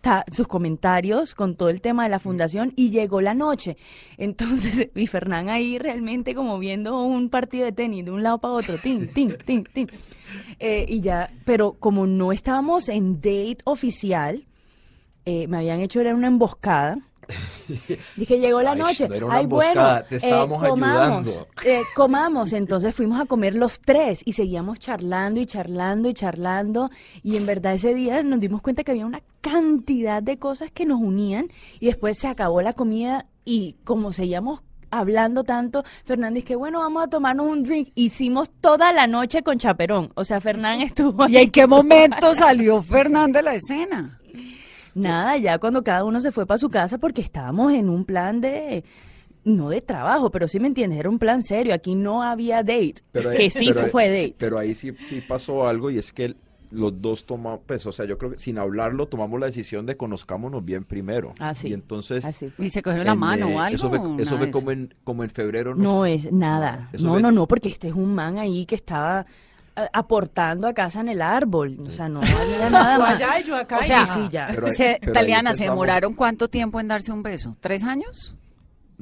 ta- 0.00 0.24
sus 0.32 0.48
comentarios 0.48 1.34
con 1.36 1.54
todo 1.54 1.68
el 1.68 1.80
tema 1.80 2.02
de 2.02 2.08
la 2.08 2.18
fundación 2.18 2.72
y 2.74 2.90
llegó 2.90 3.20
la 3.20 3.32
noche. 3.34 3.76
Entonces, 4.18 4.88
y 4.94 5.06
Fernán 5.06 5.48
ahí 5.48 5.78
realmente 5.78 6.34
como 6.34 6.58
viendo 6.58 7.00
un 7.04 7.28
partido 7.30 7.64
de 7.64 7.72
tenis 7.72 8.04
de 8.04 8.10
un 8.10 8.22
lado 8.24 8.38
para 8.38 8.54
otro, 8.54 8.76
tin, 8.78 9.06
tin, 9.06 9.36
tin, 9.44 9.64
tin. 9.72 9.86
Eh, 10.58 10.84
y 10.88 11.00
ya, 11.00 11.30
pero 11.44 11.74
como 11.74 12.06
no 12.08 12.32
estábamos 12.32 12.88
en 12.88 13.16
date 13.20 13.58
oficial, 13.64 14.44
eh, 15.26 15.46
me 15.46 15.58
habían 15.58 15.80
hecho 15.80 16.00
era 16.00 16.14
una 16.14 16.26
emboscada. 16.26 16.98
Dije, 18.16 18.38
llegó 18.38 18.62
la 18.62 18.72
Ay, 18.72 18.78
noche. 18.78 19.08
no 19.08 19.14
era 19.14 19.26
una 19.26 19.34
Ay, 19.36 19.46
bueno, 19.46 20.02
te 20.08 20.16
estábamos 20.16 20.62
comamos, 20.62 21.28
ayudando. 21.28 21.48
eh, 21.64 21.82
comamos. 21.94 22.52
Entonces 22.52 22.94
fuimos 22.94 23.20
a 23.20 23.26
comer 23.26 23.54
los 23.54 23.80
tres 23.80 24.22
y 24.24 24.32
seguíamos 24.32 24.78
charlando 24.78 25.40
y 25.40 25.46
charlando 25.46 26.08
y 26.08 26.14
charlando. 26.14 26.90
Y 27.22 27.36
en 27.36 27.46
verdad 27.46 27.74
ese 27.74 27.94
día 27.94 28.22
nos 28.22 28.40
dimos 28.40 28.62
cuenta 28.62 28.84
que 28.84 28.92
había 28.92 29.06
una 29.06 29.22
cantidad 29.40 30.22
de 30.22 30.36
cosas 30.36 30.70
que 30.70 30.86
nos 30.86 31.00
unían. 31.00 31.48
Y 31.80 31.86
después 31.86 32.18
se 32.18 32.28
acabó 32.28 32.62
la 32.62 32.72
comida 32.72 33.26
y 33.44 33.76
como 33.84 34.12
seguíamos 34.12 34.62
hablando 34.90 35.42
tanto, 35.42 35.82
Fernández 36.04 36.44
que 36.44 36.54
bueno, 36.56 36.78
vamos 36.78 37.04
a 37.04 37.08
tomarnos 37.08 37.46
un 37.48 37.64
drink. 37.64 37.88
Hicimos 37.96 38.50
toda 38.60 38.92
la 38.92 39.06
noche 39.08 39.42
con 39.42 39.58
chaperón. 39.58 40.12
O 40.14 40.24
sea, 40.24 40.40
Fernán 40.40 40.80
estuvo 40.80 41.28
¿Y 41.28 41.36
en 41.36 41.50
qué 41.50 41.66
momento 41.66 42.32
salió 42.34 42.80
Fernán 42.82 43.32
de 43.32 43.42
la 43.42 43.54
escena? 43.54 44.20
Nada, 45.00 45.36
ya 45.36 45.58
cuando 45.58 45.82
cada 45.84 46.04
uno 46.04 46.20
se 46.20 46.32
fue 46.32 46.46
para 46.46 46.58
su 46.58 46.68
casa 46.70 46.98
porque 46.98 47.20
estábamos 47.20 47.72
en 47.72 47.88
un 47.88 48.04
plan 48.04 48.40
de 48.40 48.82
no 49.44 49.68
de 49.68 49.80
trabajo, 49.80 50.30
pero 50.30 50.48
sí 50.48 50.58
me 50.58 50.66
entiendes, 50.66 50.98
era 50.98 51.08
un 51.08 51.18
plan 51.20 51.42
serio, 51.42 51.72
aquí 51.74 51.94
no 51.94 52.22
había 52.22 52.64
date, 52.64 52.96
Pero, 53.12 53.30
que 53.30 53.48
sí 53.50 53.70
pero, 53.72 53.86
fue, 53.88 54.08
date. 54.08 54.34
Pero 54.38 54.58
ahí 54.58 54.74
sí, 54.74 54.92
sí 55.00 55.20
pasó 55.20 55.68
algo 55.68 55.90
y 55.90 55.98
es 55.98 56.12
que 56.12 56.34
los 56.72 57.00
dos 57.00 57.26
tomamos, 57.26 57.60
pues, 57.64 57.86
o 57.86 57.92
sea, 57.92 58.06
yo 58.06 58.18
creo 58.18 58.32
que 58.32 58.38
sin 58.38 58.58
hablarlo 58.58 59.06
tomamos 59.06 59.38
la 59.38 59.46
decisión 59.46 59.86
de 59.86 59.96
conozcámonos 59.96 60.64
bien 60.64 60.82
primero. 60.84 61.32
Así, 61.38 61.68
Y 61.68 61.74
entonces... 61.74 62.24
así 62.24 62.48
fue. 62.50 62.66
¿Y 62.66 62.70
se 62.70 62.82
cogió 62.82 63.04
la 63.04 63.12
en, 63.12 63.18
mano 63.20 63.48
eh, 63.48 63.54
o 63.54 63.60
algo? 63.60 63.76
Eso 63.76 63.88
fue, 63.88 63.98
eso 63.98 64.08
nada 64.32 64.36
fue 64.38 64.46
de 64.46 64.50
como 64.52 64.70
en, 64.72 64.94
como 65.04 65.22
en 65.22 65.30
febrero. 65.30 65.76
no 65.76 65.82
No 66.00 66.04
sé. 66.04 66.14
es 66.14 66.32
nada, 66.32 66.88
Eso 66.92 67.04
no, 67.06 67.12
fue- 67.12 67.22
no, 67.22 67.30
no, 67.30 67.46
porque 67.46 67.68
este 67.68 67.86
es 67.86 67.94
un 67.94 68.14
man 68.16 68.38
ahí 68.38 68.66
que 68.66 68.74
estaba 68.74 69.26
aportando 69.92 70.66
a 70.66 70.72
casa 70.74 71.00
en 71.00 71.08
el 71.10 71.20
árbol, 71.22 71.76
o 71.86 71.90
sea, 71.90 72.08
no 72.08 72.20
había 72.20 72.70
nada 72.70 72.98
más. 72.98 73.14
allá 73.14 73.40
y 73.40 73.44
yo 73.44 73.56
acá. 73.56 73.78
O 73.78 73.80
y 73.80 73.84
sea, 73.84 74.00
ya. 74.00 74.06
sí, 74.06 74.20
ya. 74.30 74.46
Pero 74.48 74.68
Taliana, 75.12 75.52
¿se 75.52 75.64
demoraron 75.64 76.14
cuánto 76.14 76.48
tiempo 76.48 76.80
en 76.80 76.88
darse 76.88 77.12
un 77.12 77.22
beso? 77.22 77.56
¿Tres 77.60 77.84
años? 77.84 78.34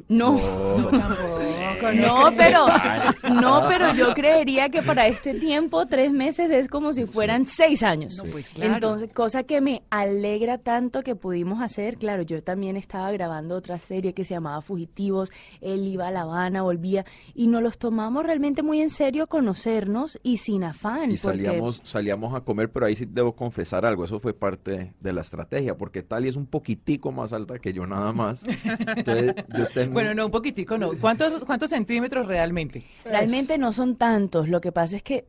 No, 0.08 0.36
Yo 0.38 0.88
tampoco. 0.90 1.92
no, 1.94 2.24
pero, 2.36 2.66
no, 3.40 3.68
pero 3.68 3.94
yo 3.94 4.12
creería 4.14 4.68
que 4.68 4.82
para 4.82 5.06
este 5.06 5.34
tiempo 5.34 5.86
tres 5.86 6.10
meses 6.12 6.50
es 6.50 6.68
como 6.68 6.92
si 6.92 7.06
fueran 7.06 7.46
seis 7.46 7.82
años. 7.82 8.16
No, 8.22 8.30
pues 8.30 8.50
claro. 8.50 8.74
Entonces, 8.74 9.12
cosa 9.12 9.44
que 9.44 9.60
me 9.60 9.82
alegra 9.90 10.58
tanto 10.58 11.02
que 11.02 11.14
pudimos 11.14 11.62
hacer. 11.62 11.96
Claro, 11.96 12.22
yo 12.22 12.42
también 12.42 12.76
estaba 12.76 13.12
grabando 13.12 13.54
otra 13.54 13.78
serie 13.78 14.14
que 14.14 14.24
se 14.24 14.34
llamaba 14.34 14.60
Fugitivos. 14.62 15.30
Él 15.60 15.86
iba 15.86 16.08
a 16.08 16.10
La 16.10 16.22
Habana, 16.22 16.62
volvía 16.62 17.04
y 17.34 17.46
nos 17.46 17.62
los 17.62 17.78
tomamos 17.78 18.24
realmente 18.24 18.62
muy 18.62 18.80
en 18.80 18.90
serio 18.90 19.26
conocernos 19.28 20.18
y 20.22 20.38
sin 20.38 20.64
afán. 20.64 21.12
Y 21.12 21.16
porque- 21.18 21.44
salíamos, 21.44 21.80
salíamos 21.84 22.34
a 22.34 22.40
comer, 22.40 22.70
pero 22.72 22.86
ahí 22.86 22.96
sí 22.96 23.06
debo 23.08 23.34
confesar 23.36 23.84
algo, 23.86 24.04
eso 24.04 24.18
fue 24.18 24.34
parte 24.34 24.92
de 25.00 25.12
la 25.12 25.20
estrategia, 25.20 25.76
porque 25.76 26.02
Tali 26.02 26.28
es 26.28 26.36
un 26.36 26.46
poquitico 26.46 27.12
más 27.12 27.32
alta 27.32 27.58
que 27.58 27.72
yo 27.72 27.86
nada 27.86 28.12
más. 28.12 28.44
Entonces, 28.96 29.34
yo 29.56 29.66
Bueno, 29.92 30.14
no, 30.14 30.26
un 30.26 30.30
poquitico 30.32 30.78
no. 30.78 30.92
¿Cuántos, 30.98 31.44
cuántos 31.44 31.70
centímetros 31.70 32.26
realmente? 32.26 32.84
Realmente 33.04 33.58
no 33.58 33.72
son 33.72 33.96
tantos. 33.96 34.48
Lo 34.48 34.60
que 34.60 34.72
pasa 34.72 34.96
es 34.96 35.02
que 35.02 35.26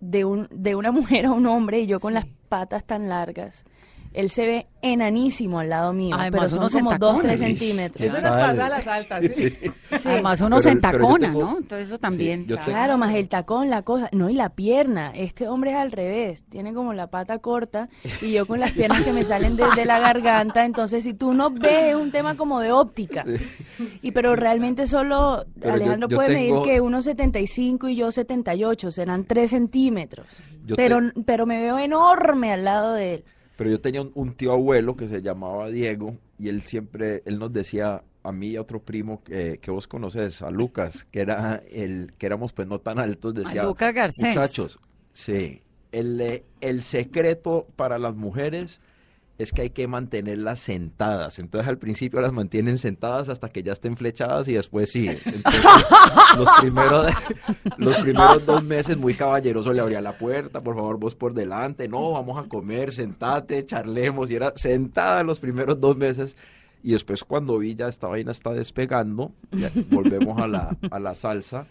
de, 0.00 0.24
un, 0.24 0.48
de 0.50 0.74
una 0.74 0.90
mujer 0.92 1.26
a 1.26 1.32
un 1.32 1.46
hombre 1.46 1.80
y 1.80 1.86
yo 1.86 2.00
con 2.00 2.10
Sí. 2.12 2.14
las 2.14 2.26
patas 2.48 2.84
tan 2.84 3.08
largas, 3.08 3.64
él 4.12 4.30
se 4.30 4.46
ve 4.46 4.66
enanísimo 4.82 5.60
al 5.60 5.68
lado 5.68 5.92
mío, 5.92 6.16
Además, 6.18 6.50
pero 6.50 6.70
son 6.70 6.70
como 6.84 6.90
dos, 6.98 7.14
entacona. 7.16 7.20
tres 7.20 7.40
centímetros. 7.40 8.08
Eso 8.08 8.20
nos 8.22 8.30
pasa 8.30 8.66
a 8.66 8.68
las 8.70 8.86
altas. 8.88 9.24
¿sí? 9.36 9.52
Además 10.06 10.40
uno 10.40 10.56
Pero- 10.56 10.62
se 10.62 10.70
entacona, 10.70 11.26
tengo- 11.28 11.40
¿no? 11.42 11.58
Entonces 11.58 11.88
eso 11.88 11.98
también. 11.98 12.46
Sí, 12.48 12.54
Claro, 12.64 12.96
más 12.98 13.14
el 13.14 13.28
tacón, 13.28 13.68
la 13.70 13.82
cosa, 13.82 14.08
no, 14.12 14.30
y 14.30 14.34
la 14.34 14.48
pierna. 14.50 15.12
Este 15.14 15.48
hombre 15.48 15.72
es 15.72 15.76
al 15.76 15.92
revés, 15.92 16.44
tiene 16.48 16.72
como 16.74 16.92
la 16.94 17.08
pata 17.08 17.38
corta 17.40 17.88
y 18.22 18.32
yo 18.32 18.46
con 18.46 18.58
las 18.58 18.72
piernas 18.72 19.02
que 19.02 19.12
me 19.12 19.22
salen 19.24 19.56
desde 19.56 19.84
la 19.84 19.98
garganta. 20.00 20.64
Entonces, 20.64 21.04
si 21.04 21.12
tú 21.14 21.34
no 21.34 21.50
ves, 21.50 21.90
es 21.90 21.94
un 21.94 22.10
tema 22.10 22.36
como 22.36 22.60
de 22.60 22.72
óptica. 22.72 23.24
Y 24.02 24.10
pero 24.12 24.34
realmente 24.34 24.86
solo 24.86 25.44
Pero 25.60 25.68
yo- 25.76 25.82
Alejandro 25.82 26.08
yo 26.08 26.16
puede 26.16 26.34
tengo- 26.34 26.60
medir 26.62 26.74
que 26.74 26.80
1,75 26.80 27.88
y 27.90 27.96
yo 27.96 28.10
78, 28.10 28.90
serán 28.90 29.24
3 29.24 29.50
centímetros. 29.50 30.26
Yo 30.64 30.74
pero, 30.76 31.00
te- 31.12 31.22
pero 31.22 31.46
me 31.46 31.60
veo 31.60 31.78
enorme 31.78 32.52
al 32.52 32.64
lado 32.64 32.94
de 32.94 33.14
él. 33.14 33.24
Pero 33.60 33.72
yo 33.72 33.80
tenía 33.82 34.00
un, 34.00 34.10
un 34.14 34.32
tío 34.32 34.52
abuelo 34.52 34.96
que 34.96 35.06
se 35.06 35.20
llamaba 35.20 35.68
Diego 35.68 36.16
y 36.38 36.48
él 36.48 36.62
siempre, 36.62 37.22
él 37.26 37.38
nos 37.38 37.52
decía 37.52 38.02
a 38.22 38.32
mí 38.32 38.46
y 38.46 38.56
a 38.56 38.62
otro 38.62 38.82
primo 38.82 39.22
que, 39.22 39.58
que 39.58 39.70
vos 39.70 39.86
conoces, 39.86 40.40
a 40.40 40.50
Lucas, 40.50 41.06
que 41.10 41.20
era 41.20 41.62
el, 41.70 42.14
que 42.16 42.24
éramos 42.24 42.54
pues 42.54 42.66
no 42.68 42.78
tan 42.78 42.98
altos, 42.98 43.34
decía, 43.34 43.64
Lucas 43.64 43.92
Garcés. 43.92 44.28
muchachos, 44.28 44.78
sí, 45.12 45.60
el, 45.92 46.42
el 46.62 46.82
secreto 46.82 47.66
para 47.76 47.98
las 47.98 48.14
mujeres 48.14 48.80
es 49.42 49.52
que 49.52 49.62
hay 49.62 49.70
que 49.70 49.88
mantenerlas 49.88 50.60
sentadas. 50.60 51.38
Entonces 51.38 51.68
al 51.68 51.78
principio 51.78 52.20
las 52.20 52.32
mantienen 52.32 52.76
sentadas 52.78 53.30
hasta 53.30 53.48
que 53.48 53.62
ya 53.62 53.72
estén 53.72 53.96
flechadas 53.96 54.48
y 54.48 54.52
después 54.52 54.90
sí. 54.90 55.08
Los 56.36 56.48
primeros, 56.60 57.06
los 57.78 57.96
primeros 57.98 58.44
dos 58.44 58.62
meses 58.62 58.96
muy 58.98 59.14
caballeroso 59.14 59.72
le 59.72 59.80
abría 59.80 60.00
la 60.00 60.18
puerta, 60.18 60.62
por 60.62 60.76
favor 60.76 60.98
vos 60.98 61.14
por 61.14 61.32
delante, 61.32 61.88
no, 61.88 62.12
vamos 62.12 62.38
a 62.38 62.48
comer, 62.48 62.92
sentate, 62.92 63.64
charlemos. 63.64 64.30
Y 64.30 64.36
era 64.36 64.52
sentada 64.56 65.22
los 65.22 65.38
primeros 65.38 65.80
dos 65.80 65.96
meses. 65.96 66.36
Y 66.82 66.92
después 66.92 67.24
cuando 67.24 67.58
vi 67.58 67.74
ya 67.74 67.88
esta 67.88 68.06
vaina 68.08 68.30
está 68.30 68.52
despegando, 68.52 69.32
volvemos 69.90 70.40
a 70.40 70.46
la, 70.48 70.76
a 70.90 70.98
la 70.98 71.14
salsa. 71.14 71.66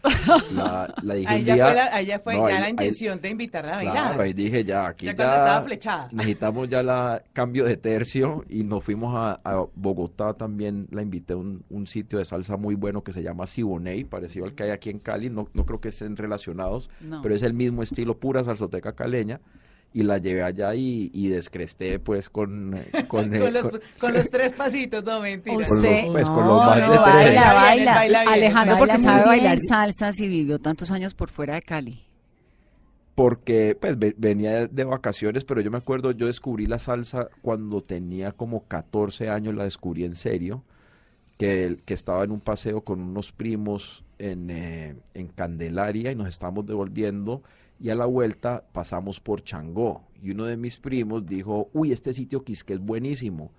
La, 0.53 0.93
la 1.01 1.13
dije 1.15 1.27
Ahí 1.27 1.43
ya 1.43 1.53
día- 1.55 1.65
fue, 1.65 1.75
la, 1.75 1.95
ahí 1.95 2.05
ya, 2.05 2.19
fue 2.19 2.35
No, 2.35 2.47
ya 2.47 2.55
ahí- 2.55 2.59
la 2.59 2.65
ahí- 2.65 2.71
intención 2.71 3.19
de 3.19 3.29
invitarla 3.29 3.71
a 3.73 3.75
bailar. 3.77 3.93
Claro, 3.93 4.21
ahí 4.21 4.33
dije 4.33 4.63
ya, 4.63 4.87
aquí 4.87 5.07
Ya 5.07 5.15
ya, 5.15 5.61
flechada. 5.63 6.09
necesitamos 6.11 6.69
ya 6.69 6.83
la 6.83 7.23
cambio 7.33 7.65
de 7.65 7.77
tercio 7.77 8.43
y 8.49 8.63
nos 8.63 8.83
fuimos 8.83 9.13
a, 9.15 9.39
a 9.43 9.65
Bogotá 9.75 10.33
también, 10.35 10.87
la 10.91 11.01
invité 11.01 11.33
a 11.33 11.37
un, 11.37 11.63
un 11.69 11.87
sitio 11.87 12.19
de 12.19 12.25
salsa 12.25 12.57
muy 12.57 12.75
bueno 12.75 13.03
que 13.03 13.11
se 13.13 13.23
llama 13.23 13.47
Siboney, 13.47 14.03
parecido 14.03 14.45
al 14.45 14.53
que 14.53 14.63
hay 14.63 14.69
aquí 14.71 14.89
en 14.91 14.99
Cali, 14.99 15.29
no, 15.29 15.49
no 15.53 15.65
creo 15.65 15.81
que 15.81 15.89
estén 15.89 16.17
relacionados, 16.17 16.89
No. 17.01 17.21
pero 17.21 17.33
es 17.35 17.41
el 17.43 17.53
mismo 17.53 17.81
estilo, 17.83 18.19
pura 18.19 18.43
salsoteca 18.43 18.93
caleña. 18.93 19.41
Y 19.91 20.03
la 20.03 20.19
llevé 20.19 20.43
allá 20.43 20.75
y, 20.75 21.09
y 21.13 21.29
descresté 21.29 21.99
pues 21.99 22.29
con... 22.29 22.75
con, 23.07 23.33
eh, 23.35 23.39
con, 23.39 23.53
los, 23.53 23.65
con- 23.65 23.81
con 23.99 24.13
los 24.13 24.29
tres 24.29 24.53
pasitos, 24.53 25.03
no 25.03 25.21
mentira. 25.21 25.57
Usted- 25.57 26.03
los, 26.03 26.11
pues, 26.11 26.25
con 26.27 26.45
No, 26.45 26.57
los 26.57 26.65
más 26.65 26.79
no, 26.81 26.91
de 26.91 26.97
baila, 26.99 27.21
tres. 27.21 27.35
Baila 27.35 27.53
baila. 27.55 27.93
baila 27.95 28.19
bien. 28.21 28.33
Alejandro, 28.33 28.75
Baila 28.75 28.77
porque 28.93 29.01
sabe 29.03 29.15
bien. 29.17 29.27
bailar 29.27 29.57
salsas 29.67 30.19
y 30.19 30.27
vivió 30.27 30.59
tantos 30.59 30.91
años 30.91 31.13
por 31.15 31.29
fuera 31.29 31.55
de 31.55 31.61
Cali. 31.61 32.05
porque 33.15 33.75
pues 33.79 33.97
ve- 33.99 34.15
venía 34.17 34.67
de, 34.67 34.83
vacaciones, 34.85 35.43
pero 35.43 35.59
yo 35.61 35.71
me 35.71 35.77
acuerdo, 35.77 36.11
yo 36.11 36.27
descubrí 36.27 36.67
la 36.67 36.79
salsa 36.79 37.27
cuando 37.41 37.81
tenía 37.81 38.31
como 38.31 38.63
14 38.67 39.29
años, 39.29 39.55
la 39.55 39.65
descubrí 39.65 40.05
en 40.05 40.15
serio, 40.15 40.63
que, 41.37 41.65
el- 41.65 41.81
que 41.83 41.93
estaba 41.93 42.23
en 42.23 42.31
un 42.31 42.39
paseo 42.39 42.81
con 42.81 43.01
unos 43.01 43.31
primos 43.31 44.03
en, 44.19 44.49
eh, 44.49 44.95
en 45.13 45.27
Candelaria 45.27 46.11
y 46.11 46.15
nos 46.15 46.27
estábamos 46.27 46.65
devolviendo 46.65 47.41
y 47.79 47.89
a 47.89 47.95
la 47.95 48.05
vuelta 48.05 48.65
pasamos 48.71 49.19
por 49.19 49.43
Changó. 49.43 50.03
Y 50.21 50.31
uno 50.31 50.45
de 50.45 50.57
mis 50.57 50.77
primos 50.77 51.25
dijo, 51.25 51.69
uy, 51.73 51.91
este 51.93 52.13
sitio 52.13 52.43
Quisque 52.43 52.73
es 52.73 52.79
buenísimo 52.79 53.53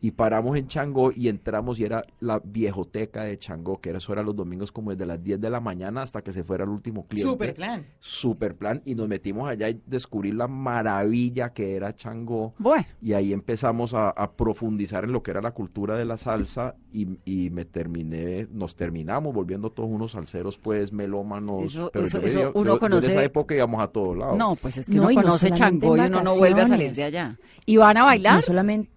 y 0.00 0.12
paramos 0.12 0.56
en 0.56 0.66
Changó 0.68 1.10
y 1.14 1.28
entramos 1.28 1.78
y 1.78 1.84
era 1.84 2.04
la 2.20 2.40
viejoteca 2.44 3.24
de 3.24 3.36
Changó, 3.38 3.80
que 3.80 3.88
era 3.90 3.98
eso 3.98 4.12
era 4.12 4.22
los 4.22 4.36
domingos 4.36 4.70
como 4.70 4.90
desde 4.92 5.06
las 5.06 5.22
10 5.22 5.40
de 5.40 5.50
la 5.50 5.60
mañana 5.60 6.02
hasta 6.02 6.22
que 6.22 6.30
se 6.32 6.44
fuera 6.44 6.64
el 6.64 6.70
último 6.70 7.06
cliente. 7.06 7.28
Super 7.30 7.54
plan. 7.54 7.84
Super 7.98 8.54
plan. 8.56 8.80
Y 8.84 8.94
nos 8.94 9.08
metimos 9.08 9.48
allá 9.48 9.68
y 9.68 9.80
descubrí 9.86 10.30
la 10.32 10.46
maravilla 10.46 11.50
que 11.50 11.74
era 11.76 11.94
Changó. 11.94 12.54
Bueno. 12.58 12.86
Y 13.02 13.12
ahí 13.14 13.32
empezamos 13.32 13.94
a, 13.94 14.10
a 14.10 14.32
profundizar 14.32 15.04
en 15.04 15.12
lo 15.12 15.22
que 15.22 15.30
era 15.32 15.40
la 15.40 15.50
cultura 15.52 15.96
de 15.96 16.04
la 16.04 16.16
salsa 16.16 16.74
y, 16.92 17.18
y 17.24 17.50
me 17.50 17.64
terminé, 17.64 18.46
nos 18.52 18.76
terminamos 18.76 19.34
volviendo 19.34 19.70
todos 19.70 19.88
unos 19.90 20.12
salseros, 20.12 20.58
pues, 20.58 20.92
melómanos. 20.92 21.64
Eso- 21.64 21.90
pero 21.92 22.04
eso- 22.04 22.20
yo- 22.20 22.26
eso 22.26 22.40
yo- 22.40 22.50
uno 22.54 22.64
yo- 22.74 22.80
yo 22.80 22.86
en 22.86 22.92
conoce- 22.92 23.08
esa 23.08 23.24
época 23.24 23.54
íbamos 23.54 23.82
a 23.82 23.88
todos 23.88 24.16
lados. 24.16 24.36
No, 24.38 24.54
pues 24.56 24.78
es 24.78 24.88
que 24.88 24.96
No, 24.96 25.02
uno 25.02 25.10
y 25.10 25.16
no 25.16 25.22
conoce 25.22 25.48
solamente 25.48 25.58
Changó 25.86 25.96
y 25.96 26.00
uno 26.00 26.22
no 26.22 26.36
vuelve 26.38 26.60
a 26.62 26.68
salir 26.68 26.92
de 26.92 27.04
allá. 27.04 27.38
¿Y 27.66 27.76
van 27.76 27.96
a 27.96 28.04
bailar? 28.04 28.34
No 28.36 28.42
solamente, 28.42 28.90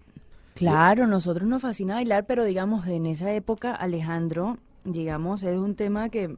claro, 0.54 1.06
nosotros 1.06 1.48
nos 1.48 1.62
fascina 1.62 1.94
bailar, 1.94 2.26
pero 2.26 2.44
digamos, 2.44 2.86
en 2.86 3.06
esa 3.06 3.32
época, 3.32 3.74
Alejandro, 3.74 4.58
digamos, 4.84 5.42
es 5.42 5.56
un 5.58 5.74
tema 5.74 6.08
que 6.08 6.36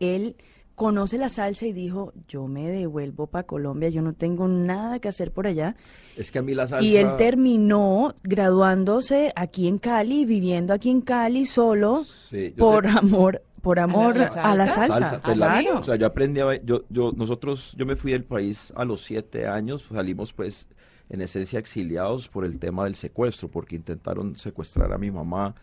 él 0.00 0.36
conoce 0.74 1.18
la 1.18 1.28
salsa 1.28 1.66
y 1.66 1.72
dijo, 1.72 2.12
yo 2.26 2.48
me 2.48 2.68
devuelvo 2.68 3.26
para 3.26 3.44
Colombia, 3.46 3.88
yo 3.90 4.02
no 4.02 4.12
tengo 4.14 4.48
nada 4.48 4.98
que 4.98 5.08
hacer 5.08 5.30
por 5.30 5.46
allá. 5.46 5.76
Es 6.16 6.32
que 6.32 6.38
a 6.38 6.42
mí 6.42 6.54
la 6.54 6.66
salsa... 6.66 6.84
Y 6.84 6.96
él 6.96 7.14
terminó 7.16 8.14
graduándose 8.24 9.32
aquí 9.36 9.68
en 9.68 9.78
Cali, 9.78 10.24
viviendo 10.24 10.72
aquí 10.72 10.90
en 10.90 11.00
Cali 11.02 11.44
solo, 11.44 12.04
Sí, 12.30 12.52
por 12.58 12.84
te- 12.84 12.88
amor, 12.98 13.42
por 13.60 13.78
amor 13.78 14.16
la 14.16 14.26
a 14.26 14.54
la 14.56 14.66
salsa? 14.66 14.86
salsa. 14.86 14.94
salsa. 15.10 15.22
pues, 15.22 15.40
¿Ah, 15.42 15.54
la- 15.54 15.60
sí? 15.60 15.68
o 15.68 15.82
sea, 15.84 15.96
yo 15.96 16.06
aprendí 16.06 16.40
a 16.40 16.54
yo, 16.64 16.82
yo, 16.88 17.12
nosotros, 17.12 17.74
yo 17.76 17.86
me 17.86 17.94
fui 17.94 18.12
del 18.12 18.24
país 18.24 18.72
a 18.74 18.84
los 18.84 19.02
siete 19.04 19.46
años, 19.46 19.84
salimos 19.92 20.32
pues 20.32 20.68
en 21.12 21.20
esencia 21.20 21.60
exiliados 21.60 22.26
por 22.28 22.44
el 22.44 22.58
tema 22.58 22.84
del 22.84 22.96
secuestro, 22.96 23.48
porque 23.48 23.76
intentaron 23.76 24.34
secuestrar 24.34 24.92
a 24.92 24.98
mi 24.98 25.10
mamá, 25.12 25.54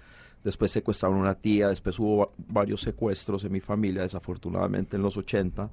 después 0.43 0.71
secuestraron 0.71 1.17
a 1.17 1.21
una 1.21 1.35
tía, 1.35 1.67
después 1.67 1.99
hubo 1.99 2.17
va- 2.19 2.29
varios 2.47 2.79
secuestros 2.81 3.43
en 3.43 3.51
mi 3.51 3.59
familia, 3.59 4.03
desafortunadamente 4.03 4.95
en 4.95 5.01
los 5.01 5.17
80, 5.17 5.69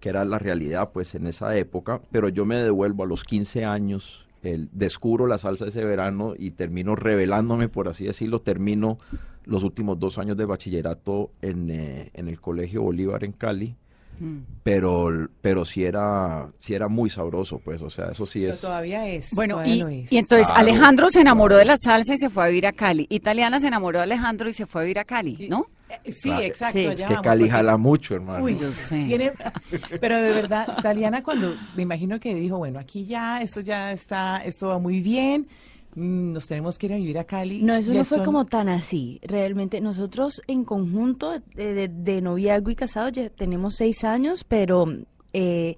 que 0.00 0.08
era 0.08 0.24
la 0.24 0.38
realidad 0.40 0.90
pues 0.92 1.14
en 1.14 1.28
esa 1.28 1.56
época, 1.56 2.00
pero 2.10 2.28
yo 2.28 2.44
me 2.44 2.56
devuelvo 2.56 3.04
a 3.04 3.06
los 3.06 3.22
15 3.22 3.64
años, 3.64 4.26
el, 4.42 4.68
descubro 4.72 5.28
la 5.28 5.38
salsa 5.38 5.66
ese 5.68 5.84
verano 5.84 6.34
y 6.36 6.50
termino 6.50 6.96
revelándome, 6.96 7.68
por 7.68 7.88
así 7.88 8.06
decirlo, 8.06 8.40
termino 8.40 8.98
los 9.44 9.62
últimos 9.62 10.00
dos 10.00 10.18
años 10.18 10.36
de 10.36 10.44
bachillerato 10.46 11.30
en, 11.42 11.70
eh, 11.70 12.10
en 12.14 12.26
el 12.28 12.40
Colegio 12.40 12.82
Bolívar 12.82 13.22
en 13.22 13.30
Cali, 13.32 13.76
Mm. 14.20 14.38
pero, 14.62 15.28
pero 15.40 15.64
sí 15.64 15.84
era, 15.84 16.48
sí 16.58 16.74
era 16.74 16.88
muy 16.88 17.10
sabroso, 17.10 17.58
pues, 17.64 17.82
o 17.82 17.90
sea, 17.90 18.06
eso 18.12 18.24
sí 18.26 18.40
Pero 18.42 18.54
es... 18.54 18.60
todavía 18.60 19.08
es. 19.08 19.30
Bueno, 19.34 19.54
todavía 19.54 19.74
y, 19.74 19.80
lo 19.80 19.88
es. 19.88 20.12
y 20.12 20.18
entonces 20.18 20.46
Claro, 20.46 20.60
Alejandro 20.60 21.10
se 21.10 21.20
enamoró 21.20 21.54
claro. 21.56 21.58
de 21.60 21.64
la 21.66 21.76
salsa 21.76 22.14
y 22.14 22.18
se 22.18 22.30
fue 22.30 22.44
a 22.44 22.46
vivir 22.48 22.66
a 22.66 22.72
Cali. 22.72 23.06
Italiana 23.10 23.58
se 23.60 23.66
enamoró 23.68 23.98
de 23.98 24.04
Alejandro 24.04 24.48
y 24.48 24.52
se 24.52 24.66
fue 24.66 24.82
a 24.82 24.84
vivir 24.84 24.98
a 25.00 25.04
Cali, 25.04 25.48
¿no? 25.48 25.66
Eh, 26.04 26.12
Sí, 26.12 26.28
Claro. 26.28 26.42
exacto. 26.44 26.78
Sí. 26.78 26.84
Es 26.86 27.02
que 27.02 27.14
Cali 27.22 27.22
porque- 27.44 27.50
jala 27.50 27.76
mucho, 27.76 28.14
hermano. 28.14 28.44
Uy, 28.44 28.56
Yo 28.58 28.72
sé. 28.72 29.04
tiene- 29.06 29.32
pero 30.00 30.16
de 30.20 30.32
verdad, 30.32 30.66
Taliana 30.82 31.22
cuando 31.22 31.52
me 31.76 31.82
imagino 31.82 32.18
que 32.20 32.34
dijo, 32.34 32.58
bueno, 32.58 32.78
aquí 32.78 33.04
ya, 33.04 33.42
esto 33.42 33.60
ya 33.60 33.92
está, 33.92 34.42
esto 34.44 34.68
va 34.68 34.78
muy 34.78 35.00
bien, 35.00 35.46
nos 35.94 36.46
tenemos 36.46 36.78
que 36.78 36.86
ir 36.86 36.92
a 36.94 36.96
vivir 36.96 37.18
a 37.18 37.24
Cali. 37.24 37.62
No, 37.62 37.74
eso 37.74 37.92
no 37.92 38.04
fue 38.04 38.18
son- 38.18 38.24
como 38.24 38.46
tan 38.46 38.68
así. 38.68 39.20
Realmente 39.22 39.80
nosotros 39.80 40.40
en 40.46 40.64
conjunto 40.64 41.30
de, 41.54 41.74
de- 41.74 41.88
de 41.88 42.20
noviazgo 42.22 42.70
y 42.70 42.74
casado 42.74 43.08
ya 43.10 43.28
tenemos 43.30 43.74
seis 43.76 44.02
años, 44.04 44.44
pero 44.44 44.86
eh, 45.32 45.76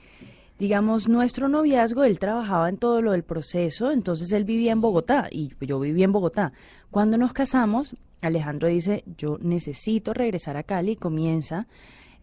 digamos 0.58 1.08
nuestro 1.08 1.48
noviazgo, 1.48 2.04
él 2.04 2.18
trabajaba 2.18 2.68
en 2.68 2.76
todo 2.76 3.02
lo 3.02 3.12
del 3.12 3.24
proceso, 3.24 3.90
entonces 3.90 4.30
él 4.32 4.44
vivía 4.44 4.72
en 4.72 4.80
Bogotá 4.80 5.28
y 5.30 5.50
yo 5.60 5.80
vivía 5.80 6.04
en 6.04 6.12
Bogotá. 6.12 6.52
Cuando 6.90 7.18
nos 7.18 7.32
casamos, 7.32 7.96
Alejandro 8.22 8.68
dice, 8.68 9.04
yo 9.18 9.38
necesito 9.40 10.14
regresar 10.14 10.56
a 10.56 10.62
Cali 10.62 10.92
y 10.92 10.96
comienza 10.96 11.66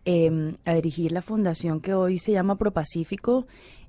eh, 0.06 0.56
a 0.66 0.74
dirigir 0.74 1.12
la 1.12 1.22
fundación 1.22 1.80
que 1.82 1.94
hoy 1.94 2.18
se 2.18 2.32
llama 2.32 2.58
Propacífico 2.58 3.46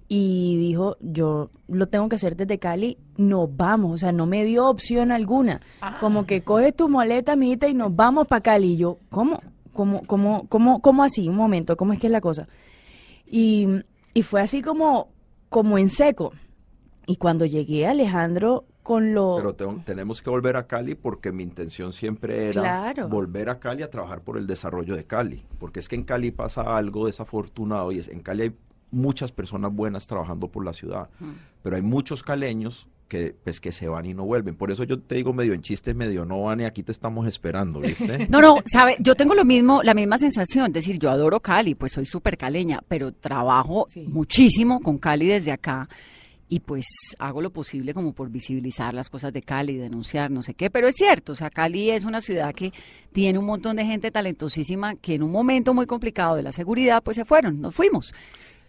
y 0.08 0.56
dijo, 0.58 0.96
yo 1.00 1.50
lo 1.68 1.86
tengo 1.86 2.08
que 2.08 2.16
hacer 2.16 2.36
desde 2.36 2.58
Cali, 2.58 2.98
nos 3.16 3.54
vamos, 3.56 3.92
o 3.92 3.96
sea, 3.98 4.12
no 4.12 4.26
me 4.26 4.44
dio 4.44 4.68
opción 4.68 5.10
alguna, 5.12 5.60
como 6.00 6.26
que 6.26 6.42
coge 6.42 6.72
tu 6.72 6.88
maleta, 6.88 7.32
amiguita, 7.32 7.68
y 7.68 7.74
nos 7.74 7.94
vamos 7.96 8.26
para 8.28 8.42
Cali. 8.42 8.72
Y 8.74 8.76
yo, 8.76 8.98
¿cómo? 9.10 9.40
¿Cómo, 9.72 10.02
cómo, 10.06 10.46
cómo, 10.48 10.82
cómo 10.82 11.02
así? 11.02 11.28
Un 11.30 11.36
momento, 11.36 11.76
¿cómo 11.78 11.94
es 11.94 11.98
que 11.98 12.08
es 12.08 12.12
la 12.12 12.20
cosa? 12.20 12.46
Y, 13.26 13.66
y 14.12 14.22
fue 14.22 14.40
así 14.42 14.60
como, 14.60 15.08
como 15.48 15.78
en 15.78 15.88
seco. 15.88 16.32
Y 17.06 17.16
cuando 17.16 17.46
llegué, 17.46 17.86
Alejandro, 17.86 18.64
con 18.82 19.14
lo... 19.14 19.36
Pero 19.36 19.54
te- 19.54 19.82
tenemos 19.86 20.20
que 20.20 20.28
volver 20.28 20.56
a 20.56 20.66
Cali 20.66 20.94
porque 20.94 21.32
mi 21.32 21.42
intención 21.42 21.92
siempre 21.92 22.48
era 22.50 22.60
Claro. 22.60 23.08
volver 23.08 23.48
a 23.48 23.58
Cali 23.60 23.82
a 23.82 23.90
trabajar 23.90 24.20
por 24.22 24.36
el 24.36 24.46
desarrollo 24.46 24.94
de 24.94 25.04
Cali. 25.04 25.42
Porque 25.58 25.80
es 25.80 25.88
que 25.88 25.96
en 25.96 26.04
Cali 26.04 26.30
pasa 26.32 26.76
algo 26.76 27.06
desafortunado 27.06 27.92
y 27.92 27.98
es 27.98 28.08
en 28.08 28.20
Cali 28.20 28.42
hay 28.42 28.54
muchas 28.92 29.32
personas 29.32 29.72
buenas 29.74 30.06
trabajando 30.06 30.46
por 30.48 30.64
la 30.64 30.72
ciudad, 30.72 31.08
pero 31.62 31.74
hay 31.76 31.82
muchos 31.82 32.22
caleños 32.22 32.86
que 33.08 33.34
pues 33.44 33.60
que 33.60 33.72
se 33.72 33.88
van 33.88 34.06
y 34.06 34.14
no 34.14 34.24
vuelven. 34.24 34.54
Por 34.54 34.70
eso 34.70 34.84
yo 34.84 34.98
te 34.98 35.16
digo 35.16 35.34
medio 35.34 35.52
en 35.52 35.60
chiste, 35.60 35.92
medio 35.92 36.24
no 36.24 36.42
van 36.44 36.60
y 36.60 36.64
aquí 36.64 36.82
te 36.82 36.92
estamos 36.92 37.26
esperando, 37.26 37.80
¿viste? 37.80 38.26
No, 38.30 38.40
no, 38.40 38.56
sabe, 38.64 38.96
yo 39.00 39.14
tengo 39.16 39.34
lo 39.34 39.44
mismo, 39.44 39.82
la 39.82 39.92
misma 39.92 40.16
sensación, 40.16 40.68
es 40.68 40.72
decir, 40.72 40.98
yo 40.98 41.10
adoro 41.10 41.40
Cali, 41.40 41.74
pues 41.74 41.92
soy 41.92 42.06
súper 42.06 42.38
caleña, 42.38 42.80
pero 42.88 43.12
trabajo 43.12 43.86
Sí. 43.90 44.06
muchísimo 44.08 44.80
con 44.80 44.96
Cali 44.96 45.26
desde 45.26 45.52
acá 45.52 45.90
y 46.48 46.60
pues 46.60 46.86
hago 47.18 47.40
lo 47.42 47.50
posible 47.50 47.92
como 47.94 48.12
por 48.14 48.28
visibilizar 48.30 48.92
las 48.94 49.08
cosas 49.10 49.32
de 49.32 49.42
Cali, 49.42 49.76
denunciar, 49.76 50.30
no 50.30 50.42
sé 50.42 50.54
qué, 50.54 50.70
pero 50.70 50.88
es 50.88 50.94
cierto, 50.96 51.32
o 51.32 51.34
sea, 51.34 51.50
Cali 51.50 51.90
es 51.90 52.04
una 52.04 52.20
ciudad 52.22 52.54
que 52.54 52.72
tiene 53.12 53.38
un 53.38 53.44
montón 53.46 53.76
de 53.76 53.84
gente 53.84 54.10
talentosísima 54.10 54.94
que 54.96 55.14
en 55.14 55.22
un 55.22 55.32
momento 55.32 55.74
muy 55.74 55.84
complicado 55.86 56.36
de 56.36 56.42
la 56.42 56.52
seguridad, 56.52 57.02
pues 57.02 57.16
se 57.16 57.24
fueron, 57.26 57.60
nos 57.60 57.74
fuimos. 57.74 58.12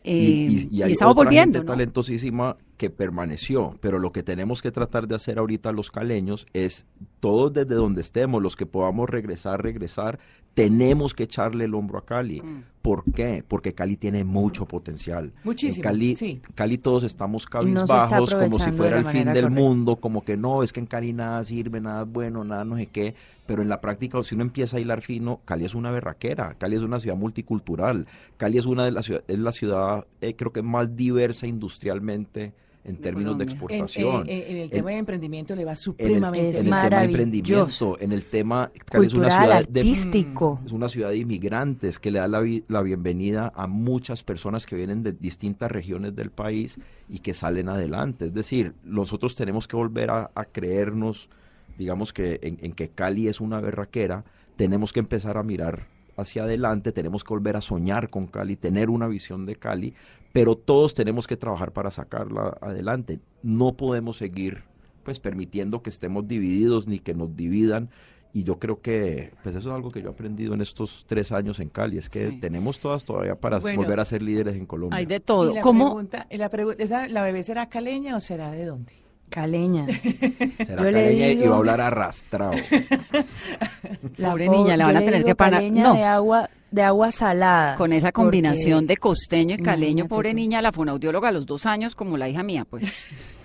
Eh, 0.05 0.13
y, 0.49 0.67
y- 0.75 0.77
y 0.79 0.81
hay 0.81 0.91
estamos 0.91 1.13
otra 1.13 1.23
volviendo, 1.25 1.59
gente 1.59 1.65
¿no? 1.65 1.71
talentosísima 1.71 2.57
que 2.77 2.89
permaneció, 2.89 3.77
pero 3.79 3.99
lo 3.99 4.11
que 4.11 4.23
tenemos 4.23 4.61
que 4.61 4.71
tratar 4.71 5.07
de 5.07 5.15
hacer 5.15 5.39
ahorita 5.39 5.71
los 5.71 5.91
caleños 5.91 6.45
es 6.53 6.85
todos 7.21 7.53
desde 7.53 7.75
donde 7.75 8.01
estemos, 8.01 8.41
los 8.41 8.55
que 8.57 8.65
podamos 8.65 9.09
regresar, 9.09 9.63
regresar, 9.63 10.19
tenemos 10.53 11.13
que 11.13 11.23
echarle 11.23 11.65
el 11.65 11.73
hombro 11.75 11.99
a 11.99 12.05
Cali. 12.05 12.41
Mm. 12.41 12.63
¿Por 12.81 13.05
qué? 13.13 13.45
Porque 13.47 13.73
Cali 13.73 13.95
tiene 13.95 14.25
mucho 14.25 14.67
potencial. 14.67 15.31
Muchísimo, 15.45 15.77
En 15.77 15.83
Cali, 15.83 16.15
sí. 16.17 16.41
Cali 16.53 16.77
todos 16.77 17.03
estamos 17.03 17.45
cabizbajos, 17.45 18.35
como 18.35 18.59
si 18.59 18.71
fuera 18.71 18.97
el 18.97 19.05
fin 19.05 19.23
del 19.25 19.45
correcta. 19.45 19.49
mundo, 19.49 19.95
como 19.95 20.25
que 20.25 20.35
no, 20.35 20.63
es 20.63 20.73
que 20.73 20.81
en 20.81 20.87
Cali 20.87 21.13
nada 21.13 21.41
sirve, 21.45 21.79
nada 21.79 22.03
es 22.03 22.09
bueno, 22.11 22.43
nada 22.43 22.65
no 22.65 22.75
sé 22.75 22.87
qué, 22.87 23.15
pero 23.47 23.61
en 23.61 23.69
la 23.69 23.79
práctica, 23.79 24.21
si 24.23 24.35
uno 24.35 24.43
empieza 24.43 24.75
a 24.75 24.79
hilar 24.81 25.01
fino, 25.01 25.39
Cali 25.45 25.63
es 25.63 25.75
una 25.75 25.91
berraquera, 25.91 26.55
Cali 26.55 26.75
es 26.75 26.83
una 26.83 26.99
ciudad 26.99 27.15
multicultural, 27.15 28.05
Cali 28.35 28.57
es 28.57 28.65
una 28.65 28.83
de 28.83 28.91
las 28.91 29.05
ciudades, 29.05 29.25
es 29.29 29.39
la 29.39 29.53
ciudad, 29.53 30.05
eh, 30.19 30.35
creo 30.35 30.51
que 30.51 30.61
más 30.61 30.93
diversa 30.93 31.47
industrialmente 31.47 32.53
en 32.85 32.97
términos 32.97 33.37
de. 33.37 33.43
En, 33.45 33.49
exportación. 33.49 34.29
en- 34.29 34.41
en 34.51 34.57
el 34.57 34.63
En- 34.63 34.69
tema 34.69 34.89
de 34.91 34.97
emprendimiento 34.97 35.55
le 35.55 35.63
va 35.65 35.71
en 35.71 35.73
el, 35.73 35.77
supremamente 35.77 36.49
Es 36.49 36.55
en 36.55 36.59
el 36.59 36.63
bien. 36.63 36.65
tema 36.65 36.83
de 36.83 36.89
maravilloso. 36.89 37.11
emprendimiento, 37.11 37.97
en 38.01 38.11
el 38.11 38.25
tema, 38.25 38.71
Cali 38.85 39.07
es 39.07 39.13
una 39.13 39.27
cultural, 39.29 39.47
ciudad 39.63 39.67
de, 39.69 39.79
artístico. 39.79 40.59
es 40.65 40.71
una 40.71 40.89
ciudad 40.89 41.09
de 41.09 41.17
inmigrantes 41.17 41.99
que 41.99 42.11
le 42.11 42.19
da 42.19 42.27
la, 42.27 42.43
la 42.67 42.81
bienvenida 42.81 43.51
a 43.55 43.67
muchas 43.67 44.23
personas 44.23 44.65
que 44.65 44.75
vienen 44.75 45.01
de 45.03 45.13
distintas 45.13 45.71
regiones 45.71 46.15
del 46.15 46.29
país 46.31 46.77
y 47.09 47.19
que 47.19 47.33
salen 47.33 47.69
adelante. 47.69 48.25
Es 48.25 48.33
decir, 48.33 48.73
nosotros 48.83 49.35
tenemos 49.35 49.67
que 49.67 49.75
volver 49.75 50.09
a, 50.11 50.31
a 50.35 50.45
creernos, 50.45 51.29
digamos 51.77 52.13
que 52.13 52.39
en, 52.43 52.57
en 52.61 52.73
que 52.73 52.89
Cali 52.89 53.27
es 53.27 53.39
una 53.41 53.59
berraquera, 53.61 54.25
tenemos 54.55 54.93
que 54.93 54.99
empezar 54.99 55.37
a 55.37 55.43
mirar 55.43 55.87
hacia 56.15 56.43
adelante, 56.43 56.91
tenemos 56.91 57.23
que 57.23 57.29
volver 57.33 57.55
a 57.55 57.61
soñar 57.61 58.09
con 58.09 58.27
Cali, 58.27 58.55
tener 58.55 58.91
una 58.91 59.07
visión 59.07 59.47
de 59.47 59.55
Cali, 59.55 59.95
pero 60.33 60.55
todos 60.57 60.93
tenemos 60.93 61.25
que 61.27 61.37
trabajar 61.37 61.71
para 61.71 61.89
sacarla 61.91 62.57
adelante. 62.59 63.19
No 63.43 63.77
podemos 63.77 64.17
seguir 64.17 64.63
pues 65.03 65.19
permitiendo 65.19 65.81
que 65.83 65.89
estemos 65.89 66.27
divididos 66.27 66.87
ni 66.87 66.99
que 66.99 67.13
nos 67.13 67.35
dividan 67.35 67.89
y 68.33 68.43
yo 68.43 68.57
creo 68.57 68.81
que 68.81 69.31
pues 69.43 69.55
eso 69.55 69.69
es 69.69 69.75
algo 69.75 69.91
que 69.91 70.01
yo 70.01 70.09
he 70.09 70.11
aprendido 70.11 70.53
en 70.55 70.61
estos 70.61 71.03
tres 71.07 71.31
años 71.31 71.59
en 71.59 71.69
Cali, 71.69 71.97
es 71.99 72.09
que 72.09 72.29
Sí. 72.29 72.39
tenemos 72.39 72.79
todas 72.79 73.05
todavía 73.05 73.35
para 73.35 73.59
Bueno. 73.59 73.81
volver 73.83 73.99
a 73.99 74.05
ser 74.05 74.23
líderes 74.23 74.55
en 74.55 74.65
Colombia. 74.65 74.97
Hay 74.97 75.05
de 75.05 75.17
Y 75.17 75.19
todo. 75.19 75.53
la 75.53 75.61
¿Cómo? 75.61 75.85
pregunta, 75.85 76.25
y 76.31 76.37
la, 76.37 76.49
pregu- 76.49 76.75
esa, 76.79 77.07
¿La 77.09 77.21
bebé 77.21 77.43
será 77.43 77.69
caleña 77.69 78.15
o 78.15 78.19
será 78.19 78.49
de 78.51 78.65
dónde? 78.65 78.91
Caleña. 79.33 79.85
Será 79.87 80.83
yo 80.83 80.91
le 80.91 81.03
caleña 81.03 81.27
y 81.31 81.47
va 81.47 81.55
a 81.55 81.57
hablar 81.57 81.81
arrastrado. 81.81 82.51
Pobre 84.21 84.45
po- 84.47 84.51
niña, 84.51 84.77
la 84.77 84.85
van 84.85 84.97
a 84.97 84.99
tener 85.01 85.23
que 85.23 85.35
parar- 85.35 85.59
caleña 85.61 85.83
no. 85.83 85.93
de 85.95 86.03
agua, 86.03 86.49
de 86.71 86.81
agua 86.83 87.11
salada. 87.11 87.75
Con 87.75 87.93
esa 87.93 88.07
porque- 88.07 88.13
combinación 88.23 88.85
de 88.87 88.97
costeño 88.97 89.55
y 89.55 89.59
caleño, 89.59 90.07
pobre 90.07 90.31
tú. 90.31 90.35
niña, 90.37 90.61
la 90.61 90.71
fonaudióloga 90.71 91.29
a 91.29 91.31
los 91.31 91.45
dos 91.45 91.65
años, 91.65 91.95
como 91.95 92.17
la 92.17 92.29
hija 92.29 92.43
mía, 92.43 92.65
pues. 92.69 92.91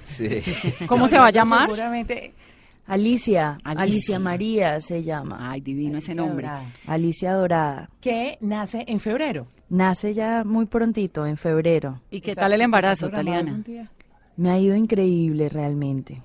Sí. 0.09 0.41
¿Cómo 0.87 1.05
No, 1.05 1.09
se 1.09 1.19
va 1.19 1.27
a 1.27 1.31
llamar? 1.31 1.67
Seguramente. 1.67 2.33
Alicia, 2.87 3.59
Alicia. 3.63 3.83
Alicia, 3.83 4.19
María 4.19 4.81
se 4.81 5.03
llama. 5.03 5.51
Ay, 5.53 5.61
divino 5.61 5.99
ese 5.99 6.15
nombre. 6.15 6.47
Dorada, 6.47 6.65
Alicia 6.87 7.33
Dorada. 7.35 7.91
Que 8.01 8.39
nace 8.41 8.85
en 8.89 9.01
febrero. 9.01 9.47
Nace 9.69 10.15
ya 10.15 10.45
muy 10.45 10.65
prontito, 10.65 11.27
en 11.27 11.37
febrero. 11.37 12.01
¿Y 12.11 12.23
qué 12.23 12.35
tal 12.35 12.55
el 12.55 12.63
embarazo, 12.63 13.11
Taliana? 13.11 13.63
Me 14.39 14.51
ha 14.51 14.59
ido 14.59 14.77
increíble 14.77 15.49
realmente. 15.49 16.23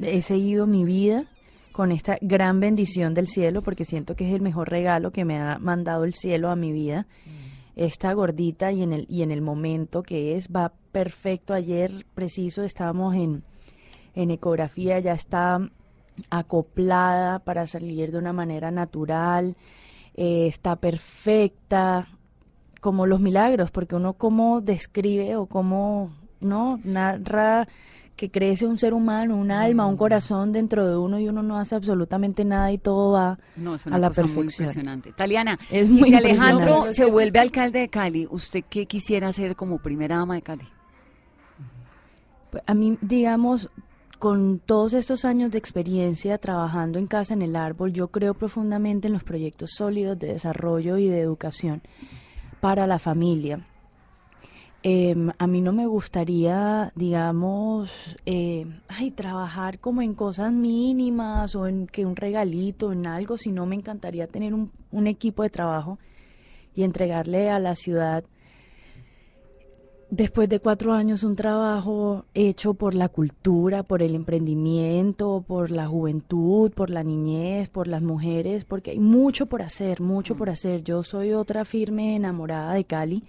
He 0.00 0.22
seguido 0.22 0.66
mi 0.66 0.84
vida 0.84 1.24
con 1.70 1.92
esta 1.92 2.18
gran 2.20 2.58
bendición 2.58 3.14
del 3.14 3.28
cielo 3.28 3.62
porque 3.62 3.84
siento 3.84 4.16
que 4.16 4.26
es 4.28 4.34
el 4.34 4.42
mejor 4.42 4.70
regalo 4.70 5.12
que 5.12 5.24
me 5.24 5.38
ha 5.38 5.60
mandado 5.60 6.02
el 6.02 6.14
cielo 6.14 6.50
a 6.50 6.56
mi 6.56 6.72
vida. 6.72 7.06
Esta 7.76 8.12
gordita 8.12 8.72
y 8.72 8.82
en 8.82 8.92
el 8.92 9.06
y 9.08 9.22
en 9.22 9.30
el 9.30 9.40
momento 9.40 10.02
que 10.02 10.36
es 10.36 10.48
va 10.48 10.72
perfecto. 10.90 11.54
Ayer 11.54 11.92
preciso 12.16 12.64
estábamos 12.64 13.14
en 13.14 13.44
en 14.16 14.30
ecografía 14.30 14.98
ya 14.98 15.12
está 15.12 15.60
acoplada 16.30 17.38
para 17.38 17.68
salir 17.68 18.10
de 18.10 18.18
una 18.18 18.32
manera 18.32 18.72
natural, 18.72 19.56
eh, 20.16 20.48
está 20.48 20.74
perfecta, 20.74 22.08
como 22.80 23.06
los 23.06 23.20
milagros, 23.20 23.70
porque 23.70 23.94
uno 23.94 24.14
como 24.14 24.60
describe 24.60 25.36
o 25.36 25.46
como 25.46 26.08
no 26.44 26.78
narra 26.84 27.66
que 28.16 28.30
crece 28.30 28.66
un 28.66 28.78
ser 28.78 28.94
humano, 28.94 29.36
un 29.36 29.50
alma, 29.50 29.86
un 29.86 29.96
corazón 29.96 30.52
dentro 30.52 30.86
de 30.86 30.96
uno 30.96 31.18
y 31.18 31.28
uno 31.28 31.42
no 31.42 31.58
hace 31.58 31.74
absolutamente 31.74 32.44
nada 32.44 32.70
y 32.70 32.78
todo 32.78 33.12
va 33.12 33.38
a 33.90 33.98
la 33.98 34.10
perfección. 34.10 34.44
impresionante. 34.44 35.12
Taliana, 35.12 35.58
es 35.70 35.88
y 35.88 35.92
muy 35.92 36.10
si 36.10 36.14
Alejandro 36.14 36.92
se 36.92 37.06
vuelve 37.06 37.40
alcalde 37.40 37.80
de 37.80 37.88
Cali, 37.88 38.28
¿usted 38.30 38.62
qué 38.68 38.86
quisiera 38.86 39.28
hacer 39.28 39.56
como 39.56 39.78
primera 39.78 40.18
dama 40.18 40.34
de 40.34 40.42
Cali? 40.42 40.68
A 42.66 42.74
mí, 42.74 42.96
digamos, 43.00 43.68
con 44.20 44.60
todos 44.60 44.94
estos 44.94 45.24
años 45.24 45.50
de 45.50 45.58
experiencia 45.58 46.38
trabajando 46.38 47.00
en 47.00 47.08
Casa 47.08 47.34
en 47.34 47.42
el 47.42 47.56
Árbol, 47.56 47.92
yo 47.92 48.08
creo 48.08 48.34
profundamente 48.34 49.08
en 49.08 49.12
los 49.12 49.24
proyectos 49.24 49.72
sólidos 49.76 50.18
de 50.20 50.28
desarrollo 50.28 50.98
y 50.98 51.08
de 51.08 51.20
educación 51.20 51.82
para 52.60 52.86
la 52.86 53.00
familia. 53.00 53.66
Eh, 54.86 55.16
a 55.38 55.46
mí 55.46 55.62
no 55.62 55.72
me 55.72 55.86
gustaría, 55.86 56.92
digamos, 56.94 58.18
eh, 58.26 58.66
ay, 58.88 59.10
trabajar 59.12 59.78
como 59.78 60.02
en 60.02 60.12
cosas 60.12 60.52
mínimas 60.52 61.54
o 61.54 61.66
en 61.66 61.86
que 61.86 62.04
un 62.04 62.16
regalito, 62.16 62.92
en 62.92 63.06
algo, 63.06 63.38
sino 63.38 63.64
me 63.64 63.76
encantaría 63.76 64.26
tener 64.26 64.52
un, 64.52 64.70
un 64.92 65.06
equipo 65.06 65.42
de 65.42 65.48
trabajo 65.48 65.98
y 66.74 66.82
entregarle 66.82 67.48
a 67.48 67.58
la 67.58 67.76
ciudad 67.76 68.24
después 70.10 70.50
de 70.50 70.60
cuatro 70.60 70.92
años 70.92 71.24
un 71.24 71.34
trabajo 71.34 72.26
hecho 72.34 72.74
por 72.74 72.94
la 72.94 73.08
cultura, 73.08 73.84
por 73.84 74.02
el 74.02 74.14
emprendimiento, 74.14 75.42
por 75.46 75.70
la 75.70 75.86
juventud, 75.86 76.70
por 76.72 76.90
la 76.90 77.02
niñez, 77.02 77.70
por 77.70 77.88
las 77.88 78.02
mujeres, 78.02 78.66
porque 78.66 78.90
hay 78.90 79.00
mucho 79.00 79.46
por 79.46 79.62
hacer, 79.62 80.02
mucho 80.02 80.36
por 80.36 80.50
hacer. 80.50 80.84
Yo 80.84 81.02
soy 81.02 81.32
otra 81.32 81.64
firme 81.64 82.16
enamorada 82.16 82.74
de 82.74 82.84
Cali. 82.84 83.24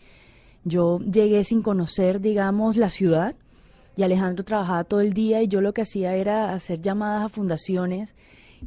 Yo 0.65 0.99
llegué 0.99 1.43
sin 1.43 1.61
conocer, 1.61 2.19
digamos, 2.19 2.75
la 2.75 2.89
ciudad 2.89 3.35
y 3.95 4.03
Alejandro 4.03 4.43
trabajaba 4.43 4.83
todo 4.83 4.99
el 4.99 5.13
día 5.13 5.41
y 5.41 5.47
yo 5.47 5.61
lo 5.61 5.73
que 5.73 5.83
hacía 5.83 6.15
era 6.15 6.53
hacer 6.53 6.81
llamadas 6.81 7.23
a 7.23 7.29
fundaciones 7.29 8.15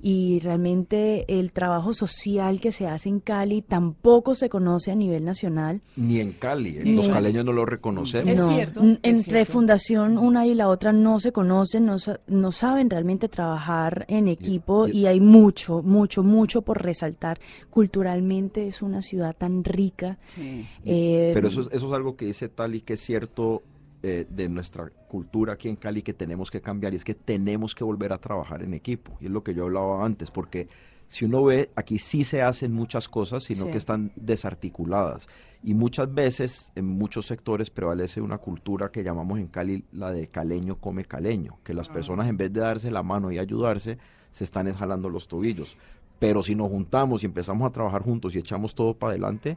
y 0.03 0.39
realmente 0.41 1.25
el 1.29 1.53
trabajo 1.53 1.93
social 1.95 2.61
que 2.61 2.73
se 2.73 2.87
hace 2.87 3.09
en 3.09 3.21
Cali 3.21 3.63
tampoco 3.63 4.35
se 4.35 4.49
conoce 4.49 4.91
a 4.91 4.95
nivel 4.95 5.25
nacional. 5.25 5.81
Ni 5.97 6.21
en 6.21 6.33
Cali, 6.33 6.77
¿eh? 6.79 6.83
Ni 6.85 6.95
los 6.97 7.07
en- 7.09 7.13
caleños 7.13 7.45
no 7.45 7.53
lo 7.53 7.65
reconocemos. 7.67 8.33
Es 8.39 8.47
cierto, 8.55 8.83
es 8.83 8.99
entre 9.03 9.23
cierto. 9.45 9.53
fundación 9.53 10.19
una 10.19 10.47
y 10.47 10.55
la 10.55 10.69
otra 10.69 10.93
no 10.93 11.21
se 11.21 11.33
conocen, 11.33 11.87
no, 11.87 11.97
no 12.27 12.53
saben 12.53 12.91
realmente 12.91 13.29
trabajar 13.29 14.05
en 14.09 14.29
equipo 14.29 14.87
y- 14.89 14.99
y 15.01 15.07
hay 15.07 15.21
mucho, 15.21 15.83
mucho, 15.83 16.23
mucho 16.23 16.63
por 16.63 16.83
resaltar. 16.83 17.39
Culturalmente 17.71 18.67
es 18.67 18.83
una 18.83 19.03
ciudad 19.03 19.35
tan 19.37 19.65
rica. 19.65 20.19
eh, 20.85 21.31
Pero 21.35 21.49
eso, 21.49 21.63
es- 21.63 21.69
eso 21.73 21.87
es 21.87 21.93
algo 21.93 22.17
que 22.17 22.27
dice 22.27 22.49
Tali 22.49 22.81
que 22.81 22.95
es 22.95 23.01
cierto 23.01 23.63
eh, 24.03 24.27
de 24.29 24.49
nuestra 24.49 24.89
cultura 25.09 25.55
aquí 25.55 25.69
en 25.69 25.77
Cali 25.77 26.03
que 26.03 26.15
tenemos 26.15 26.51
que 26.51 26.61
cambiar 26.61 26.93
y 26.93 26.97
es 26.97 27.05
que 27.05 27.15
tenemos 27.15 27.75
que 27.75 27.83
volver 27.85 28.13
a 28.13 28.19
trabajar 28.19 28.63
en 28.63 28.75
equipo. 28.75 29.17
Y 29.21 29.27
es 29.27 29.31
lo 29.31 29.43
que 29.43 29.55
yo 29.55 29.65
hablaba 29.65 30.05
antes, 30.05 30.31
porque 30.31 30.69
si 31.07 31.25
uno 31.25 31.43
ve, 31.43 31.71
aquí 31.75 31.99
sí 31.99 32.23
se 32.23 32.43
hacen 32.43 32.73
muchas 32.73 33.09
cosas, 33.09 33.45
sino 33.45 33.65
Sí. 33.65 33.71
que 33.73 33.79
están 33.79 34.13
desarticuladas. 34.17 35.29
Y 35.65 35.75
muchas 35.75 36.13
veces 36.15 36.71
en 36.77 36.87
muchos 36.87 37.27
sectores 37.27 37.71
prevalece 37.71 38.21
una 38.21 38.39
cultura 38.39 38.91
que 38.93 39.03
llamamos 39.03 39.39
en 39.41 39.49
Cali 39.49 39.85
la 39.93 40.13
de 40.13 40.29
caleño 40.29 40.77
come 40.79 41.05
caleño, 41.05 41.59
que 41.65 41.75
las 41.75 41.89
personas 41.89 42.29
en 42.29 42.37
vez 42.37 42.53
de 42.53 42.61
darse 42.61 42.91
la 42.91 43.03
mano 43.03 43.33
y 43.33 43.39
ayudarse, 43.39 43.99
se 44.31 44.45
están 44.45 44.69
esjalando 44.69 45.09
los 45.09 45.27
tobillos. 45.27 45.77
Pero 46.21 46.43
si 46.43 46.55
nos 46.55 46.69
juntamos 46.69 47.23
y 47.23 47.27
empezamos 47.27 47.67
a 47.69 47.73
trabajar 47.73 48.03
juntos 48.03 48.35
y 48.35 48.39
echamos 48.39 48.75
todo 48.75 48.95
para 48.95 49.13
adelante, 49.13 49.57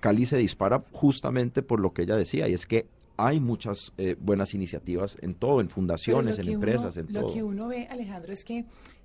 Cali 0.00 0.24
se 0.26 0.36
dispara 0.38 0.82
justamente 0.92 1.62
por 1.62 1.80
lo 1.80 1.92
que 1.92 2.02
ella 2.02 2.16
decía, 2.16 2.48
y 2.48 2.54
es 2.54 2.66
que 2.66 2.86
hay 3.26 3.40
muchas 3.40 3.92
eh, 3.98 4.16
buenas 4.20 4.54
iniciativas 4.54 5.16
en 5.22 5.34
todo, 5.34 5.60
en 5.60 5.68
fundaciones, 5.68 6.36
lo 6.38 6.42
en 6.42 6.48
que 6.48 6.54
empresas, 6.54 6.96
uno- 6.96 7.06
en 7.08 7.14
lo 7.14 7.20
todo. 7.22 7.32
que 7.34 7.42
uno 7.42 7.68
ve, 7.68 7.86
Alejandro, 7.90 8.32
es 8.32 8.44
que 8.44 8.64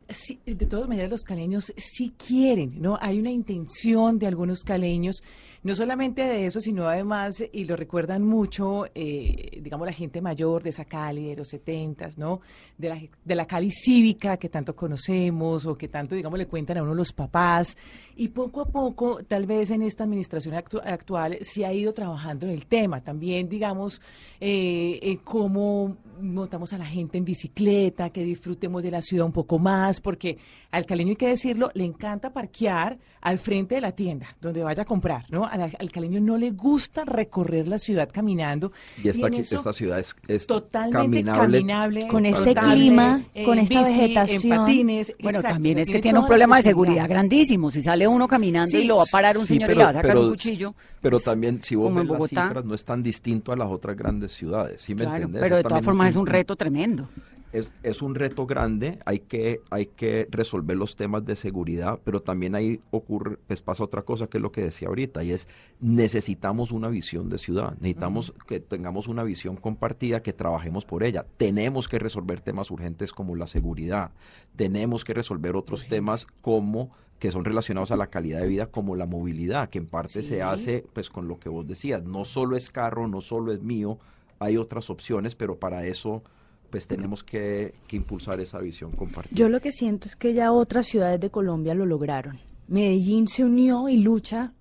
sí, 0.09 0.39
de 0.45 0.65
todas 0.65 0.87
maneras 0.87 1.11
los 1.11 1.23
caleños 1.23 1.73
sí 1.77 2.13
quieren, 2.17 2.81
¿no? 2.81 2.97
Hay 3.01 3.19
una 3.19 3.31
intención 3.31 4.19
de 4.19 4.27
algunos 4.27 4.63
caleños, 4.63 5.21
no 5.63 5.75
solamente 5.75 6.21
de 6.21 6.45
eso, 6.45 6.61
sino 6.61 6.87
además, 6.87 7.43
y 7.51 7.65
lo 7.65 7.75
recuerdan 7.75 8.23
mucho, 8.23 8.85
eh, 8.95 9.59
digamos, 9.61 9.85
la 9.85 9.93
gente 9.93 10.21
mayor 10.21 10.63
de 10.63 10.69
esa 10.69 10.85
Cali 10.85 11.25
de 11.29 11.35
los 11.35 11.49
setentas, 11.49 12.17
¿no? 12.17 12.39
De 12.77 12.89
la, 12.89 13.01
de 13.25 13.35
la 13.35 13.45
Cali 13.45 13.71
cívica 13.71 14.37
que 14.37 14.49
tanto 14.49 14.75
conocemos 14.75 15.65
o 15.65 15.77
que 15.77 15.87
tanto, 15.89 16.15
digamos, 16.15 16.39
le 16.39 16.47
cuentan 16.47 16.77
a 16.77 16.83
uno 16.83 16.93
los 16.93 17.11
papás. 17.11 17.75
Y 18.15 18.29
poco 18.29 18.61
a 18.61 18.65
poco, 18.65 19.23
tal 19.23 19.45
vez 19.45 19.71
en 19.71 19.81
esta 19.81 20.05
administración 20.05 20.55
actu- 20.55 20.81
actual, 20.85 21.37
se 21.41 21.65
ha 21.65 21.73
ido 21.73 21.91
trabajando 21.93 22.45
en 22.45 22.53
el 22.53 22.65
tema. 22.67 23.03
También, 23.03 23.49
digamos, 23.49 23.99
eh, 24.39 24.99
eh, 25.01 25.17
cómo 25.23 25.97
montamos 26.21 26.73
a 26.73 26.77
la 26.79 26.85
gente 26.85 27.17
en 27.17 27.25
bicicleta, 27.25 28.09
que 28.09 28.23
disfrutemos 28.23 28.81
de 28.81 28.89
la 28.89 29.01
ciudad 29.01 29.25
un 29.25 29.31
poco 29.31 29.59
más, 29.59 29.96
porque 30.01 30.37
al 30.71 30.85
caleño 30.85 31.11
hay 31.11 31.15
que 31.15 31.27
decirlo, 31.27 31.71
le 31.73 31.85
encanta 31.85 32.31
parquear 32.33 32.97
al 33.21 33.39
frente 33.39 33.75
de 33.75 33.81
la 33.81 33.91
tienda, 33.91 34.27
donde 34.39 34.63
vaya 34.63 34.83
a 34.83 34.85
comprar, 34.85 35.25
¿no? 35.29 35.45
Al, 35.45 35.61
al 35.61 35.91
caleño 35.91 36.21
no 36.21 36.37
le 36.37 36.51
gusta 36.51 37.03
recorrer 37.03 37.67
la 37.67 37.77
ciudad 37.77 38.07
caminando. 38.11 38.71
Y 39.03 39.09
esta, 39.09 39.27
en 39.27 39.33
aquí- 39.33 39.41
eso, 39.41 39.55
esta 39.57 39.73
ciudad 39.73 39.99
es, 39.99 40.15
es 40.27 40.47
totalmente 40.47 41.23
caminable. 41.23 41.57
caminable, 41.59 42.07
Con 42.07 42.25
este 42.25 42.53
totalmente, 42.53 42.75
clima, 42.77 43.23
con 43.45 43.59
esta 43.59 43.83
bici, 43.87 43.99
vegetación. 44.01 44.53
en 44.53 44.59
patines, 44.59 45.13
Bueno, 45.21 45.39
exacto, 45.39 45.55
también 45.55 45.79
es 45.79 45.89
que 45.89 45.99
tiene 45.99 46.19
un 46.19 46.27
problema 46.27 46.57
de 46.57 46.61
seguridad 46.63 47.07
grandísimo. 47.09 47.71
Si 47.71 47.81
sale 47.81 48.07
uno 48.07 48.27
caminando 48.27 48.77
y 48.77 48.83
lo 48.85 48.97
va 48.97 49.03
a 49.03 49.11
parar 49.11 49.37
un 49.37 49.45
Sí, 49.45 49.55
señor 49.55 49.71
y 49.71 49.75
le 49.75 49.83
va 49.83 49.89
a 49.89 49.93
sacar 49.93 50.15
un 50.17 50.29
cuchillo. 50.29 50.73
Pero 51.01 51.17
pues, 51.17 51.23
también, 51.25 51.61
si 51.61 51.75
vos 51.75 51.93
ves 51.93 52.03
en 52.03 52.09
las 52.19 52.29
cifras, 52.29 52.65
no 52.65 52.75
es 52.75 52.85
tan 52.85 53.03
distinto 53.03 53.51
a 53.51 53.57
las 53.57 53.67
otras 53.69 53.95
grandes 53.97 54.31
ciudades, 54.31 54.81
¿sí 54.81 54.93
me 54.95 55.01
Claro, 55.01 55.15
entendés? 55.17 55.41
pero 55.41 55.55
de 55.57 55.63
todas 55.63 55.83
formas 55.83 56.09
es 56.09 56.15
un 56.15 56.27
reto 56.27 56.55
tremendo. 56.55 57.09
Es, 57.57 57.73
es 57.83 58.01
un 58.01 58.15
reto 58.15 58.45
grande, 58.45 58.99
hay 59.05 59.19
que, 59.19 59.61
hay 59.69 59.87
que 59.87 60.27
resolver 60.31 60.77
los 60.77 60.95
temas 60.95 61.25
de 61.25 61.35
seguridad, 61.35 61.99
pero 62.03 62.21
también 62.21 62.55
ahí 62.55 62.81
ocurre, 62.91 63.37
pues 63.47 63.61
pasa 63.61 63.83
otra 63.83 64.01
cosa 64.03 64.27
que 64.27 64.37
es 64.37 64.41
lo 64.41 64.51
que 64.51 64.61
decía 64.61 64.87
ahorita, 64.87 65.23
y 65.23 65.31
es 65.31 65.47
necesitamos 65.79 66.71
una 66.71 66.87
visión 66.87 67.29
de 67.29 67.37
ciudad, 67.37 67.73
necesitamos 67.79 68.33
que 68.47 68.59
tengamos 68.59 69.07
una 69.07 69.23
visión 69.23 69.55
compartida, 69.55 70.21
que 70.21 70.33
trabajemos 70.33 70.85
por 70.85 71.03
ella, 71.03 71.25
tenemos 71.37 71.87
que 71.87 71.99
resolver 71.99 72.41
temas 72.41 72.71
urgentes 72.71 73.11
como 73.11 73.35
la 73.35 73.47
seguridad, 73.47 74.11
tenemos 74.55 75.03
que 75.03 75.13
resolver 75.13 75.55
otros 75.55 75.87
temas 75.87 76.27
como 76.41 76.89
que 77.19 77.31
son 77.31 77.45
relacionados 77.45 77.91
a 77.91 77.95
la 77.95 78.07
calidad 78.07 78.41
de 78.41 78.47
vida 78.47 78.67
como 78.67 78.95
la 78.95 79.05
movilidad, 79.05 79.69
que 79.69 79.79
en 79.79 79.87
parte 79.87 80.21
se 80.21 80.41
hace 80.41 80.85
pues 80.93 81.09
con 81.09 81.27
lo 81.27 81.39
que 81.39 81.49
vos 81.49 81.67
decías, 81.67 82.03
no 82.03 82.25
solo 82.25 82.55
es 82.55 82.71
carro, 82.71 83.07
no 83.07 83.21
solo 83.21 83.51
es 83.51 83.61
mío, 83.61 83.97
hay 84.39 84.57
otras 84.57 84.89
opciones, 84.89 85.35
pero 85.35 85.57
para 85.57 85.85
eso 85.85 86.23
pues 86.69 86.87
tenemos 86.87 87.23
que, 87.23 87.73
impulsar 87.91 88.39
esa 88.39 88.59
visión 88.59 88.91
compartida. 88.91 89.35
Yo 89.35 89.49
lo 89.49 89.59
que 89.61 89.71
siento 89.71 90.07
es 90.07 90.15
que 90.15 90.33
ya 90.33 90.51
otras 90.51 90.87
ciudades 90.87 91.19
de 91.19 91.29
Colombia 91.29 91.73
lo 91.73 91.85
lograron. 91.85 92.37
Medellín 92.67 93.27
se 93.27 93.45
unió 93.45 93.89
y 93.89 93.97
lucha 93.97 94.53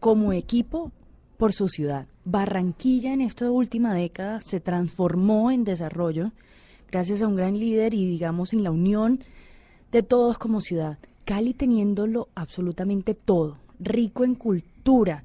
como 0.00 0.32
equipo 0.32 0.92
por 1.36 1.52
su 1.52 1.68
ciudad. 1.68 2.06
Barranquilla 2.24 3.12
en 3.12 3.20
esta 3.20 3.50
última 3.50 3.94
década 3.94 4.40
se 4.40 4.60
transformó 4.60 5.50
en 5.50 5.64
desarrollo 5.64 6.32
gracias 6.90 7.22
a 7.22 7.26
un 7.26 7.36
gran 7.36 7.58
líder 7.58 7.94
y 7.94 8.06
digamos 8.06 8.52
en 8.52 8.62
la 8.62 8.70
unión 8.70 9.24
de 9.90 10.02
todos 10.02 10.38
como 10.38 10.60
ciudad. 10.60 10.98
Cali 11.24 11.54
teniéndolo 11.54 12.28
absolutamente 12.34 13.14
todo, 13.14 13.58
rico 13.80 14.24
en 14.24 14.34
cultura, 14.34 15.24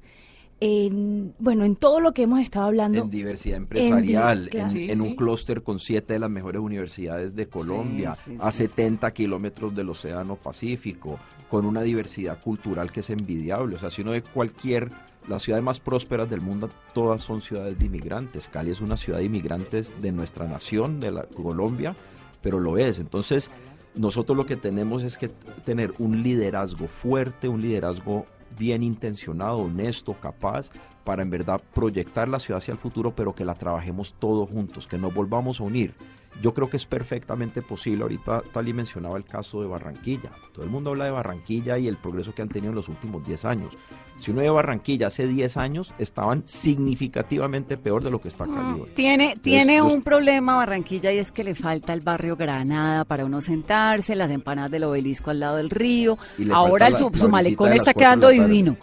en 0.60 1.34
bueno, 1.38 1.64
en 1.64 1.76
todo 1.76 2.00
lo 2.00 2.12
que 2.12 2.22
hemos 2.22 2.40
estado 2.40 2.66
hablando. 2.66 3.02
en 3.02 3.10
diversidad 3.10 3.58
empresarial, 3.58 4.44
en, 4.44 4.48
claro. 4.48 4.70
Sí, 4.70 4.90
en 4.90 4.98
sí. 4.98 5.02
un 5.02 5.14
clúster 5.14 5.62
con 5.62 5.78
siete 5.78 6.14
de 6.14 6.18
las 6.18 6.30
mejores 6.30 6.60
universidades 6.60 7.34
de 7.34 7.48
Colombia, 7.48 8.14
sí, 8.14 8.36
a 8.40 8.50
sí, 8.50 8.66
70 8.66 9.10
kilómetros 9.12 9.74
del 9.74 9.90
Océano 9.90 10.36
Pacífico, 10.36 11.18
con 11.48 11.64
una 11.64 11.82
diversidad 11.82 12.40
cultural 12.40 12.90
que 12.90 13.00
es 13.00 13.10
envidiable. 13.10 13.76
O 13.76 13.78
sea, 13.78 13.90
si 13.90 14.02
uno 14.02 14.12
ve 14.12 14.22
cualquier, 14.22 14.90
las 15.28 15.42
ciudades 15.42 15.64
más 15.64 15.78
prósperas 15.78 16.28
del 16.28 16.40
mundo, 16.40 16.70
todas 16.92 17.22
son 17.22 17.40
ciudades 17.40 17.78
de 17.78 17.86
inmigrantes. 17.86 18.48
Cali 18.48 18.70
es 18.70 18.80
una 18.80 18.96
ciudad 18.96 19.18
de 19.18 19.24
inmigrantes 19.24 19.92
de 20.00 20.10
nuestra 20.10 20.48
nación, 20.48 20.98
de 21.00 21.12
la 21.12 21.24
Colombia, 21.24 21.94
pero 22.42 22.58
lo 22.58 22.78
es. 22.78 22.98
Entonces, 22.98 23.50
nosotros 23.94 24.36
lo 24.36 24.46
que 24.46 24.56
tenemos 24.56 25.02
es 25.02 25.18
que 25.18 25.28
tener 25.64 25.92
un 25.98 26.22
liderazgo 26.22 26.88
fuerte, 26.88 27.48
un 27.48 27.60
liderazgo 27.60 28.26
bien 28.58 28.82
intencionado, 28.82 29.58
honesto, 29.58 30.14
capaz, 30.14 30.70
para 31.04 31.22
en 31.22 31.30
verdad 31.30 31.60
proyectar 31.74 32.28
la 32.28 32.38
ciudad 32.38 32.58
hacia 32.58 32.72
el 32.72 32.78
futuro, 32.78 33.14
pero 33.14 33.34
que 33.34 33.44
la 33.44 33.54
trabajemos 33.54 34.14
todos 34.18 34.50
juntos, 34.50 34.86
que 34.86 34.98
nos 34.98 35.14
volvamos 35.14 35.60
a 35.60 35.64
unir. 35.64 35.94
Yo 36.40 36.54
creo 36.54 36.70
que 36.70 36.76
es 36.76 36.86
perfectamente 36.86 37.62
posible. 37.62 38.02
Ahorita 38.02 38.42
Tali 38.52 38.72
mencionaba 38.72 39.16
el 39.16 39.24
caso 39.24 39.60
de 39.60 39.66
Barranquilla. 39.66 40.30
Todo 40.52 40.64
el 40.64 40.70
mundo 40.70 40.90
habla 40.90 41.06
de 41.06 41.10
Barranquilla 41.10 41.78
y 41.78 41.88
el 41.88 41.96
progreso 41.96 42.34
que 42.34 42.42
han 42.42 42.48
tenido 42.48 42.70
en 42.70 42.76
los 42.76 42.88
últimos 42.88 43.26
10 43.26 43.44
años. 43.44 43.76
Si 44.18 44.30
uno 44.30 44.40
ve 44.40 44.50
Barranquilla 44.50 45.08
hace 45.08 45.26
10 45.26 45.56
años, 45.56 45.94
estaban 45.98 46.42
significativamente 46.46 47.76
peor 47.76 48.02
de 48.02 48.10
lo 48.10 48.20
que 48.20 48.28
está 48.28 48.44
acá. 48.44 48.60
Mm, 48.60 48.86
tiene 48.94 49.36
tiene 49.40 49.82
un 49.82 50.02
problema 50.02 50.56
Barranquilla 50.56 51.12
y 51.12 51.18
es 51.18 51.30
que 51.32 51.44
le 51.44 51.54
falta 51.54 51.92
el 51.92 52.00
barrio 52.00 52.36
Granada 52.36 53.04
para 53.04 53.24
uno 53.24 53.40
sentarse, 53.40 54.14
las 54.14 54.30
empanadas 54.30 54.70
del 54.70 54.84
obelisco 54.84 55.30
al 55.30 55.40
lado 55.40 55.56
del 55.56 55.70
río. 55.70 56.18
Ahora 56.52 56.90
su, 56.96 57.10
malecón 57.28 57.72
está 57.72 57.94
quedando 57.94 58.28
divino. 58.28 58.76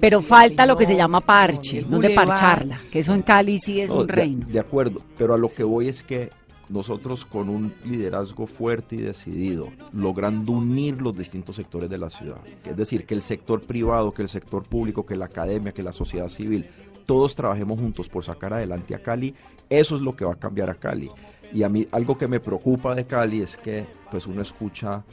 pero 0.00 0.22
falta 0.22 0.66
lo 0.66 0.76
que 0.76 0.86
se 0.86 0.96
llama 0.96 1.20
parche, 1.20 1.82
donde 1.82 2.10
parcharla, 2.10 2.78
que 2.90 3.00
eso 3.00 3.14
en 3.14 3.22
Cali 3.22 3.58
sí 3.58 3.80
es 3.80 3.90
un 3.90 4.08
reino. 4.08 4.46
De 4.46 4.60
acuerdo, 4.60 5.02
pero 5.16 5.34
a 5.34 5.38
lo 5.38 5.48
que 5.48 5.64
voy 5.64 5.88
es 5.88 6.02
que 6.02 6.30
nosotros 6.68 7.24
con 7.24 7.48
un 7.48 7.72
liderazgo 7.84 8.46
fuerte 8.46 8.96
y 8.96 9.00
decidido, 9.00 9.68
logrando 9.92 10.52
unir 10.52 11.00
los 11.00 11.16
distintos 11.16 11.56
sectores 11.56 11.88
de 11.88 11.98
la 11.98 12.10
ciudad, 12.10 12.38
es 12.64 12.76
decir, 12.76 13.06
que 13.06 13.14
el 13.14 13.22
sector 13.22 13.62
privado, 13.62 14.12
que 14.12 14.22
el 14.22 14.28
sector 14.28 14.64
público, 14.64 15.06
que 15.06 15.16
la 15.16 15.26
academia, 15.26 15.72
que 15.72 15.82
la 15.82 15.92
sociedad 15.92 16.28
civil, 16.28 16.68
todos 17.06 17.34
trabajemos 17.34 17.80
juntos 17.80 18.08
por 18.08 18.22
sacar 18.22 18.52
adelante 18.52 18.94
a 18.94 19.02
Cali, 19.02 19.34
eso 19.70 19.96
es 19.96 20.02
lo 20.02 20.14
que 20.14 20.24
va 20.24 20.32
a 20.32 20.38
cambiar 20.38 20.68
a 20.70 20.74
Cali. 20.74 21.10
Y 21.52 21.62
a 21.62 21.68
mí 21.68 21.86
algo 21.92 22.18
que 22.18 22.28
me 22.28 22.40
preocupa 22.40 22.94
de 22.94 23.06
Cali 23.06 23.40
es 23.40 23.56
que 23.56 23.86
pues 24.10 24.26
uno 24.26 24.42
escucha 24.42 25.04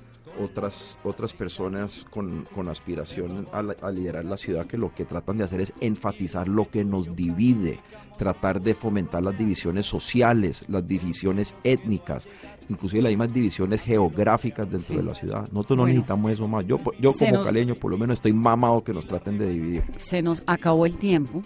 otras, 0.41 0.97
otras 1.03 1.33
personas 1.33 2.05
con, 2.09 2.45
aspiración 2.69 3.47
a, 3.51 3.91
liderar 3.91 4.25
la 4.25 4.37
ciudad 4.37 4.65
que 4.65 4.77
lo 4.77 4.93
que 4.93 5.05
tratan 5.05 5.37
de 5.37 5.43
hacer 5.43 5.61
es 5.61 5.73
enfatizar 5.79 6.47
lo 6.47 6.69
que 6.69 6.83
nos 6.83 7.15
divide, 7.15 7.79
tratar 8.17 8.61
de 8.61 8.75
fomentar 8.75 9.23
las 9.23 9.37
divisiones 9.37 9.85
sociales, 9.85 10.65
las 10.67 10.87
divisiones 10.87 11.55
étnicas, 11.63 12.27
inclusive 12.69 13.03
las 13.03 13.11
mismas 13.11 13.33
divisiones 13.33 13.81
geográficas 13.81 14.69
dentro 14.69 14.97
de 14.97 15.03
la 15.03 15.15
ciudad. 15.15 15.47
Nosotros 15.51 15.77
no 15.77 15.85
necesitamos 15.85 16.31
eso 16.31 16.47
más. 16.47 16.65
Yo, 16.65 16.79
yo 16.99 17.13
como 17.13 17.43
caleño 17.43 17.75
por 17.75 17.91
lo 17.91 17.97
menos 17.97 18.15
estoy 18.15 18.33
mamado 18.33 18.83
que 18.83 18.93
nos 18.93 19.05
traten 19.05 19.37
de 19.37 19.49
dividir. 19.49 19.83
Se 19.97 20.21
nos 20.21 20.43
acabó 20.47 20.85
el 20.85 20.97
tiempo. 20.97 21.43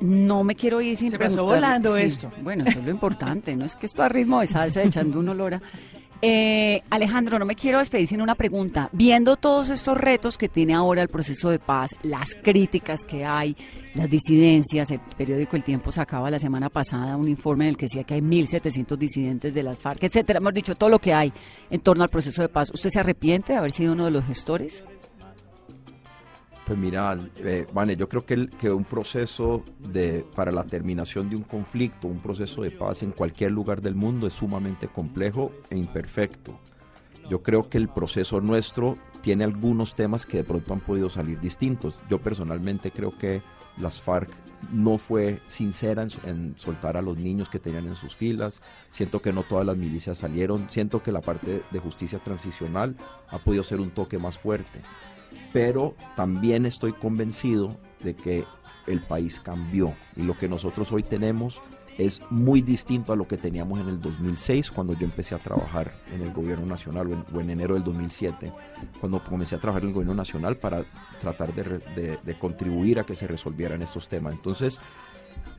No 0.00 0.42
me 0.42 0.56
quiero 0.56 0.80
ir 0.80 0.96
sin 0.96 1.10
Se 1.10 1.18
pasó 1.18 1.44
volando 1.44 1.96
esto. 1.96 2.32
Bueno, 2.42 2.64
eso 2.66 2.80
es 2.80 2.84
lo 2.84 2.90
importante, 2.90 3.54
no 3.54 3.64
es 3.64 3.76
que 3.76 3.86
esto 3.86 4.02
a 4.02 4.08
ritmo 4.08 4.40
de 4.40 4.48
salsa 4.48 4.82
echando 4.82 5.20
un 5.20 5.28
olor 5.28 5.54
a... 5.54 5.62
Eh, 6.24 6.84
Alejandro, 6.88 7.40
no 7.40 7.44
me 7.44 7.56
quiero 7.56 7.80
despedir 7.80 8.06
sin 8.06 8.22
una 8.22 8.36
pregunta. 8.36 8.88
Viendo 8.92 9.34
todos 9.34 9.70
estos 9.70 9.98
retos 9.98 10.38
que 10.38 10.48
tiene 10.48 10.72
ahora 10.72 11.02
el 11.02 11.08
proceso 11.08 11.50
de 11.50 11.58
paz, 11.58 11.96
las 12.02 12.36
críticas 12.40 13.04
que 13.04 13.24
hay, 13.24 13.56
las 13.94 14.08
disidencias, 14.08 14.92
el 14.92 15.00
periódico 15.00 15.56
El 15.56 15.64
Tiempo 15.64 15.90
sacaba 15.90 16.30
la 16.30 16.38
semana 16.38 16.68
pasada 16.68 17.16
un 17.16 17.26
informe 17.26 17.64
en 17.64 17.70
el 17.70 17.76
que 17.76 17.86
decía 17.86 18.04
que 18.04 18.14
hay 18.14 18.20
1.700 18.20 18.96
disidentes 18.96 19.52
de 19.52 19.64
las 19.64 19.78
FARC, 19.78 20.04
etcétera. 20.04 20.38
Hemos 20.38 20.54
dicho 20.54 20.76
todo 20.76 20.90
lo 20.90 21.00
que 21.00 21.12
hay 21.12 21.32
en 21.70 21.80
torno 21.80 22.04
al 22.04 22.10
proceso 22.10 22.40
de 22.40 22.48
paz. 22.48 22.70
¿Usted 22.72 22.90
se 22.90 23.00
arrepiente 23.00 23.54
de 23.54 23.58
haber 23.58 23.72
sido 23.72 23.92
uno 23.92 24.04
de 24.04 24.12
los 24.12 24.24
gestores? 24.24 24.84
Pues 26.66 26.78
mira, 26.78 27.18
eh, 27.38 27.66
Vane, 27.72 27.96
yo 27.96 28.08
creo 28.08 28.24
que, 28.24 28.48
que 28.48 28.70
un 28.70 28.84
proceso 28.84 29.64
de, 29.80 30.24
para 30.36 30.52
la 30.52 30.64
terminación 30.64 31.28
de 31.28 31.34
un 31.34 31.42
conflicto, 31.42 32.06
un 32.06 32.20
proceso 32.20 32.62
de 32.62 32.70
paz 32.70 33.02
en 33.02 33.10
cualquier 33.10 33.50
lugar 33.50 33.82
del 33.82 33.96
mundo 33.96 34.28
es 34.28 34.32
sumamente 34.32 34.86
complejo 34.86 35.50
e 35.70 35.76
imperfecto. 35.76 36.58
Yo 37.28 37.42
creo 37.42 37.68
que 37.68 37.78
el 37.78 37.88
proceso 37.88 38.40
nuestro 38.40 38.96
tiene 39.22 39.42
algunos 39.44 39.96
temas 39.96 40.24
que 40.24 40.38
de 40.38 40.44
pronto 40.44 40.72
han 40.72 40.80
podido 40.80 41.10
salir 41.10 41.40
distintos. 41.40 41.98
Yo 42.08 42.20
personalmente 42.20 42.92
creo 42.92 43.16
que 43.16 43.42
las 43.78 44.00
FARC 44.00 44.30
no 44.72 44.98
fue 44.98 45.40
sincera 45.48 46.02
en, 46.04 46.10
en, 46.24 46.54
soltar 46.56 46.96
a 46.96 47.02
los 47.02 47.16
niños 47.16 47.48
que 47.48 47.58
tenían 47.58 47.88
en 47.88 47.96
sus 47.96 48.14
filas. 48.14 48.62
Siento 48.88 49.20
que 49.20 49.32
no 49.32 49.42
todas 49.42 49.66
las 49.66 49.76
milicias 49.76 50.18
salieron. 50.18 50.68
Siento 50.70 51.02
que 51.02 51.10
la 51.10 51.20
parte 51.20 51.62
de 51.70 51.78
justicia 51.80 52.20
transicional 52.20 52.96
ha 53.30 53.38
podido 53.38 53.64
ser 53.64 53.80
un 53.80 53.90
toque 53.90 54.18
más 54.18 54.38
fuerte 54.38 54.80
pero 55.52 55.94
también 56.16 56.66
estoy 56.66 56.92
convencido 56.92 57.76
de 58.00 58.14
que 58.14 58.44
el 58.86 59.00
país 59.00 59.40
cambió 59.40 59.94
y 60.16 60.22
lo 60.22 60.36
que 60.36 60.48
nosotros 60.48 60.90
hoy 60.92 61.02
tenemos 61.02 61.62
es 61.98 62.22
muy 62.30 62.62
distinto 62.62 63.12
a 63.12 63.16
lo 63.16 63.28
que 63.28 63.36
teníamos 63.36 63.78
en 63.78 63.88
el 63.88 64.00
2006 64.00 64.70
cuando 64.70 64.94
yo 64.94 65.04
empecé 65.04 65.34
a 65.34 65.38
trabajar 65.38 65.92
en 66.10 66.22
el 66.22 66.32
gobierno 66.32 66.66
nacional 66.66 67.24
o 67.32 67.40
en, 67.40 67.50
enero 67.50 67.74
del 67.74 67.84
2007 67.84 68.52
cuando 68.98 69.22
comencé 69.22 69.56
a 69.56 69.60
trabajar 69.60 69.82
en 69.82 69.88
el 69.88 69.94
gobierno 69.94 70.14
nacional 70.14 70.56
para 70.56 70.84
tratar 71.20 71.54
de, 71.54 72.18
de 72.22 72.38
contribuir 72.38 72.98
a 72.98 73.04
que 73.04 73.14
se 73.14 73.26
resolvieran 73.26 73.82
estos 73.82 74.08
temas. 74.08 74.32
Entonces 74.32 74.80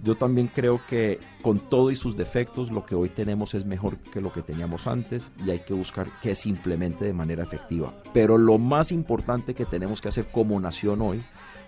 yo 0.03 0.15
también 0.15 0.47
creo 0.47 0.81
que 0.85 1.19
con 1.41 1.59
todo 1.59 1.91
y 1.91 1.95
sus 1.95 2.15
defectos, 2.15 2.71
lo 2.71 2.85
que 2.85 2.95
hoy 2.95 3.09
tenemos 3.09 3.53
es 3.53 3.65
mejor 3.65 3.97
que 3.97 4.21
lo 4.21 4.31
que 4.31 4.41
teníamos 4.41 4.87
antes 4.87 5.31
y 5.45 5.51
hay 5.51 5.59
que 5.59 5.73
buscar 5.73 6.07
que 6.21 6.35
se 6.35 6.49
implemente 6.49 7.05
de 7.05 7.13
manera 7.13 7.43
efectiva. 7.43 7.93
Pero 8.13 8.37
lo 8.37 8.57
más 8.57 8.91
importante 8.91 9.53
que 9.53 9.65
tenemos 9.65 10.01
que 10.01 10.09
hacer 10.09 10.27
como 10.31 10.59
nación 10.59 11.01
hoy 11.01 11.23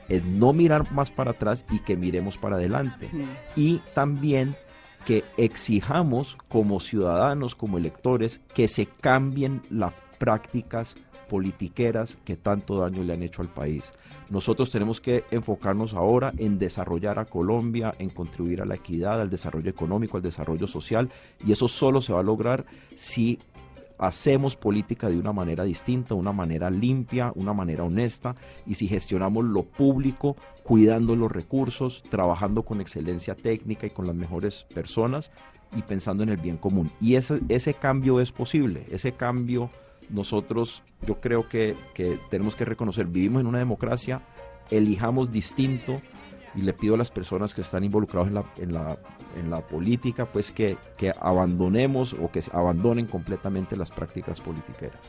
es 0.09 0.23
no 0.23 0.53
mirar 0.53 0.91
más 0.91 1.11
para 1.11 1.31
atrás 1.31 1.65
y 1.71 1.79
que 1.79 1.97
miremos 1.97 2.37
para 2.37 2.57
adelante. 2.57 3.09
Y 3.55 3.79
también 3.93 4.55
que 5.05 5.23
exijamos 5.37 6.37
como 6.49 6.79
ciudadanos, 6.79 7.55
como 7.55 7.77
electores, 7.77 8.41
que 8.53 8.67
se 8.67 8.87
cambien 8.87 9.61
las 9.69 9.93
prácticas 10.17 10.97
politiqueras 11.27 12.17
que 12.25 12.35
tanto 12.35 12.79
daño 12.79 13.03
le 13.03 13.13
han 13.13 13.23
hecho 13.23 13.41
al 13.41 13.49
país. 13.49 13.93
Nosotros 14.29 14.71
tenemos 14.71 15.01
que 15.01 15.23
enfocarnos 15.31 15.93
ahora 15.93 16.33
en 16.37 16.57
desarrollar 16.57 17.19
a 17.19 17.25
Colombia, 17.25 17.93
en 17.99 18.09
contribuir 18.09 18.61
a 18.61 18.65
la 18.65 18.75
equidad, 18.75 19.21
al 19.21 19.29
desarrollo 19.29 19.69
económico, 19.69 20.17
al 20.17 20.23
desarrollo 20.23 20.67
social, 20.67 21.09
y 21.45 21.51
eso 21.51 21.67
solo 21.67 22.01
se 22.01 22.13
va 22.13 22.21
a 22.21 22.23
lograr 22.23 22.65
si 22.95 23.39
hacemos 23.97 24.55
política 24.55 25.09
de 25.09 25.17
una 25.17 25.31
manera 25.31 25.63
distinta, 25.63 26.15
una 26.15 26.31
manera 26.31 26.69
limpia, 26.69 27.31
una 27.35 27.53
manera 27.53 27.83
honesta, 27.83 28.35
y 28.65 28.75
si 28.75 28.87
gestionamos 28.87 29.45
lo 29.45 29.63
público, 29.63 30.35
cuidando 30.63 31.15
los 31.15 31.31
recursos, 31.31 32.03
trabajando 32.09 32.63
con 32.63 32.81
excelencia 32.81 33.35
técnica 33.35 33.87
y 33.87 33.91
con 33.91 34.07
las 34.07 34.15
mejores 34.15 34.65
personas 34.73 35.31
y 35.75 35.81
pensando 35.81 36.23
en 36.23 36.29
el 36.29 36.37
bien 36.37 36.57
común. 36.57 36.91
Y 36.99 37.15
ese, 37.15 37.39
ese 37.49 37.73
cambio 37.73 38.19
es 38.19 38.31
posible, 38.31 38.85
ese 38.91 39.13
cambio 39.13 39.69
nosotros 40.09 40.83
yo 41.05 41.19
creo 41.19 41.47
que, 41.47 41.75
tenemos 42.29 42.55
que 42.55 42.65
reconocer, 42.65 43.07
vivimos 43.07 43.41
en 43.41 43.47
una 43.47 43.59
democracia, 43.59 44.21
elijamos 44.69 45.31
distinto 45.31 46.01
y 46.55 46.61
le 46.61 46.73
pido 46.73 46.95
a 46.95 46.97
las 46.97 47.11
personas 47.11 47.53
que 47.53 47.61
están 47.61 47.83
involucrados 47.83 48.29
en 48.29 48.35
la, 48.35 48.45
en 48.57 48.73
la, 48.73 48.97
en 49.37 49.49
la 49.49 49.61
política, 49.61 50.25
pues 50.25 50.51
que, 50.51 50.77
que 50.97 51.13
abandonemos 51.19 52.13
o 52.13 52.31
que 52.31 52.41
abandonen 52.51 53.07
completamente 53.07 53.75
las 53.75 53.91
prácticas 53.91 54.41
politiqueras. 54.41 54.99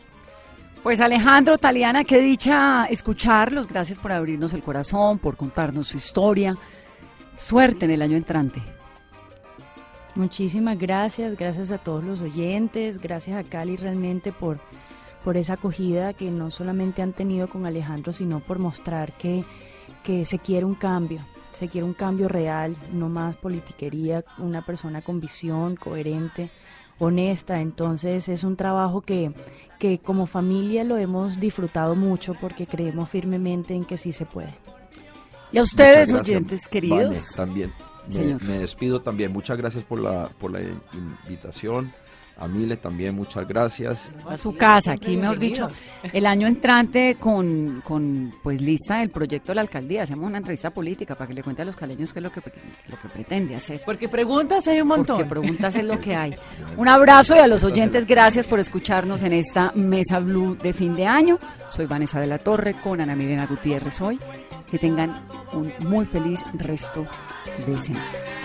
Pues 0.83 1.01
Alejandro, 1.01 1.59
Taliana, 1.59 2.05
qué 2.05 2.21
dicha 2.21 2.87
escucharlos. 2.87 3.67
Gracias 3.67 3.99
por 3.99 4.13
abrirnos 4.13 4.53
el 4.53 4.63
corazón, 4.63 5.19
por 5.19 5.37
contarnos 5.37 5.89
su 5.89 5.97
historia. 5.97 6.57
Suerte 7.37 7.87
en 7.87 7.91
el 7.91 8.03
año 8.03 8.17
entrante. 8.17 8.63
Muchísimas 10.17 10.79
gracias, 10.79 11.37
gracias 11.37 11.73
a 11.73 11.79
todos 11.79 12.03
los 12.03 12.21
oyentes, 12.21 12.99
gracias 12.99 13.39
a 13.39 13.49
Cali 13.49 13.77
realmente 13.77 14.33
por 14.33 14.59
por 15.27 15.37
esa 15.37 15.55
acogida 15.55 16.12
que 16.12 16.31
no 16.31 16.53
solamente 16.53 17.03
han 17.03 17.12
tenido 17.12 17.49
con 17.49 17.67
Alejandro, 17.67 18.12
sino 18.12 18.39
por 18.39 18.61
mostrar 18.61 19.12
que, 19.14 19.45
que 20.05 20.25
se 20.25 20.39
quiere 20.39 20.64
un 20.64 20.77
cambio, 20.77 21.21
se 21.51 21.67
quiere 21.67 21.85
un 21.85 21.95
cambio 21.95 22.29
real, 22.29 22.77
no 22.93 23.09
más 23.09 23.35
politiquería, 23.35 24.25
una 24.39 24.64
persona 24.64 25.03
con 25.03 25.21
visión, 25.21 25.75
coherente, 25.75 26.53
honesta. 27.01 27.61
Entonces 27.61 28.29
es 28.29 28.45
un 28.45 28.55
trabajo 28.55 29.01
que, 29.01 29.33
que 29.81 29.99
como 29.99 30.27
familia 30.27 30.85
lo 30.85 30.97
hemos 30.97 31.41
disfrutado 31.41 31.97
mucho 31.97 32.35
porque 32.41 32.69
creemos 32.69 33.09
firmemente 33.09 33.75
en 33.75 33.85
que 33.85 33.99
sí 33.99 34.12
se 34.12 34.27
puede. 34.27 34.55
Y 35.51 35.59
a 35.59 35.62
ustedes, 35.62 36.12
oyentes 36.12 36.69
queridos. 36.69 37.33
también. 37.35 37.73
Me, 38.09 38.59
despido 38.59 39.01
también. 39.01 39.33
Muchas 39.33 39.57
gracias 39.59 39.85
por 39.85 40.01
la, 40.01 40.29
por 40.39 40.51
la 40.51 40.61
invitación. 40.93 41.93
A 42.39 42.47
Mile 42.47 42.76
también 42.76 43.14
muchas 43.14 43.49
gracias. 43.49 44.12
A 44.28 44.37
su 44.37 44.55
casa, 44.55 44.93
aquí 44.93 45.16
mejor 45.16 45.39
dicho, 45.39 45.68
el 46.12 46.26
año 46.26 46.47
entrante 46.47 47.16
con, 47.18 47.80
con 47.82 48.34
pues 48.43 48.61
lista 48.61 48.99
del 48.99 49.09
proyecto 49.09 49.53
de 49.53 49.55
la 49.57 49.61
alcaldía. 49.62 50.03
Hacemos 50.03 50.26
una 50.26 50.39
entrevista 50.39 50.70
política 50.70 51.14
para 51.14 51.28
que 51.28 51.34
le 51.34 51.43
cuente 51.43 51.62
a 51.62 51.64
los 51.64 51.76
caleños 51.76 52.12
qué 52.12 52.18
es 52.18 52.22
lo 52.22 52.30
que, 52.30 52.43
lo 52.89 52.99
que 52.99 53.09
pretende 53.09 53.57
hacer. 53.57 53.80
Porque 53.87 54.11
preguntas 54.11 54.68
hay 54.68 54.82
un 54.82 54.89
montón. 54.89 55.16
Porque 55.16 55.30
preguntas 55.30 55.74
es 55.76 55.84
lo 55.84 55.99
que 55.99 56.14
hay. 56.14 56.34
Un 56.76 56.89
abrazo 56.89 57.34
y 57.34 57.39
a 57.39 57.47
los 57.47 57.64
oyentes, 57.64 58.07
gracias 58.07 58.47
por 58.47 58.61
escucharnos 58.61 59.22
en 59.22 59.32
esta 59.32 59.72
Mesa 59.74 60.18
Blue 60.18 60.57
de 60.57 60.74
fin 60.74 60.95
de 60.95 61.07
año. 61.07 61.39
Soy 61.68 61.87
Vanessa 61.87 62.20
de 62.20 62.26
la 62.26 62.39
Torre 62.39 62.74
con 62.74 63.01
Ana 63.01 63.16
Milena 63.16 63.47
Gutiérrez 63.47 64.01
hoy. 64.03 64.18
Que 64.70 64.78
tengan 64.78 65.14
un 65.55 65.72
muy 65.89 66.05
feliz 66.05 66.43
resto 66.55 67.07
de 67.66 67.78
semana. 67.78 68.36